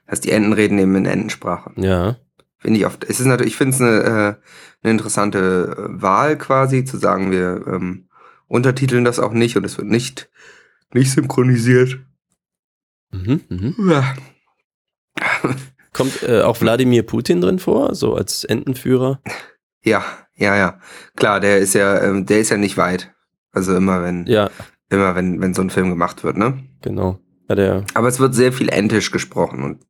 Das 0.06 0.12
heißt, 0.12 0.24
die 0.24 0.30
Enten 0.30 0.52
reden 0.52 0.78
eben 0.78 0.94
in 0.94 1.06
Entensprache. 1.06 1.72
Ja. 1.76 2.16
Finde 2.58 2.78
ich 2.78 2.86
oft. 2.86 3.04
Es 3.04 3.20
ist 3.20 3.26
natürlich, 3.26 3.52
ich 3.54 3.58
finde 3.58 3.74
es 3.74 3.80
eine, 3.80 4.00
äh, 4.00 4.34
eine 4.82 4.92
interessante 4.92 5.76
äh, 5.76 6.02
Wahl 6.02 6.38
quasi, 6.38 6.84
zu 6.84 6.96
sagen, 6.96 7.30
wir 7.30 7.64
ähm, 7.66 8.08
untertiteln 8.46 9.04
das 9.04 9.18
auch 9.18 9.32
nicht 9.32 9.56
und 9.56 9.64
es 9.64 9.76
wird 9.76 9.88
nicht, 9.88 10.30
nicht 10.92 11.10
synchronisiert. 11.10 11.98
Mhm, 13.14 13.40
mhm. 13.48 13.90
Ja. 13.90 14.14
Kommt 15.92 16.22
äh, 16.24 16.42
auch 16.42 16.60
Wladimir 16.60 17.04
Putin 17.04 17.40
drin 17.40 17.58
vor, 17.58 17.94
so 17.94 18.14
als 18.14 18.44
Entenführer? 18.44 19.20
Ja, 19.84 20.04
ja, 20.34 20.56
ja. 20.56 20.78
Klar, 21.16 21.38
der 21.40 21.58
ist 21.58 21.74
ja, 21.74 22.02
ähm, 22.02 22.26
der 22.26 22.40
ist 22.40 22.50
ja 22.50 22.56
nicht 22.56 22.76
weit. 22.76 23.12
Also 23.52 23.76
immer 23.76 24.02
wenn, 24.02 24.26
Ja, 24.26 24.50
immer 24.90 25.14
wenn, 25.14 25.40
wenn 25.40 25.54
so 25.54 25.62
ein 25.62 25.70
Film 25.70 25.90
gemacht 25.90 26.24
wird, 26.24 26.36
ne? 26.36 26.64
genau. 26.82 27.20
Ja, 27.48 27.54
der, 27.54 27.84
Aber 27.94 28.08
es 28.08 28.18
wird 28.18 28.34
sehr 28.34 28.52
viel 28.52 28.68
Entisch 28.70 29.10
gesprochen 29.12 29.62
und 29.62 29.84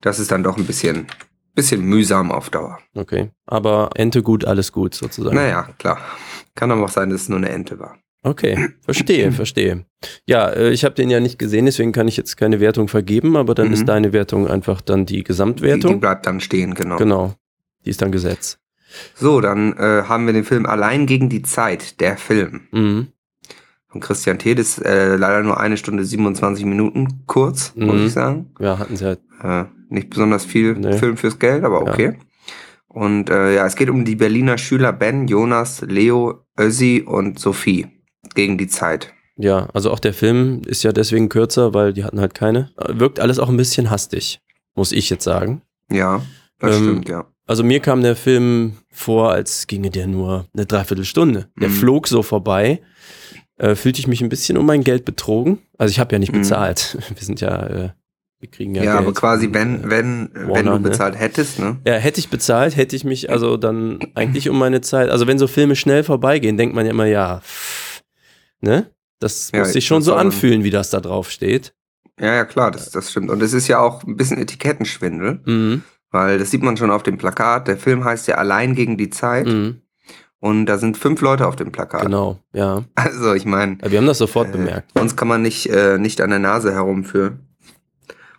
das 0.00 0.18
ist 0.18 0.30
dann 0.32 0.42
doch 0.42 0.58
ein 0.58 0.66
bisschen, 0.66 1.06
bisschen 1.54 1.82
mühsam 1.82 2.30
auf 2.32 2.50
Dauer. 2.50 2.78
okay. 2.94 3.30
Aber 3.46 3.90
Ente 3.94 4.22
gut, 4.22 4.44
alles 4.44 4.72
gut 4.72 4.94
sozusagen. 4.94 5.36
Naja, 5.36 5.68
klar. 5.78 5.98
Kann 6.56 6.70
aber 6.72 6.84
auch 6.84 6.88
sein, 6.90 7.08
dass 7.10 7.22
es 7.22 7.28
nur 7.28 7.38
eine 7.38 7.48
Ente 7.48 7.78
war. 7.78 7.96
Okay, 8.26 8.70
verstehe, 8.80 9.32
verstehe. 9.32 9.84
Ja, 10.26 10.48
äh, 10.48 10.70
ich 10.70 10.84
habe 10.84 10.94
den 10.94 11.10
ja 11.10 11.20
nicht 11.20 11.38
gesehen, 11.38 11.66
deswegen 11.66 11.92
kann 11.92 12.08
ich 12.08 12.16
jetzt 12.16 12.36
keine 12.36 12.58
Wertung 12.58 12.88
vergeben, 12.88 13.36
aber 13.36 13.54
dann 13.54 13.68
Mhm. 13.68 13.74
ist 13.74 13.84
deine 13.86 14.12
Wertung 14.14 14.48
einfach 14.48 14.80
dann 14.80 15.00
die 15.06 15.12
Die, 15.12 15.16
die 15.18 15.24
Gesamtwertung. 15.24 16.00
bleibt 16.00 16.26
dann 16.26 16.40
stehen, 16.40 16.74
genau. 16.74 16.96
Genau. 16.96 17.34
Die 17.84 17.90
ist 17.90 18.00
dann 18.00 18.12
Gesetz. 18.12 18.58
So, 19.14 19.40
dann 19.42 19.74
äh, 19.74 20.04
haben 20.08 20.24
wir 20.26 20.32
den 20.32 20.44
Film 20.44 20.64
Allein 20.66 21.04
gegen 21.06 21.28
die 21.28 21.42
Zeit, 21.42 22.00
der 22.00 22.16
Film. 22.16 22.62
Mhm. 22.72 23.08
Von 23.88 24.00
Christian 24.00 24.38
Tedes, 24.38 24.78
äh, 24.78 25.16
leider 25.16 25.42
nur 25.42 25.60
eine 25.60 25.76
Stunde 25.76 26.04
27 26.04 26.64
Minuten 26.64 27.24
kurz, 27.26 27.74
muss 27.76 28.00
Mhm. 28.00 28.06
ich 28.06 28.12
sagen. 28.12 28.50
Ja, 28.58 28.78
hatten 28.78 28.96
sie 28.96 29.04
halt. 29.04 29.20
Äh, 29.42 29.64
nicht 29.90 30.10
besonders 30.10 30.44
viel 30.46 30.74
Nee. 30.74 30.96
Film 30.98 31.16
fürs 31.16 31.38
Geld, 31.38 31.62
aber 31.62 31.84
Ja. 31.84 31.92
okay. 31.92 32.18
Und 32.88 33.28
äh, 33.28 33.54
ja, 33.56 33.66
es 33.66 33.76
geht 33.76 33.90
um 33.90 34.04
die 34.04 34.16
Berliner 34.16 34.56
Schüler 34.56 34.92
Ben, 34.92 35.28
Jonas, 35.28 35.82
Leo, 35.82 36.46
Össi 36.58 37.02
und 37.06 37.38
Sophie 37.38 37.88
gegen 38.34 38.58
die 38.58 38.68
Zeit. 38.68 39.12
Ja, 39.36 39.68
also 39.74 39.90
auch 39.90 39.98
der 39.98 40.14
Film 40.14 40.62
ist 40.66 40.82
ja 40.84 40.92
deswegen 40.92 41.28
kürzer, 41.28 41.74
weil 41.74 41.92
die 41.92 42.04
hatten 42.04 42.20
halt 42.20 42.34
keine. 42.34 42.70
Wirkt 42.88 43.18
alles 43.18 43.38
auch 43.38 43.48
ein 43.48 43.56
bisschen 43.56 43.90
hastig, 43.90 44.40
muss 44.76 44.92
ich 44.92 45.10
jetzt 45.10 45.24
sagen. 45.24 45.62
Ja, 45.90 46.22
das 46.60 46.76
Ähm, 46.76 46.82
stimmt, 46.82 47.08
ja. 47.08 47.26
Also 47.46 47.62
mir 47.64 47.80
kam 47.80 48.02
der 48.02 48.16
Film 48.16 48.78
vor, 48.90 49.30
als 49.32 49.66
ginge 49.66 49.90
der 49.90 50.06
nur 50.06 50.46
eine 50.54 50.64
Dreiviertelstunde. 50.66 51.48
Der 51.60 51.68
Mhm. 51.68 51.72
flog 51.74 52.08
so 52.08 52.22
vorbei. 52.22 52.80
Äh, 53.58 53.74
fühlte 53.74 54.00
ich 54.00 54.06
mich 54.06 54.20
ein 54.22 54.28
bisschen 54.28 54.56
um 54.56 54.66
mein 54.66 54.82
Geld 54.82 55.04
betrogen. 55.04 55.58
Also 55.78 55.90
ich 55.92 55.98
habe 56.00 56.12
ja 56.14 56.18
nicht 56.18 56.32
Mhm. 56.32 56.38
bezahlt. 56.40 56.96
Wir 57.14 57.22
sind 57.24 57.40
ja, 57.40 57.66
äh, 57.66 57.88
wir 58.40 58.50
kriegen 58.50 58.74
ja, 58.74 58.82
Ja, 58.82 58.92
Geld. 58.94 59.04
aber 59.04 59.14
quasi, 59.14 59.48
wenn, 59.52 59.84
äh, 59.84 59.90
wenn, 59.90 60.30
wenn 60.32 60.48
Warner, 60.48 60.70
du 60.72 60.78
ne? 60.78 60.90
bezahlt 60.90 61.18
hättest, 61.18 61.58
ne? 61.58 61.76
Ja, 61.86 61.94
hätte 61.94 62.18
ich 62.20 62.28
bezahlt, 62.30 62.76
hätte 62.76 62.94
ich 62.96 63.04
mich 63.04 63.30
also 63.30 63.56
dann 63.56 63.98
eigentlich 64.14 64.48
um 64.48 64.58
meine 64.58 64.80
Zeit. 64.80 65.08
Also 65.10 65.26
wenn 65.26 65.38
so 65.38 65.46
Filme 65.46 65.76
schnell 65.76 66.02
vorbeigehen, 66.04 66.56
denkt 66.56 66.74
man 66.74 66.84
ja 66.86 66.92
immer, 66.92 67.06
ja, 67.06 67.40
pff, 67.40 67.83
ne? 68.64 68.90
Das 69.20 69.50
Ja, 69.52 69.60
muss 69.60 69.72
sich 69.72 69.86
schon 69.86 70.02
so 70.02 70.14
anfühlen, 70.14 70.64
wie 70.64 70.70
das 70.70 70.90
da 70.90 71.00
drauf 71.00 71.30
steht. 71.30 71.72
Ja, 72.20 72.34
ja, 72.34 72.44
klar, 72.44 72.70
das, 72.70 72.90
das 72.90 73.10
stimmt. 73.10 73.30
Und 73.30 73.42
es 73.42 73.52
ist 73.52 73.68
ja 73.68 73.78
auch 73.78 74.02
ein 74.04 74.16
bisschen 74.16 74.38
Etikettenschwindel, 74.38 75.40
Mhm. 75.44 75.82
weil 76.10 76.38
das 76.38 76.50
sieht 76.50 76.62
man 76.62 76.76
schon 76.76 76.90
auf 76.90 77.02
dem 77.02 77.16
Plakat. 77.18 77.68
Der 77.68 77.76
Film 77.76 78.04
heißt 78.04 78.26
ja 78.28 78.36
Allein 78.36 78.74
gegen 78.74 78.96
die 78.96 79.10
Zeit 79.10 79.46
Mhm. 79.46 79.80
und 80.40 80.66
da 80.66 80.78
sind 80.78 80.96
fünf 80.96 81.20
Leute 81.20 81.46
auf 81.46 81.56
dem 81.56 81.72
Plakat. 81.72 82.02
Genau, 82.02 82.38
ja. 82.52 82.84
Also, 82.94 83.34
ich 83.34 83.46
meine, 83.46 83.78
Aber 83.80 83.90
wir 83.90 83.98
haben 83.98 84.06
das 84.06 84.18
sofort 84.18 84.48
Äh, 84.48 84.52
bemerkt. 84.52 84.98
Uns 84.98 85.16
kann 85.16 85.28
man 85.28 85.42
nicht, 85.42 85.66
äh, 85.70 85.98
nicht 85.98 86.20
an 86.20 86.30
der 86.30 86.38
Nase 86.40 86.72
herumführen. 86.72 87.40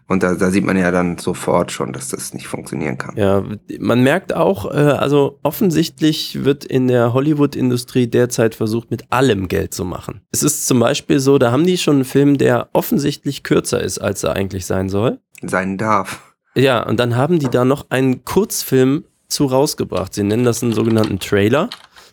Und 0.08 0.22
da, 0.22 0.36
da 0.36 0.52
sieht 0.52 0.64
man 0.64 0.78
ja 0.78 0.92
dann 0.92 1.18
sofort 1.18 1.72
schon, 1.72 1.92
dass 1.92 2.10
das 2.10 2.34
nicht 2.34 2.48
funktionieren 2.48 2.98
kann. 2.98 3.16
Ja, 3.18 3.44
man 3.80 4.04
merkt 4.04 4.36
auch, 4.36 4.66
äh, 4.72 4.78
also 4.78 5.40
offensichtlich 5.42 6.44
wird 6.44 6.64
in 6.64 6.88
der 6.88 7.14
Hollywood-Industrie 7.14 8.08
derzeit 8.08 8.54
versucht, 8.54 8.92
mit 8.92 9.12
allem 9.12 9.48
Geld 9.48 9.74
zu 9.74 9.84
machen. 9.84 10.22
Es 10.32 10.44
ist 10.44 10.68
zum 10.68 10.80
Beispiel 10.80 11.20
so, 11.20 11.40
da 11.40 11.52
haben 11.52 11.66
die 11.66 11.80
schon 11.80 11.96
einen 11.96 12.06
Film, 12.06 12.38
der 12.38 12.70
offensichtlich 12.74 13.42
kürzer 13.42 13.82
ist, 13.82 13.98
als 13.98 14.24
er 14.24 14.34
eigentlich 14.34 14.68
sein 14.68 14.90
soll. 14.90 15.20
Sein 15.42 15.78
darf. 15.78 16.36
Ja, 16.56 16.84
und 16.84 17.00
dann 17.00 17.16
haben 17.16 17.40
die 17.40 17.50
da 17.50 17.66
noch 17.66 17.90
einen 17.90 18.24
Kurzfilm 18.24 19.06
zu 19.28 19.46
rausgebracht. 19.46 20.14
Sie 20.14 20.24
nennen 20.24 20.46
das 20.46 20.62
einen 20.62 20.74
sogenannten 20.74 21.20
Trailer. 21.20 21.70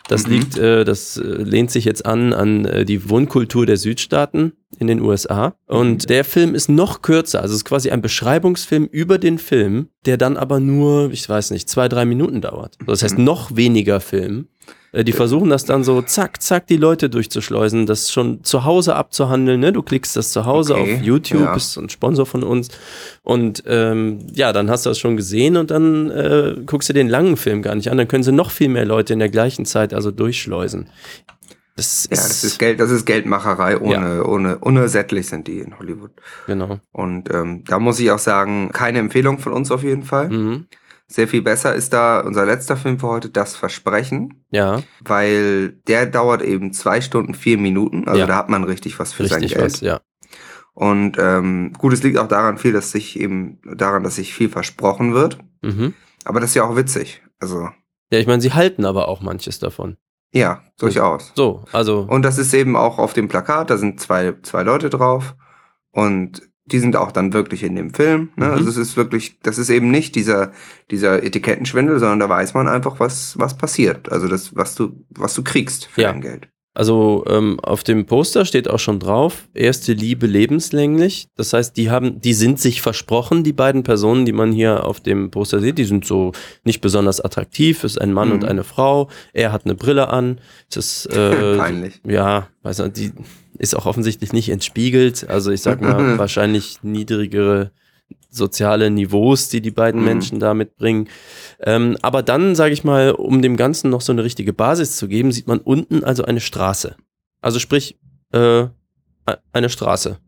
Das 0.09 0.27
Mhm. 0.27 0.33
liegt, 0.33 0.59
äh, 0.59 0.85
das 0.85 1.17
äh, 1.17 1.23
lehnt 1.23 1.71
sich 1.71 1.85
jetzt 1.85 2.05
an 2.05 2.33
an 2.33 2.65
äh, 2.65 2.85
die 2.85 3.09
Wohnkultur 3.09 3.67
der 3.67 3.77
Südstaaten 3.77 4.53
in 4.79 4.87
den 4.89 5.01
USA. 5.01 5.55
Und 5.67 6.09
der 6.11 6.25
Film 6.25 6.55
ist 6.55 6.69
noch 6.69 7.03
kürzer. 7.03 7.41
Also 7.41 7.53
es 7.53 7.59
ist 7.61 7.65
quasi 7.65 7.91
ein 7.91 8.03
Beschreibungsfilm 8.03 8.87
über 8.87 9.19
den 9.19 9.39
Film, 9.39 9.89
der 10.07 10.17
dann 10.17 10.37
aber 10.37 10.61
nur, 10.61 11.11
ich 11.13 11.29
weiß 11.29 11.51
nicht, 11.53 11.69
zwei, 11.69 11.89
drei 11.89 12.05
Minuten 12.05 12.41
dauert. 12.41 12.77
Das 12.87 13.03
heißt, 13.03 13.19
Mhm. 13.19 13.25
noch 13.25 13.55
weniger 13.57 14.01
Film. 14.01 14.49
Äh, 14.93 15.05
Die 15.05 15.13
versuchen 15.13 15.51
das 15.51 15.65
dann 15.65 15.85
so 15.85 16.03
zack, 16.03 16.41
zack, 16.43 16.67
die 16.67 16.77
Leute 16.77 17.11
durchzuschleusen, 17.11 17.87
das 17.87 18.13
schon 18.13 18.45
zu 18.45 18.65
Hause 18.65 18.95
abzuhandeln. 18.95 19.61
Ne? 19.61 19.73
Du 19.73 19.83
klickst 19.83 20.17
das 20.17 20.31
zu 20.33 20.45
Hause 20.47 20.75
Okay, 20.77 20.97
auf 20.97 21.03
YouTube, 21.03 21.41
ja. 21.43 21.55
bist 21.55 21.77
ein 21.79 21.89
Sponsor 21.89 22.27
von 22.27 22.43
uns. 22.43 22.69
Und 23.23 23.63
ähm, 23.67 24.19
ja, 24.33 24.53
dann 24.53 24.71
hast 24.71 24.87
du 24.87 24.91
das 24.91 24.99
schon 24.99 25.17
gesehen 25.17 25.57
und 25.57 25.71
dann 25.71 26.11
äh, 26.11 26.57
guckst 26.67 26.89
du 26.89 26.93
den 26.93 27.09
langen 27.09 27.37
Film 27.37 27.63
gar 27.63 27.75
nicht 27.75 27.91
an. 27.91 27.97
Dann 27.99 28.09
können 28.09 28.23
sie 28.23 28.33
noch 28.33 28.51
viel 28.51 28.69
mehr 28.69 28.85
Leute 28.85 29.13
in 29.13 29.19
der 29.19 29.29
gleichen 29.31 29.65
Zeit 29.65 29.95
also 29.95 30.11
durchschleusen. 30.11 30.89
Das 31.75 32.07
Ja, 32.11 32.19
ist, 32.19 32.29
das 32.29 32.45
ist 32.45 32.59
Geld, 32.59 32.81
das 32.81 32.91
ist 32.91 33.07
Geldmacherei 33.07 33.79
ohne, 33.81 34.25
ohne, 34.27 34.59
unersättlich 34.59 35.27
sind 35.27 35.47
die 35.49 35.61
in 35.61 35.79
Hollywood. 35.79 36.11
genau. 36.47 36.81
Und 36.93 37.33
ähm, 37.33 37.65
da 37.67 37.79
muss 37.79 37.99
ich 37.99 38.11
auch 38.11 38.19
sagen, 38.19 38.71
keine 38.73 38.99
Empfehlung 38.99 39.39
von 39.39 39.55
uns 39.55 39.71
auf 39.71 39.83
jeden 39.83 40.03
Fall. 40.03 40.29
Mhm. 40.29 40.67
Sehr 41.13 41.29
viel 41.29 41.43
besser 41.43 41.75
ist 41.75 41.93
da 41.93 42.21
unser 42.21 42.47
letzter 42.47 42.77
Film 42.77 42.99
für 42.99 43.07
heute, 43.09 43.29
Das 43.29 43.55
Versprechen, 43.55 44.45
Ja, 44.51 44.83
weil 45.01 45.71
der 45.87 46.07
dauert 46.07 46.41
eben 46.43 46.73
zwei 46.73 47.01
Stunden, 47.03 47.35
vier 47.35 47.59
Minuten. 47.59 48.09
Also 48.09 48.21
Ja. 48.21 48.27
da 48.27 48.37
hat 48.37 48.49
man 48.49 48.65
richtig 48.65 48.99
was 48.99 49.13
für 49.13 49.25
richtig 49.25 49.51
sein 49.51 49.59
Geld. 49.61 49.73
was, 49.75 49.81
ja. 49.83 50.01
Und 50.75 51.19
ähm, 51.19 51.75
gut, 51.77 51.93
es 51.93 52.03
liegt 52.03 52.17
auch 52.17 52.29
daran 52.29 52.57
viel, 52.57 52.73
dass 52.73 52.93
sich 52.93 53.21
eben 53.21 53.61
daran, 53.77 54.03
dass 54.05 54.17
sich 54.17 54.33
viel 54.33 54.49
versprochen 54.49 55.13
wird. 55.13 55.37
Mhm. 55.61 55.93
Aber 56.25 56.41
das 56.41 56.51
ist 56.51 56.55
ja 56.55 56.65
auch 56.65 56.77
witzig. 56.77 57.23
Also, 57.39 57.69
Ja, 58.11 58.19
ich 58.19 58.27
meine, 58.27 58.41
sie 58.41 58.53
halten 58.55 58.87
aber 58.87 59.09
auch 59.09 59.21
manches 59.21 59.59
davon. 59.59 59.99
ja, 60.33 60.63
durchaus. 60.79 61.33
So, 61.37 61.63
also, 61.73 62.07
Und 62.09 62.23
das 62.23 62.39
ist 62.39 62.55
eben 62.55 62.75
auch 62.75 62.99
auf 62.99 63.13
dem 63.13 63.29
Plakat, 63.29 63.69
da 63.69 63.77
sind 63.77 64.01
zwei, 64.01 64.35
zwei 64.43 64.63
Leute 64.63 64.89
drauf. 64.89 65.35
Und 65.91 66.41
die 66.67 66.79
sind 66.79 66.95
auch 66.97 67.11
dann 67.13 67.33
wirklich 67.33 67.63
in 67.65 67.75
dem 67.75 67.93
Film. 67.93 68.31
Ne? 68.37 68.47
Mhm. 68.47 68.53
Also 68.53 68.69
es 68.71 68.77
ist 68.77 68.97
wirklich, 68.97 69.41
das 69.41 69.59
ist 69.59 69.69
eben 69.71 69.91
nicht 69.91 70.15
dieser, 70.15 70.53
dieser 70.91 71.23
Etikettenschwindel, 71.23 71.99
sondern 71.99 72.21
da 72.21 72.29
weiß 72.29 72.55
man 72.55 72.69
einfach, 72.69 73.01
was, 73.01 73.39
was 73.39 73.57
passiert. 73.57 74.11
Also 74.13 74.29
das, 74.29 74.55
was 74.55 74.75
du, 74.75 75.05
was 75.11 75.35
du 75.35 75.43
kriegst 75.43 75.87
für 75.87 76.03
Ja. 76.03 76.13
dein 76.13 76.21
Geld. 76.21 76.49
Also 76.75 77.25
ähm, 77.29 77.61
auf 77.61 77.85
dem 77.85 78.07
Poster 78.07 78.47
steht 78.47 78.69
auch 78.69 78.79
schon 78.79 78.99
drauf, 78.99 79.47
erste 79.53 79.93
Liebe 79.93 80.27
lebenslänglich. 80.27 81.29
Das 81.37 81.53
heißt, 81.53 81.77
die 81.77 81.91
haben, 81.91 82.21
die 82.21 82.33
sind 82.33 82.59
sich 82.61 82.81
versprochen, 82.81 83.45
die 83.45 83.53
beiden 83.53 83.83
Personen, 83.83 84.25
die 84.25 84.33
man 84.33 84.53
hier 84.53 84.87
auf 84.87 85.01
dem 85.01 85.31
Poster 85.31 85.61
sieht, 85.61 85.77
die 85.77 85.85
sind 85.85 86.07
so 86.07 86.33
nicht 86.65 86.81
besonders 86.81 87.21
attraktiv, 87.21 87.85
ist 87.85 88.01
ein 88.01 88.13
Mann 88.15 88.29
Mhm. 88.29 88.35
und 88.35 88.45
eine 88.47 88.65
Frau. 88.65 89.09
Er 89.35 89.53
hat 89.53 89.67
eine 89.67 89.75
Brille 89.75 90.09
an. 90.09 90.41
Es 90.71 90.77
ist 90.77 91.07
äh, 91.15 91.57
Peinlich. 91.59 92.01
ja, 92.07 92.49
weiß 92.63 92.79
nicht, 92.79 92.97
die 92.97 93.13
ist 93.59 93.77
auch 93.77 93.85
offensichtlich 93.85 94.33
nicht 94.33 94.49
entspiegelt. 94.49 95.29
Also 95.29 95.51
ich 95.51 95.61
sag 95.61 95.83
mal, 95.83 96.17
wahrscheinlich 96.19 96.79
niedrigere 96.83 97.71
soziale 98.33 98.91
Niveaus, 98.91 99.49
die 99.51 99.61
die 99.61 99.71
beiden 99.71 100.01
Mhm. 100.01 100.07
Menschen 100.07 100.41
da 100.41 100.55
mitbringen. 100.55 101.09
Ähm, 101.61 101.97
aber 102.03 102.23
dann, 102.23 102.55
sage 102.55 102.73
ich 102.73 102.83
mal, 102.83 103.13
um 103.13 103.43
dem 103.43 103.57
Ganzen 103.57 103.91
noch 103.91 104.01
so 104.01 104.11
eine 104.13 104.25
richtige 104.25 104.53
Basis 104.53 104.97
zu 104.97 105.07
geben, 105.07 105.33
sieht 105.33 105.47
man 105.47 105.59
unten 105.59 106.03
also 106.03 106.25
eine 106.25 106.41
Straße. 106.41 106.97
Also 107.41 107.59
sprich, 107.59 107.99
äh, 108.33 108.67
eine 109.53 109.69
Straße. 109.69 110.19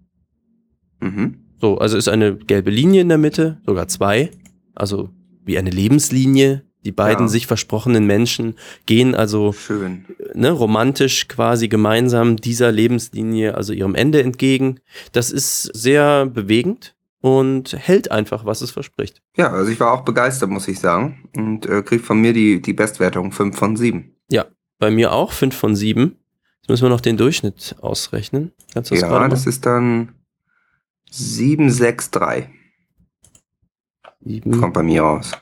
Mhm. 1.01 1.37
So, 1.61 1.79
also 1.79 1.97
ist 1.97 2.09
eine 2.09 2.37
gelbe 2.37 2.71
Linie 2.71 3.01
in 3.01 3.09
der 3.09 3.19
Mitte, 3.19 3.61
sogar 3.67 3.88
zwei. 3.88 4.31
Also 4.75 5.11
wie 5.44 5.59
eine 5.59 5.71
Lebenslinie. 5.71 6.63
Die 6.85 6.92
beiden 6.92 7.27
Ja. 7.27 7.29
sich 7.29 7.46
versprochenen 7.46 8.07
Menschen 8.07 8.57
gehen 8.85 9.15
also 9.15 9.52
Schön. 9.52 10.05
ne, 10.35 10.50
romantisch 10.50 11.29
quasi 11.29 11.69
gemeinsam 11.69 12.37
dieser 12.37 12.71
Lebenslinie, 12.73 13.55
also 13.55 13.73
ihrem 13.73 13.94
Ende 13.94 14.23
entgegen. 14.23 14.81
Das 15.13 15.31
ist 15.31 15.63
sehr 15.75 16.27
bewegend 16.27 16.94
und 17.25 17.72
hält 17.72 18.10
einfach, 18.10 18.44
was 18.44 18.60
es 18.60 18.70
verspricht. 18.70 19.22
Ja, 19.35 19.50
also 19.50 19.72
ich 19.72 19.81
war 19.81 19.92
auch 19.92 20.02
begeistert, 20.02 20.50
muss 20.50 20.68
ich 20.68 20.79
sagen. 20.79 21.27
Und 21.35 21.64
äh, 21.64 21.81
krieg 21.81 22.02
von 22.02 22.20
mir 22.20 22.35
die, 22.35 22.60
die 22.60 22.75
Bestwertung 22.75 23.33
5 23.33 23.56
von 23.56 23.77
7. 23.77 24.14
Bei 24.79 24.90
mir 24.90 25.10
auch 25.10 25.33
5 25.33 25.56
von 25.56 25.75
7. 25.75 26.02
Jetzt 26.02 26.68
müssen 26.68 26.83
wir 26.83 26.90
noch 26.90 27.00
den 27.00 27.16
Durchschnitt 27.16 27.77
ausrechnen. 27.81 28.52
Kannst 28.75 28.90
du 28.90 28.94
das 28.94 29.02
Ja, 29.02 29.29
das 29.29 29.46
ist 29.46 29.64
dann 29.64 30.12
763. 31.12 32.50
Sieben. 34.20 34.60
Kommt 34.60 34.75
bei 34.75 34.83
mir 34.83 35.00
raus. 35.00 35.33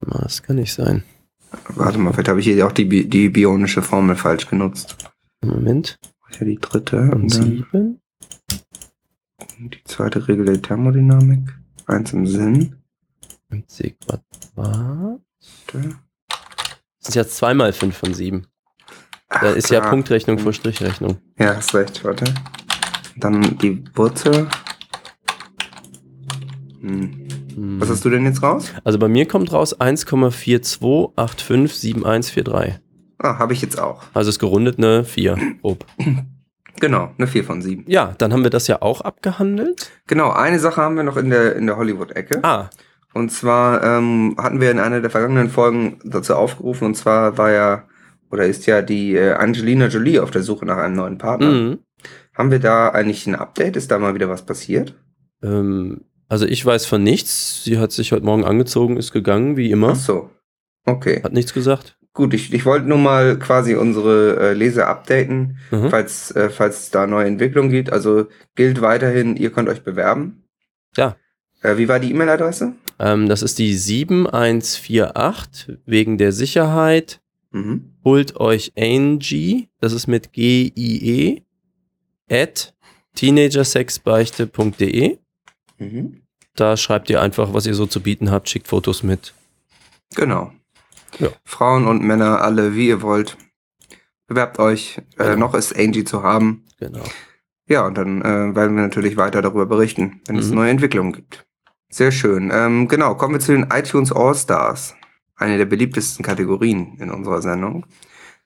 Das 0.00 0.42
kann 0.42 0.56
nicht 0.56 0.72
sein. 0.74 1.04
Warte 1.76 1.98
mal, 1.98 2.12
vielleicht 2.12 2.28
habe 2.28 2.40
ich 2.40 2.46
hier 2.46 2.66
auch 2.66 2.72
die, 2.72 3.08
die 3.08 3.28
bionische 3.28 3.82
Formel 3.82 4.16
falsch 4.16 4.48
genutzt. 4.48 4.96
Moment. 5.42 6.00
Ja 6.40 6.44
die 6.44 6.58
dritte. 6.58 7.02
Und 7.02 7.12
Und 7.12 7.36
dann 7.36 7.66
7. 7.70 8.00
die 9.58 9.82
zweite 9.84 10.28
Regel 10.28 10.44
der 10.44 10.62
Thermodynamik. 10.62 11.58
Eins 11.86 12.12
im 12.12 12.26
Sinn. 12.26 12.76
Und 13.50 13.70
C 13.70 13.96
Quadrat. 14.04 14.22
Da. 14.56 15.18
Das 17.00 17.08
ist 17.08 17.14
jetzt 17.14 17.36
zweimal 17.36 17.72
5 17.72 17.96
von 17.96 18.12
7. 18.14 18.46
Da 19.28 19.50
ist 19.50 19.70
ja 19.70 19.80
klar. 19.80 19.90
Punktrechnung 19.90 20.38
vor 20.38 20.52
Strichrechnung. 20.52 21.18
Ja, 21.38 21.56
hast 21.56 21.74
recht, 21.74 22.04
warte. 22.04 22.32
Dann 23.16 23.58
die 23.58 23.82
Wurzel. 23.94 24.48
Hm. 26.80 27.26
Hm. 27.54 27.80
Was 27.80 27.88
hast 27.90 28.04
du 28.04 28.10
denn 28.10 28.24
jetzt 28.24 28.42
raus? 28.42 28.72
Also 28.84 28.98
bei 28.98 29.08
mir 29.08 29.26
kommt 29.26 29.52
raus 29.52 29.78
1,42857143. 29.80 32.74
Ah, 33.18 33.38
habe 33.38 33.52
ich 33.52 33.62
jetzt 33.62 33.80
auch. 33.80 34.04
Also 34.14 34.30
ist 34.30 34.38
gerundet 34.38 34.78
eine 34.78 35.04
4, 35.04 35.36
grob. 35.60 35.84
Genau, 36.80 37.10
eine 37.18 37.26
4 37.26 37.44
von 37.44 37.62
7. 37.62 37.84
Ja, 37.86 38.14
dann 38.18 38.32
haben 38.32 38.42
wir 38.44 38.50
das 38.50 38.66
ja 38.68 38.82
auch 38.82 39.00
abgehandelt. 39.00 39.90
Genau, 40.06 40.30
eine 40.30 40.58
Sache 40.58 40.80
haben 40.80 40.96
wir 40.96 41.02
noch 41.02 41.16
in 41.16 41.30
der, 41.30 41.56
in 41.56 41.66
der 41.66 41.76
Hollywood-Ecke. 41.76 42.42
Ah, 42.44 42.70
Und 43.14 43.30
zwar 43.32 43.82
ähm, 43.82 44.36
hatten 44.38 44.60
wir 44.60 44.70
in 44.70 44.78
einer 44.78 45.00
der 45.00 45.10
vergangenen 45.10 45.50
Folgen 45.50 45.98
dazu 46.04 46.34
aufgerufen, 46.34 46.86
und 46.86 46.94
zwar 46.94 47.36
war 47.38 47.50
ja, 47.50 47.84
oder 48.30 48.46
ist 48.46 48.66
ja 48.66 48.82
die 48.82 49.14
äh, 49.16 49.32
Angelina 49.32 49.86
Jolie 49.86 50.20
auf 50.22 50.30
der 50.30 50.42
Suche 50.42 50.66
nach 50.66 50.76
einem 50.76 50.94
neuen 50.96 51.18
Partner. 51.18 51.50
mhm. 51.50 51.78
Haben 52.34 52.52
wir 52.52 52.60
da 52.60 52.90
eigentlich 52.90 53.26
ein 53.26 53.34
Update? 53.34 53.74
Ist 53.76 53.90
da 53.90 53.98
mal 53.98 54.14
wieder 54.14 54.28
was 54.28 54.46
passiert? 54.46 54.94
ähm, 55.42 56.02
also 56.28 56.44
ich 56.46 56.64
weiß 56.64 56.84
von 56.86 57.02
nichts. 57.02 57.64
Sie 57.64 57.78
hat 57.78 57.90
sich 57.90 58.12
heute 58.12 58.24
Morgen 58.24 58.44
angezogen, 58.44 58.96
ist 58.98 59.12
gegangen, 59.12 59.56
wie 59.56 59.70
immer. 59.70 59.92
Ach 59.92 59.96
so. 59.96 60.30
Okay. 60.84 61.22
Hat 61.24 61.32
nichts 61.32 61.54
gesagt. 61.54 61.97
Gut, 62.14 62.34
ich, 62.34 62.52
ich 62.52 62.64
wollte 62.64 62.88
nur 62.88 62.98
mal 62.98 63.38
quasi 63.38 63.76
unsere 63.76 64.50
äh, 64.50 64.52
Leser 64.52 64.88
updaten, 64.88 65.58
Mhm. 65.70 65.90
falls, 65.90 66.32
äh, 66.32 66.50
falls 66.50 66.78
es 66.80 66.90
da 66.90 67.06
neue 67.06 67.26
Entwicklungen 67.26 67.70
gibt. 67.70 67.92
Also 67.92 68.26
gilt 68.56 68.80
weiterhin, 68.80 69.36
ihr 69.36 69.52
könnt 69.52 69.68
euch 69.68 69.82
bewerben. 69.82 70.42
Ja. 70.96 71.14
Äh, 71.62 71.76
wie 71.76 71.86
war 71.88 72.00
die 72.00 72.10
E-Mail-Adresse? 72.10 72.72
Ähm, 72.98 73.28
das 73.28 73.42
ist 73.42 73.58
die 73.60 73.76
7148 73.76 75.78
wegen 75.86 76.18
der 76.18 76.32
Sicherheit. 76.32 77.20
Mhm. 77.52 77.92
Holt 78.04 78.36
euch 78.40 78.72
Angie, 78.76 79.68
das 79.80 79.92
ist 79.92 80.08
mit 80.08 80.32
G-I-E, 80.32 81.42
at 82.30 82.74
teenagersexbeichte.de. 83.14 85.18
Mhm. 85.78 86.22
Da 86.54 86.76
schreibt 86.76 87.08
ihr 87.10 87.20
einfach, 87.22 87.52
was 87.54 87.66
ihr 87.66 87.74
so 87.74 87.86
zu 87.86 88.00
bieten 88.00 88.30
habt, 88.30 88.48
schickt 88.48 88.68
Fotos 88.68 89.02
mit. 89.02 89.32
Genau. 90.14 90.52
Ja. 91.18 91.28
Frauen 91.44 91.86
und 91.86 92.02
Männer, 92.02 92.42
alle, 92.42 92.74
wie 92.74 92.88
ihr 92.88 93.02
wollt. 93.02 93.36
Bewerbt 94.26 94.58
euch. 94.58 94.98
Äh, 95.18 95.24
Genau. 95.24 95.36
noch 95.36 95.54
ist 95.54 95.76
Angie 95.78 96.04
zu 96.04 96.22
haben. 96.22 96.64
Genau. 96.78 97.02
Ja, 97.66 97.86
und 97.86 97.96
dann 97.98 98.22
äh, 98.22 98.54
werden 98.54 98.76
wir 98.76 98.82
natürlich 98.82 99.16
weiter 99.16 99.42
darüber 99.42 99.66
berichten, 99.66 100.20
wenn 100.26 100.36
es 100.36 100.48
Mhm. 100.48 100.54
neue 100.54 100.70
Entwicklungen 100.70 101.12
gibt. 101.12 101.46
Sehr 101.90 102.12
schön. 102.12 102.50
Ähm, 102.52 102.88
genau, 102.88 103.14
kommen 103.14 103.34
wir 103.34 103.40
zu 103.40 103.52
den 103.52 103.68
iTunes 103.72 104.12
All-Stars. 104.12 104.94
Eine 105.36 105.56
der 105.56 105.66
beliebtesten 105.66 106.24
Kategorien 106.24 106.96
in 106.98 107.10
unserer 107.10 107.40
Sendung. 107.42 107.86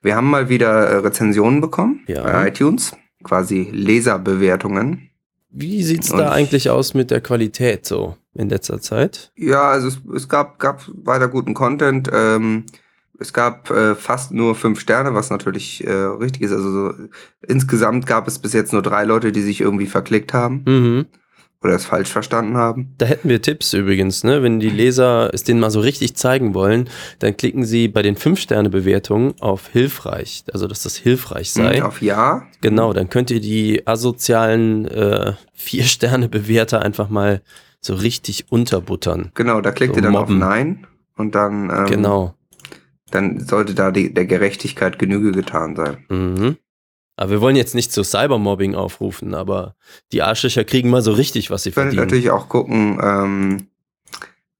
Wir 0.01 0.15
haben 0.15 0.29
mal 0.29 0.47
wieder 0.49 0.87
äh, 0.89 0.95
Rezensionen 0.97 1.59
bekommen 1.61 2.01
Ja. 2.07 2.23
bei 2.23 2.47
iTunes, 2.49 2.95
quasi 3.23 3.69
Leserbewertungen. 3.71 5.09
Wie 5.53 5.83
sieht's 5.83 6.11
Und- 6.11 6.17
da 6.19 6.31
eigentlich 6.31 6.69
aus 6.69 6.93
mit 6.93 7.11
der 7.11 7.21
Qualität 7.21 7.85
so 7.85 8.17
in 8.33 8.49
letzter 8.49 8.81
Zeit? 8.81 9.31
Ja, 9.35 9.69
also 9.69 9.87
es, 9.87 9.99
es 10.15 10.27
gab, 10.27 10.57
gab 10.59 10.81
weiter 11.03 11.27
guten 11.27 11.53
Content. 11.53 12.09
Ähm, 12.11 12.65
es 13.19 13.31
gab 13.31 13.69
äh, 13.69 13.93
fast 13.95 14.31
nur 14.31 14.55
fünf 14.55 14.79
Sterne, 14.79 15.13
was 15.13 15.29
natürlich 15.29 15.85
äh, 15.85 15.91
richtig 15.91 16.41
ist. 16.41 16.51
Also 16.51 16.71
so, 16.71 16.93
insgesamt 17.47 18.07
gab 18.07 18.27
es 18.27 18.39
bis 18.39 18.53
jetzt 18.53 18.73
nur 18.73 18.81
drei 18.81 19.03
Leute, 19.03 19.31
die 19.31 19.41
sich 19.43 19.61
irgendwie 19.61 19.85
verklickt 19.85 20.33
haben 20.33 20.63
Mhm. 20.65 21.05
Oder 21.63 21.73
es 21.75 21.85
falsch 21.85 22.09
verstanden 22.09 22.57
haben. 22.57 22.93
Da 22.97 23.05
hätten 23.05 23.29
wir 23.29 23.41
Tipps 23.41 23.73
übrigens, 23.73 24.23
ne? 24.23 24.43
Wenn 24.43 24.59
die 24.59 24.69
Leser 24.69 25.29
es 25.33 25.43
denen 25.43 25.59
mal 25.59 25.71
so 25.71 25.79
richtig 25.79 26.15
zeigen 26.15 26.53
wollen, 26.53 26.89
dann 27.19 27.37
klicken 27.37 27.63
sie 27.65 27.87
bei 27.87 28.01
den 28.01 28.15
5-Sterne-Bewertungen 28.17 29.33
auf 29.39 29.67
hilfreich, 29.69 30.43
also 30.53 30.67
dass 30.67 30.83
das 30.83 30.97
hilfreich 30.97 31.51
sei. 31.51 31.79
Mhm, 31.79 31.85
Auf 31.85 32.01
Ja. 32.01 32.43
Genau, 32.61 32.93
dann 32.93 33.09
könnt 33.09 33.31
ihr 33.31 33.39
die 33.39 33.87
asozialen 33.87 34.85
äh, 34.87 35.33
4-Sterne-Bewerter 35.57 36.81
einfach 36.81 37.09
mal 37.09 37.41
so 37.81 37.93
richtig 37.95 38.45
unterbuttern. 38.49 39.31
Genau, 39.35 39.61
da 39.61 39.71
klickt 39.71 39.93
So 39.93 39.99
ihr 39.99 40.03
dann 40.03 40.13
mobben. 40.13 40.41
auf 40.41 40.49
Nein 40.49 40.87
und 41.17 41.35
dann, 41.35 41.69
ähm, 41.69 41.85
Genau. 41.87 42.33
dann 43.11 43.39
sollte 43.41 43.73
da 43.73 43.91
die, 43.91 44.13
der 44.13 44.25
Gerechtigkeit 44.25 44.97
Genüge 44.99 45.31
getan 45.31 45.75
sein. 45.75 45.97
Mhm. 46.09 46.57
Aber 47.15 47.29
wir 47.29 47.41
wollen 47.41 47.55
jetzt 47.55 47.75
nicht 47.75 47.91
zu 47.91 48.03
Cybermobbing 48.03 48.75
aufrufen, 48.75 49.35
aber 49.35 49.75
die 50.11 50.23
Arschlöcher 50.23 50.63
kriegen 50.63 50.89
mal 50.89 51.01
so 51.01 51.11
richtig, 51.11 51.51
was 51.51 51.63
sie 51.63 51.69
Ihr 51.69 51.73
könnt 51.73 51.93
verdienen. 51.93 52.05
natürlich 52.05 52.31
auch 52.31 52.49
gucken, 52.49 52.99
ähm, 53.01 53.67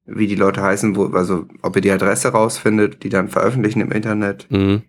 wie 0.05 0.27
die 0.27 0.35
Leute 0.35 0.61
heißen, 0.61 0.95
wo, 0.95 1.05
also 1.07 1.45
ob 1.61 1.75
ihr 1.75 1.81
die 1.81 1.91
Adresse 1.91 2.29
rausfindet, 2.29 3.03
die 3.03 3.09
dann 3.09 3.29
veröffentlichen 3.29 3.81
im 3.81 3.91
Internet. 3.91 4.47
Mhm. 4.49 4.83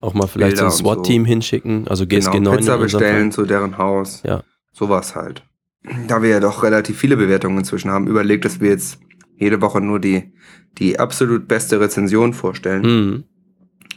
Auch 0.00 0.14
mal 0.14 0.26
vielleicht 0.26 0.56
Bilder 0.56 0.70
so 0.70 0.84
ein 0.84 0.88
und 0.88 0.96
so. 0.96 1.02
SWAT-Team 1.02 1.24
hinschicken, 1.24 1.86
also 1.88 2.06
GSG 2.06 2.32
genau, 2.32 2.50
9 2.50 2.58
Pizza 2.58 2.78
bestellen 2.78 3.32
zu 3.32 3.44
deren 3.44 3.78
Haus. 3.78 4.22
Ja. 4.24 4.42
Sowas 4.72 5.14
halt. 5.14 5.44
Da 6.08 6.22
wir 6.22 6.30
ja 6.30 6.40
doch 6.40 6.62
relativ 6.62 6.98
viele 6.98 7.16
Bewertungen 7.16 7.58
inzwischen 7.58 7.90
haben, 7.90 8.06
überlegt, 8.06 8.44
dass 8.44 8.60
wir 8.60 8.70
jetzt 8.70 8.98
jede 9.36 9.60
Woche 9.60 9.80
nur 9.80 10.00
die, 10.00 10.32
die 10.78 10.98
absolut 10.98 11.46
beste 11.48 11.80
Rezension 11.80 12.32
vorstellen. 12.32 12.82
Mhm. 12.82 13.24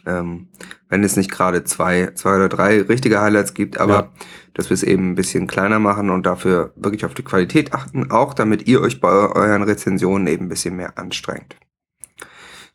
Ähm, 0.05 0.47
wenn 0.89 1.03
es 1.03 1.15
nicht 1.17 1.31
gerade 1.31 1.63
zwei, 1.63 2.11
zwei 2.15 2.35
oder 2.35 2.49
drei 2.49 2.81
richtige 2.81 3.21
Highlights 3.21 3.53
gibt, 3.53 3.77
aber 3.79 3.93
Ja. 3.93 4.09
dass 4.53 4.69
wir 4.69 4.75
es 4.75 4.83
eben 4.83 5.11
ein 5.11 5.15
bisschen 5.15 5.47
kleiner 5.47 5.79
machen 5.79 6.09
und 6.09 6.25
dafür 6.25 6.71
wirklich 6.75 7.05
auf 7.05 7.13
die 7.15 7.23
Qualität 7.23 7.73
achten, 7.73 8.11
auch 8.11 8.33
damit 8.33 8.67
ihr 8.67 8.81
euch 8.81 8.99
bei 9.01 9.09
eu- 9.09 9.31
euren 9.33 9.63
Rezensionen 9.63 10.27
eben 10.27 10.45
ein 10.45 10.49
bisschen 10.49 10.75
mehr 10.75 10.97
anstrengt. 10.97 11.55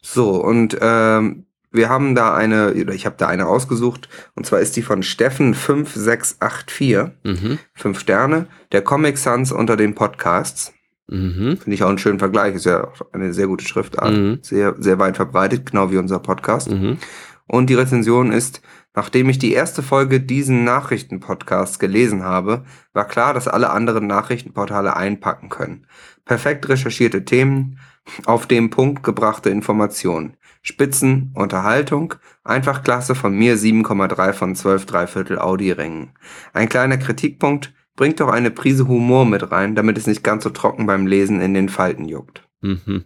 So, 0.03 0.43
und 0.43 0.77
ähm, 0.81 1.45
wir 1.73 1.89
haben 1.89 2.17
da 2.17 2.35
eine, 2.35 2.75
oder 2.75 2.93
ich 2.95 3.07
habe 3.07 3.15
da 3.17 3.29
eine 3.29 3.47
ausgesucht, 3.47 4.09
und 4.35 4.45
zwar 4.45 4.59
ist 4.61 4.75
die 4.77 4.83
von 4.83 5.03
Steffen5684, 5.05 7.11
Mhm. 7.25 7.59
fünf 7.75 8.01
Sterne, 8.01 8.47
der 8.73 8.83
Comic 8.83 9.17
Sans 9.19 9.53
unter 9.53 9.77
den 9.77 9.95
Podcasts. 9.95 10.73
Mhm. 11.11 11.57
Finde 11.57 11.75
ich 11.75 11.83
auch 11.83 11.89
einen 11.89 11.99
schönen 11.99 12.19
Vergleich, 12.19 12.55
ist 12.55 12.67
ja 12.67 12.85
auch 12.85 13.13
eine 13.13 13.33
sehr 13.33 13.47
gute 13.49 13.65
Schriftart, 13.65 14.13
Mhm. 14.13 14.39
sehr, 14.43 14.75
sehr 14.79 14.99
weit 14.99 15.17
verbreitet, 15.17 15.67
genau 15.71 15.91
wie 15.91 15.97
unser 15.99 16.21
Podcast. 16.21 16.71
Mhm. 16.71 16.99
Und 17.47 17.69
die 17.69 17.75
Rezension 17.75 18.31
ist, 18.31 18.63
nachdem 18.95 19.29
ich 19.29 19.39
die 19.39 19.53
erste 19.53 19.83
Folge 19.83 20.21
diesen 20.21 20.63
Nachrichtenpodcasts 20.65 21.81
gelesen 21.81 22.23
habe, 22.23 22.65
war 22.93 23.07
klar, 23.07 23.35
dass 23.35 23.49
alle 23.49 23.71
anderen 23.71 24.07
Nachrichtenportale 24.07 24.97
einpacken 24.97 25.49
können. 25.49 25.87
Perfekt 26.25 26.69
recherchierte 26.69 27.25
Themen, 27.25 27.79
auf 28.25 28.47
den 28.47 28.71
Punkt 28.71 29.03
gebrachte 29.03 29.51
Informationen. 29.51 30.37
Spitzen, 30.63 31.33
Unterhaltung, 31.35 32.15
einfach 32.45 32.83
klasse 32.83 33.15
von 33.15 33.35
mir 33.35 33.57
7,3 33.57 34.33
von 34.33 34.55
12 34.55 34.87
Dreiviertel 34.87 35.39
Audi-Rängen. 35.39 36.11
Ein 36.53 36.69
kleiner 36.69 36.99
Kritikpunkt, 36.99 37.73
bringt 38.01 38.19
doch 38.19 38.29
eine 38.31 38.51
Prise 38.51 38.89
Humor 38.89 39.27
mit 39.27 39.53
rein, 39.53 39.75
damit 39.75 39.99
es 39.99 40.07
nicht 40.07 40.25
ganz 40.25 40.43
so 40.45 40.49
trocken 40.49 40.87
beim 40.87 41.07
Lesen 41.07 41.43
in 41.43 41.53
den 41.53 41.69
Falten 41.69 42.09
juckt. 42.09 42.49
Mhm. 42.63 43.05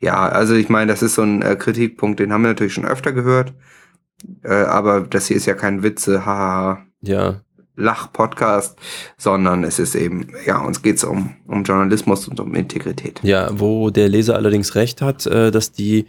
Ja, 0.00 0.28
also 0.28 0.54
ich 0.54 0.68
meine, 0.68 0.92
das 0.92 1.00
ist 1.00 1.14
so 1.14 1.22
ein 1.22 1.40
äh, 1.40 1.56
Kritikpunkt, 1.56 2.20
den 2.20 2.30
haben 2.30 2.42
wir 2.42 2.48
natürlich 2.48 2.74
schon 2.74 2.84
öfter 2.84 3.12
gehört. 3.12 3.54
Äh, 4.44 4.52
aber 4.52 5.00
das 5.00 5.28
hier 5.28 5.36
ist 5.38 5.46
ja 5.46 5.54
kein 5.54 5.82
Witze, 5.82 6.26
haha, 6.26 6.84
Ja, 7.00 7.40
Lach-Podcast, 7.76 8.78
sondern 9.16 9.64
es 9.64 9.78
ist 9.78 9.94
eben, 9.94 10.28
ja, 10.44 10.58
uns 10.58 10.82
geht's 10.82 11.04
um, 11.04 11.30
um 11.46 11.64
Journalismus 11.64 12.28
und 12.28 12.38
um 12.38 12.54
Integrität. 12.54 13.20
ja, 13.22 13.48
wo 13.58 13.88
der 13.88 14.10
Leser 14.10 14.36
allerdings 14.36 14.74
recht 14.74 15.00
hat, 15.00 15.24
äh, 15.26 15.50
dass 15.50 15.72
die 15.72 16.04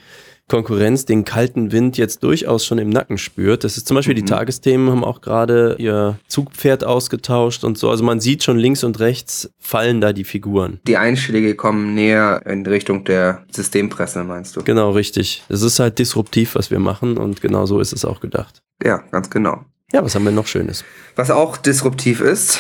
Konkurrenz 0.50 1.06
den 1.06 1.24
kalten 1.24 1.72
Wind 1.72 1.98
jetzt 1.98 2.24
durchaus 2.24 2.66
schon 2.66 2.78
im 2.78 2.90
Nacken 2.90 3.18
spürt. 3.18 3.64
Das 3.64 3.78
ist 3.78 3.88
zum 3.88 3.96
Beispiel 3.96 4.16
die 4.16 4.24
Mhm. 4.24 4.28
Tagesthemen 4.28 4.90
haben 4.90 5.04
auch 5.06 5.22
gerade 5.22 5.76
ihr 5.80 6.20
Zugpferd 6.28 6.84
ausgetauscht 6.84 7.64
und 7.64 7.78
so. 7.78 7.90
Also 7.90 8.04
man 8.04 8.20
sieht 8.20 8.44
schon 8.44 8.58
links 8.58 8.84
und 8.84 9.00
rechts 9.00 9.50
fallen 9.58 10.02
da 10.02 10.12
die 10.12 10.26
Figuren. 10.26 10.82
Die 10.86 10.98
Einschläge 10.98 11.56
kommen 11.56 11.96
näher 11.96 12.42
in 12.46 12.66
Richtung 12.66 13.06
der 13.06 13.46
Systempresse, 13.52 14.24
meinst 14.26 14.56
du? 14.58 14.64
Genau, 14.64 14.92
richtig. 14.92 15.44
Es 15.48 15.62
ist 15.62 15.80
halt 15.80 15.98
disruptiv, 16.00 16.56
was 16.56 16.72
wir 16.72 16.80
machen 16.80 17.18
und 17.18 17.40
genau 17.42 17.66
so 17.66 17.80
ist 17.80 17.94
es 17.94 18.04
auch 18.04 18.20
gedacht. 18.20 18.62
Ja, 18.84 19.04
ganz 19.12 19.30
genau. 19.30 19.64
Ja, 19.94 20.04
was 20.04 20.16
haben 20.16 20.26
wir 20.26 20.32
noch 20.32 20.48
Schönes? 20.48 20.84
Was 21.16 21.32
auch 21.32 21.58
disruptiv 21.58 22.22
ist, 22.22 22.60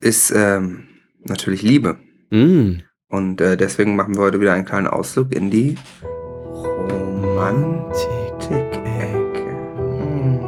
ist 0.00 0.30
ähm, 0.34 0.84
natürlich 1.24 1.62
Liebe. 1.62 1.96
Mm. 2.30 2.80
Und 3.08 3.40
äh, 3.40 3.56
deswegen 3.56 3.96
machen 3.96 4.16
wir 4.16 4.22
heute 4.22 4.40
wieder 4.40 4.52
einen 4.52 4.64
kleinen 4.66 4.86
Ausflug 4.86 5.34
in 5.34 5.50
die 5.50 5.76
Romantik-Ecke. 6.64 9.56
Hm. 9.76 10.40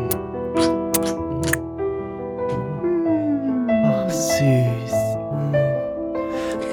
Ach, 3.85 4.11
süß. 4.11 4.95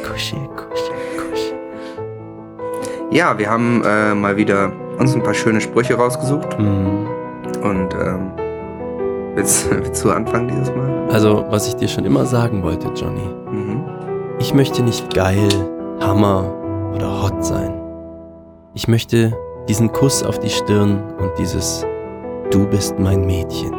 Kuschel, 0.08 0.40
kuschel, 0.56 0.96
kuschel. 1.18 1.58
Ja, 3.12 3.38
wir 3.38 3.50
haben 3.50 3.84
äh, 3.86 4.14
mal 4.14 4.36
wieder 4.38 4.72
uns 4.98 5.16
ein 5.16 5.24
paar 5.24 5.34
schöne 5.34 5.62
Sprüche 5.62 5.96
rausgesucht. 5.96 6.58
Mm. 6.60 7.06
Und 7.64 7.94
ähm, 7.94 8.32
willst, 9.36 9.70
willst 9.72 10.04
du 10.04 10.12
anfangen 10.12 10.48
dieses 10.48 10.70
Mal? 10.76 11.08
Also, 11.12 11.46
was 11.50 11.68
ich 11.68 11.76
dir 11.76 11.88
schon 11.88 12.06
immer 12.06 12.26
sagen 12.26 12.64
wollte, 12.64 12.88
Johnny. 12.96 13.30
Mhm. 13.52 13.84
Ich 14.40 14.54
möchte 14.54 14.84
nicht 14.84 15.14
geil, 15.14 15.48
Hammer 16.00 16.54
oder 16.94 17.24
hot 17.24 17.44
sein. 17.44 17.74
Ich 18.78 18.88
möchte 18.88 19.36
diesen 19.68 19.92
Kuss 19.92 20.22
auf 20.22 20.38
die 20.38 20.52
Stirn 20.52 21.02
und 21.16 21.32
dieses 21.40 21.84
Du 22.52 22.68
bist 22.68 23.00
mein 23.00 23.26
Mädchen. 23.26 23.74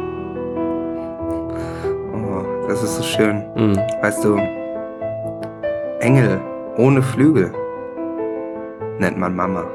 Oh, 2.13 2.43
das 2.67 2.83
ist 2.83 2.97
so 2.97 3.03
schön. 3.03 3.37
Mm. 3.55 3.77
Weißt 4.01 4.25
du, 4.25 4.35
Engel 6.01 6.41
ohne 6.75 7.01
Flügel 7.01 7.53
nennt 8.97 9.17
man 9.17 9.37
Mama. 9.37 9.63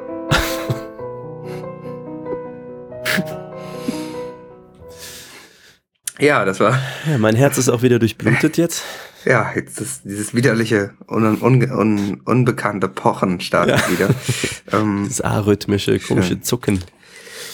ja, 6.19 6.45
das 6.45 6.61
war, 6.61 6.79
Ja, 7.11 7.17
mein 7.17 7.35
Herz 7.35 7.57
ist 7.57 7.71
auch 7.71 7.81
wieder 7.81 7.99
durchblutet 7.99 8.59
jetzt. 8.59 8.83
Ja, 9.25 9.51
jetzt 9.55 9.81
ist 9.81 10.03
dieses 10.05 10.35
widerliche, 10.35 10.91
un, 11.09 11.25
un, 11.43 11.63
un, 11.71 12.21
unbekannte 12.25 12.89
Pochen 12.89 13.41
startet 13.41 13.79
Ja. 13.81 13.91
wieder. 13.91 14.09
ähm, 14.73 15.05
Das 15.09 15.21
arrhythmische, 15.21 15.99
komische 15.99 16.29
Schön. 16.29 16.43
Zucken. 16.43 16.85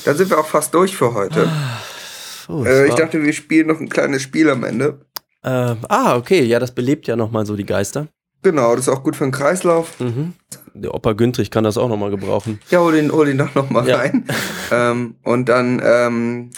dann 0.05 0.17
sind 0.17 0.31
wir 0.31 0.39
auch 0.39 0.47
fast 0.47 0.75
durch 0.75 0.97
für 0.97 1.15
heute. 1.15 1.51
Oh, 2.49 2.65
Äh, 2.65 2.89
ich 2.89 2.95
dachte, 2.95 3.23
wir 3.23 3.33
spielen 3.33 3.69
noch 3.69 3.81
ein 3.81 3.89
kleines 3.89 4.23
Spiel 4.23 4.49
am 4.51 4.65
Ende. 4.65 5.01
Ähm, 5.45 5.79
ah, 5.89 6.17
okay, 6.17 6.43
ja, 6.45 6.59
das 6.59 6.73
belebt 6.75 7.07
ja 7.07 7.17
nochmal 7.17 7.47
so 7.47 7.57
die 7.57 7.65
Geister. 7.67 8.09
Genau, 8.43 8.75
das 8.75 8.87
ist 8.87 8.93
auch 8.93 9.03
gut 9.03 9.17
für 9.17 9.25
den 9.25 9.33
Kreislauf. 9.33 10.01
Mhm. 10.01 10.33
Der 10.75 10.95
Opa 10.95 11.13
Güntrich 11.13 11.51
kann 11.51 11.65
das 11.65 11.77
auch 11.77 11.89
nochmal 11.89 12.11
gebrauchen. 12.11 12.59
Ja, 12.71 12.81
hol 12.81 12.93
den, 12.93 13.13
hol 13.13 13.27
den 13.27 13.39
doch 13.39 13.55
noch 13.55 13.69
mal 13.71 13.87
Ja. 13.89 13.97
rein. 13.99 14.25
ähm, 14.73 15.15
und 15.23 15.49
dann, 15.49 15.81
ähm, 15.85 16.51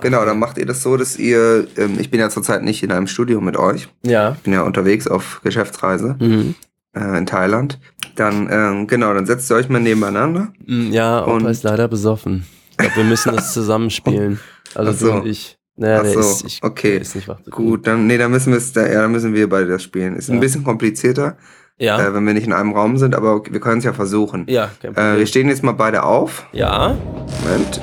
genau, 0.00 0.24
dann 0.24 0.38
macht 0.38 0.58
ihr 0.58 0.66
das 0.66 0.82
so, 0.82 0.96
dass 0.96 1.18
ihr, 1.18 1.66
ähm, 1.76 1.96
ich 1.98 2.10
bin 2.10 2.20
ja 2.20 2.28
zurzeit 2.30 2.62
nicht 2.62 2.82
in 2.82 2.92
einem 2.92 3.06
Studio 3.06 3.40
mit 3.40 3.56
euch. 3.56 3.88
Ja. 4.02 4.32
Ich 4.32 4.38
bin 4.42 4.52
ja 4.52 4.62
unterwegs 4.62 5.06
auf 5.06 5.40
Geschäftsreise 5.44 6.16
Mhm. 6.20 6.54
äh, 6.94 7.18
in 7.18 7.26
Thailand. 7.26 7.78
Dann, 8.16 8.48
ähm, 8.50 8.86
genau, 8.86 9.12
dann 9.14 9.26
setzt 9.26 9.50
ihr 9.50 9.56
euch 9.56 9.68
mal 9.68 9.80
nebeneinander. 9.80 10.48
Mm, 10.66 10.90
Ja, 10.92 11.22
Opa 11.22 11.32
Und- 11.32 11.46
ist 11.46 11.62
leider 11.62 11.86
besoffen. 11.88 12.44
Ich 12.72 12.76
glaube, 12.78 12.96
wir 12.96 13.04
müssen 13.04 13.34
das 13.36 13.52
zusammenspielen. 13.54 14.40
Also 14.74 14.90
Ach 14.90 14.96
so. 14.96 15.06
du 15.06 15.12
und 15.18 15.26
ich. 15.26 15.56
Naja, 15.76 15.98
Ach 15.98 16.02
der 16.02 16.12
so, 16.14 16.20
ist, 16.20 16.44
ich, 16.44 16.60
okay. 16.64 16.92
der 16.92 17.00
ist 17.02 17.14
nicht 17.14 17.28
wach. 17.28 17.38
Gut, 17.50 17.86
dann, 17.86 18.08
nee, 18.08 18.18
dann 18.18 18.32
müssen 18.32 18.50
wir 18.52 18.58
es, 18.58 18.72
da, 18.72 18.84
ja, 18.84 19.02
dann 19.02 19.12
müssen 19.12 19.32
wir 19.32 19.48
beide 19.48 19.68
das 19.68 19.82
spielen. 19.84 20.16
Ist 20.16 20.28
ein 20.28 20.34
Ja. 20.34 20.40
bisschen 20.40 20.64
komplizierter, 20.64 21.36
Ja, 21.78 22.00
äh, 22.00 22.12
wenn 22.12 22.24
wir 22.26 22.34
nicht 22.34 22.48
in 22.48 22.52
einem 22.52 22.72
Raum 22.72 22.98
sind, 22.98 23.14
aber 23.14 23.34
okay, 23.36 23.52
wir 23.52 23.60
können 23.60 23.78
es 23.78 23.84
ja 23.84 23.92
versuchen. 23.92 24.44
ja, 24.48 24.70
kein 24.82 24.90
Äh, 24.90 24.94
Problem. 24.94 25.18
wir 25.18 25.26
stehen 25.28 25.48
jetzt 25.48 25.62
mal 25.62 25.72
beide 25.72 26.02
auf. 26.02 26.46
ja, 26.52 26.96
Moment. 27.44 27.80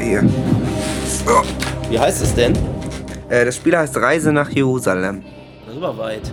Hier. 0.00 0.24
Wie 1.88 1.98
heißt 1.98 2.22
es 2.22 2.34
denn? 2.34 2.52
Äh, 3.28 3.44
das 3.44 3.56
Spiel 3.56 3.76
heißt 3.76 3.96
Reise 3.96 4.32
nach 4.32 4.50
Jerusalem. 4.50 5.22
Super 5.72 5.96
weit. 5.98 6.32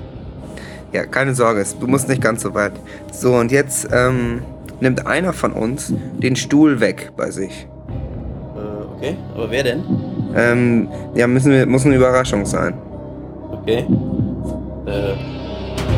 Ja, 0.91 1.05
keine 1.05 1.33
Sorge, 1.35 1.61
es- 1.61 1.77
du 1.77 1.87
musst 1.87 2.07
nicht 2.09 2.21
ganz 2.21 2.41
so 2.43 2.53
weit. 2.53 2.73
So, 3.11 3.35
und 3.35 3.51
jetzt 3.51 3.87
ähm, 3.91 4.41
nimmt 4.79 5.05
einer 5.07 5.33
von 5.33 5.53
uns 5.53 5.91
den 6.17 6.35
Stuhl 6.35 6.79
weg 6.79 7.11
bei 7.17 7.29
sich. 7.31 7.67
Äh, 8.55 8.95
okay, 8.97 9.15
aber 9.35 9.49
wer 9.51 9.63
denn? 9.63 9.83
Ähm, 10.35 10.87
ja, 11.15 11.27
müssen 11.27 11.51
wir, 11.51 11.65
muss 11.65 11.85
eine 11.85 11.95
Überraschung 11.95 12.45
sein. 12.45 12.73
Okay. 13.51 13.85
Äh. 14.87 15.13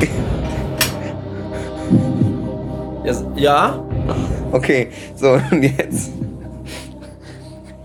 Ja? 3.35 3.79
Okay, 4.51 4.87
so, 5.15 5.37
und 5.51 5.61
jetzt. 5.63 6.11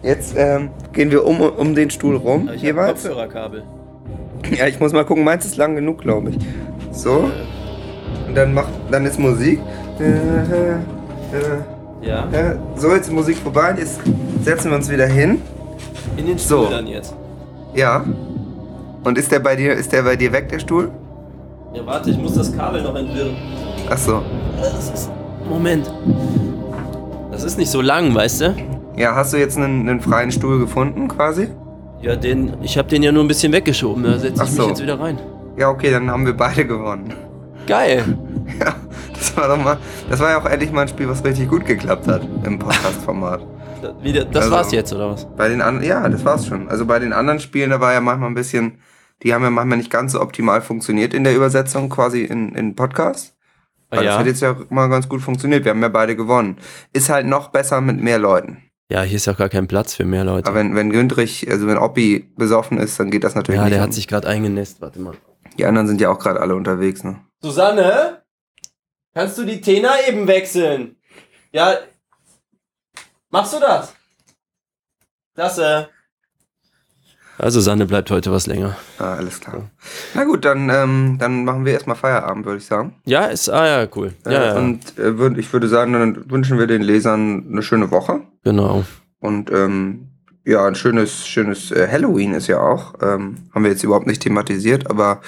Jetzt 0.02 0.34
ähm, 0.36 0.70
gehen 0.92 1.10
wir 1.10 1.26
um, 1.26 1.40
um 1.40 1.74
den 1.74 1.90
Stuhl 1.90 2.16
rum, 2.16 2.46
Aber 2.46 2.54
ich 2.54 2.62
jeweils. 2.62 3.02
Kopfhörerkabel. 3.02 3.62
Ja, 4.56 4.66
ich 4.66 4.80
muss 4.80 4.92
mal 4.92 5.04
gucken, 5.04 5.24
meins 5.24 5.44
ist 5.44 5.56
lang 5.58 5.74
genug, 5.76 6.00
glaube 6.00 6.30
ich. 6.30 6.38
So, 6.92 7.30
und 8.26 8.34
dann 8.34 8.54
macht, 8.54 8.68
dann 8.90 9.04
ist 9.04 9.18
Musik. 9.18 9.60
Ja. 12.00 12.24
äh. 12.32 12.56
So, 12.76 12.94
jetzt 12.94 13.08
ist 13.08 13.12
Musik 13.12 13.36
vorbei, 13.36 13.74
jetzt 13.78 14.00
setzen 14.42 14.70
wir 14.70 14.76
uns 14.76 14.90
wieder 14.90 15.06
hin. 15.06 15.42
In 16.16 16.26
den 16.26 16.38
So. 16.38 16.62
Stuhl 16.64 16.76
dann 16.76 16.86
jetzt. 16.86 17.14
Ja. 17.74 18.04
Und 19.04 19.18
ist 19.18 19.30
der 19.30 19.40
bei 19.40 19.56
dir, 19.56 19.74
ist 19.74 19.92
der 19.92 20.02
bei 20.02 20.16
dir 20.16 20.32
weg, 20.32 20.48
der 20.48 20.58
Stuhl? 20.58 20.90
Ja, 21.74 21.84
warte, 21.86 22.10
ich 22.10 22.18
muss 22.18 22.34
das 22.34 22.56
Kabel 22.56 22.82
noch 22.82 22.94
entwirren. 22.94 23.36
Ach 23.90 23.98
so. 23.98 24.22
Moment. 25.48 25.92
Das 27.30 27.44
ist 27.44 27.58
nicht 27.58 27.70
so 27.70 27.80
lang, 27.80 28.14
weißt 28.14 28.40
du? 28.42 28.54
Ja, 29.00 29.14
hast 29.14 29.32
du 29.32 29.38
jetzt 29.38 29.56
einen, 29.56 29.88
einen 29.88 30.00
freien 30.02 30.30
Stuhl 30.30 30.58
gefunden, 30.58 31.08
quasi? 31.08 31.48
Ja, 32.02 32.16
den. 32.16 32.54
Ich 32.62 32.76
habe 32.76 32.86
den 32.86 33.02
ja 33.02 33.10
nur 33.10 33.24
ein 33.24 33.28
bisschen 33.28 33.50
weggeschoben. 33.50 34.04
Da 34.04 34.18
setze 34.18 34.44
ich 34.44 34.50
so. 34.50 34.62
mich 34.62 34.68
jetzt 34.72 34.82
wieder 34.82 35.00
rein. 35.00 35.18
Ja, 35.56 35.70
okay, 35.70 35.90
dann 35.90 36.10
haben 36.10 36.26
wir 36.26 36.34
beide 36.36 36.66
gewonnen. 36.66 37.14
Geil. 37.66 38.04
Ja, 38.58 38.74
das 39.14 39.36
war 39.36 39.46
doch 39.48 39.62
mal, 39.62 39.78
das 40.10 40.18
war 40.18 40.30
ja 40.30 40.38
auch 40.40 40.44
endlich 40.44 40.72
mal 40.72 40.82
ein 40.82 40.88
Spiel, 40.88 41.08
was 41.08 41.24
richtig 41.24 41.48
gut 41.48 41.64
geklappt 41.66 42.08
hat 42.08 42.26
im 42.44 42.58
Podcast-Format. 42.58 43.40
Das, 43.80 43.94
wieder, 44.02 44.24
das 44.24 44.44
Also- 44.44 44.56
war's 44.56 44.72
jetzt, 44.72 44.92
oder 44.92 45.08
was? 45.10 45.24
Bei 45.36 45.48
den 45.48 45.62
anderen, 45.62 45.86
ja, 45.86 46.08
das 46.08 46.24
war's 46.24 46.46
schon. 46.46 46.68
Also 46.68 46.84
bei 46.84 46.98
den 46.98 47.12
anderen 47.12 47.38
Spielen, 47.38 47.70
da 47.70 47.80
war 47.80 47.92
ja 47.92 48.00
manchmal 48.00 48.28
ein 48.28 48.34
bisschen, 48.34 48.80
die 49.22 49.32
haben 49.32 49.44
ja 49.44 49.50
manchmal 49.50 49.78
nicht 49.78 49.90
ganz 49.90 50.12
so 50.12 50.20
optimal 50.20 50.62
funktioniert 50.62 51.14
in 51.14 51.22
der 51.22 51.34
Übersetzung, 51.36 51.88
quasi 51.88 52.24
in, 52.24 52.54
in 52.56 52.74
Podcast. 52.74 53.36
Ah, 53.90 53.96
Aber 53.98 54.04
das 54.04 54.14
ja. 54.14 54.18
hat 54.18 54.26
jetzt 54.26 54.42
ja 54.42 54.56
mal 54.68 54.88
ganz 54.88 55.08
gut 55.08 55.22
funktioniert. 55.22 55.64
Wir 55.64 55.70
haben 55.70 55.82
ja 55.82 55.88
beide 55.88 56.16
gewonnen. 56.16 56.56
Ist 56.92 57.08
halt 57.08 57.26
noch 57.26 57.48
besser 57.50 57.80
mit 57.80 58.00
mehr 58.02 58.18
Leuten. 58.18 58.58
Ja, 58.90 59.02
hier 59.02 59.16
ist 59.16 59.26
ja 59.26 59.32
auch 59.32 59.38
gar 59.38 59.48
kein 59.48 59.68
Platz 59.68 59.94
für 59.94 60.04
mehr 60.04 60.24
Leute. 60.24 60.48
Aber 60.48 60.58
wenn, 60.58 60.74
wenn 60.74 60.90
Gündrich, 60.90 61.48
also 61.48 61.66
wenn 61.68 61.78
Oppi 61.78 62.28
besoffen 62.36 62.78
ist, 62.78 62.98
dann 62.98 63.10
geht 63.10 63.22
das 63.22 63.36
natürlich 63.36 63.58
ja, 63.58 63.64
nicht. 63.64 63.74
der 63.74 63.82
an. 63.82 63.88
hat 63.88 63.94
sich 63.94 64.08
gerade 64.08 64.26
eingenässt. 64.26 64.80
Warte 64.80 64.98
mal. 65.00 65.14
Die 65.56 65.64
anderen 65.64 65.86
sind 65.86 66.00
ja 66.00 66.10
auch 66.10 66.18
gerade 66.18 66.40
alle 66.40 66.56
unterwegs, 66.56 67.04
ne? 67.04 67.20
Susanne? 67.40 68.22
Kannst 69.14 69.38
du 69.38 69.44
die 69.44 69.60
Tena 69.60 69.90
eben 70.08 70.26
wechseln? 70.26 70.96
Ja. 71.52 71.74
Machst 73.30 73.54
du 73.54 73.60
das? 73.60 73.94
Klasse. 75.34 75.88
Also 77.38 77.60
Susanne 77.60 77.86
bleibt 77.86 78.10
heute 78.10 78.30
was 78.32 78.46
länger. 78.46 78.76
Ah, 78.98 79.14
alles 79.14 79.40
klar. 79.40 79.70
Na 80.14 80.24
gut, 80.24 80.44
dann, 80.44 80.68
ähm, 80.68 81.16
dann 81.18 81.44
machen 81.44 81.64
wir 81.64 81.72
erstmal 81.72 81.96
Feierabend, 81.96 82.44
würde 82.44 82.58
ich 82.58 82.66
sagen. 82.66 82.96
Ja, 83.06 83.26
ist, 83.26 83.48
ah 83.48 83.66
ja, 83.66 83.88
cool. 83.96 84.12
Ja, 84.26 84.30
Äh, 84.30 84.46
ja. 84.46 84.56
Und 84.58 84.98
äh, 84.98 85.16
würd, 85.16 85.38
ich 85.38 85.50
würde 85.52 85.68
sagen, 85.68 85.92
dann 85.94 86.30
wünschen 86.30 86.58
wir 86.58 86.66
den 86.66 86.82
Lesern 86.82 87.46
eine 87.50 87.62
schöne 87.62 87.90
Woche. 87.90 88.20
Genau. 88.42 88.84
Und 89.20 89.50
ähm, 89.50 90.08
ja, 90.44 90.66
ein 90.66 90.74
schönes, 90.74 91.26
schönes 91.26 91.70
äh, 91.70 91.88
Halloween 91.90 92.34
ist 92.34 92.46
ja 92.46 92.60
auch. 92.60 92.94
Ähm, 93.02 93.36
haben 93.54 93.64
wir 93.64 93.70
jetzt 93.70 93.84
überhaupt 93.84 94.06
nicht 94.06 94.22
thematisiert, 94.22 94.90
aber 94.90 95.20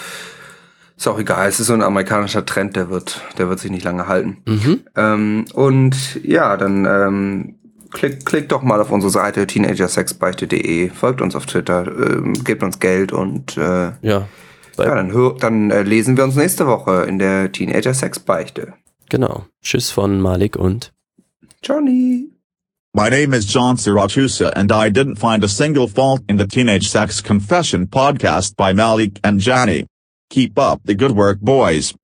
ist 0.96 1.06
auch 1.06 1.18
egal. 1.18 1.48
Es 1.48 1.60
ist 1.60 1.66
so 1.66 1.74
ein 1.74 1.82
amerikanischer 1.82 2.46
Trend, 2.46 2.76
der 2.76 2.90
wird, 2.90 3.20
der 3.38 3.48
wird 3.48 3.58
sich 3.58 3.70
nicht 3.70 3.84
lange 3.84 4.06
halten. 4.06 4.38
Mhm. 4.46 4.80
Ähm, 4.96 5.44
und 5.52 6.24
ja, 6.24 6.56
dann 6.56 6.86
ähm, 6.86 7.54
klick, 7.90 8.24
klick 8.24 8.48
doch 8.48 8.62
mal 8.62 8.80
auf 8.80 8.90
unsere 8.90 9.10
Seite 9.10 9.46
teenagersexbeichte.de, 9.46 10.90
folgt 10.90 11.20
uns 11.20 11.36
auf 11.36 11.46
Twitter, 11.46 11.86
ähm, 11.86 12.34
gebt 12.44 12.62
uns 12.62 12.78
Geld 12.78 13.12
und 13.12 13.56
äh, 13.56 13.92
Ja. 14.02 14.28
Ja, 14.78 14.94
dann, 14.94 15.12
hör, 15.12 15.36
dann 15.38 15.70
äh, 15.70 15.82
lesen 15.82 16.16
wir 16.16 16.24
uns 16.24 16.34
nächste 16.34 16.66
Woche 16.66 17.02
in 17.02 17.18
der 17.18 17.52
Teenager 17.52 17.92
Sex 17.92 18.18
Beichte. 18.18 18.72
Genau. 19.10 19.44
Tschüss 19.62 19.90
von 19.90 20.18
Malik 20.20 20.56
und 20.56 20.92
Johnny. 21.62 22.30
My 22.95 23.09
name 23.09 23.32
is 23.32 23.47
John 23.47 23.78
Sirachusa 23.78 24.53
and 24.55 24.70
I 24.70 24.90
didn't 24.90 25.16
find 25.16 25.43
a 25.43 25.49
single 25.49 25.88
fault 25.88 26.20
in 26.28 26.36
the 26.36 26.47
Teenage 26.47 26.90
Sex 26.90 27.22
Confession 27.22 27.86
podcast 27.86 28.55
by 28.55 28.74
Malik 28.74 29.18
and 29.24 29.40
Johnny. 29.40 29.86
Keep 30.28 30.59
up 30.59 30.82
the 30.84 30.95
good 30.95 31.12
work 31.12 31.40
boys. 31.40 31.95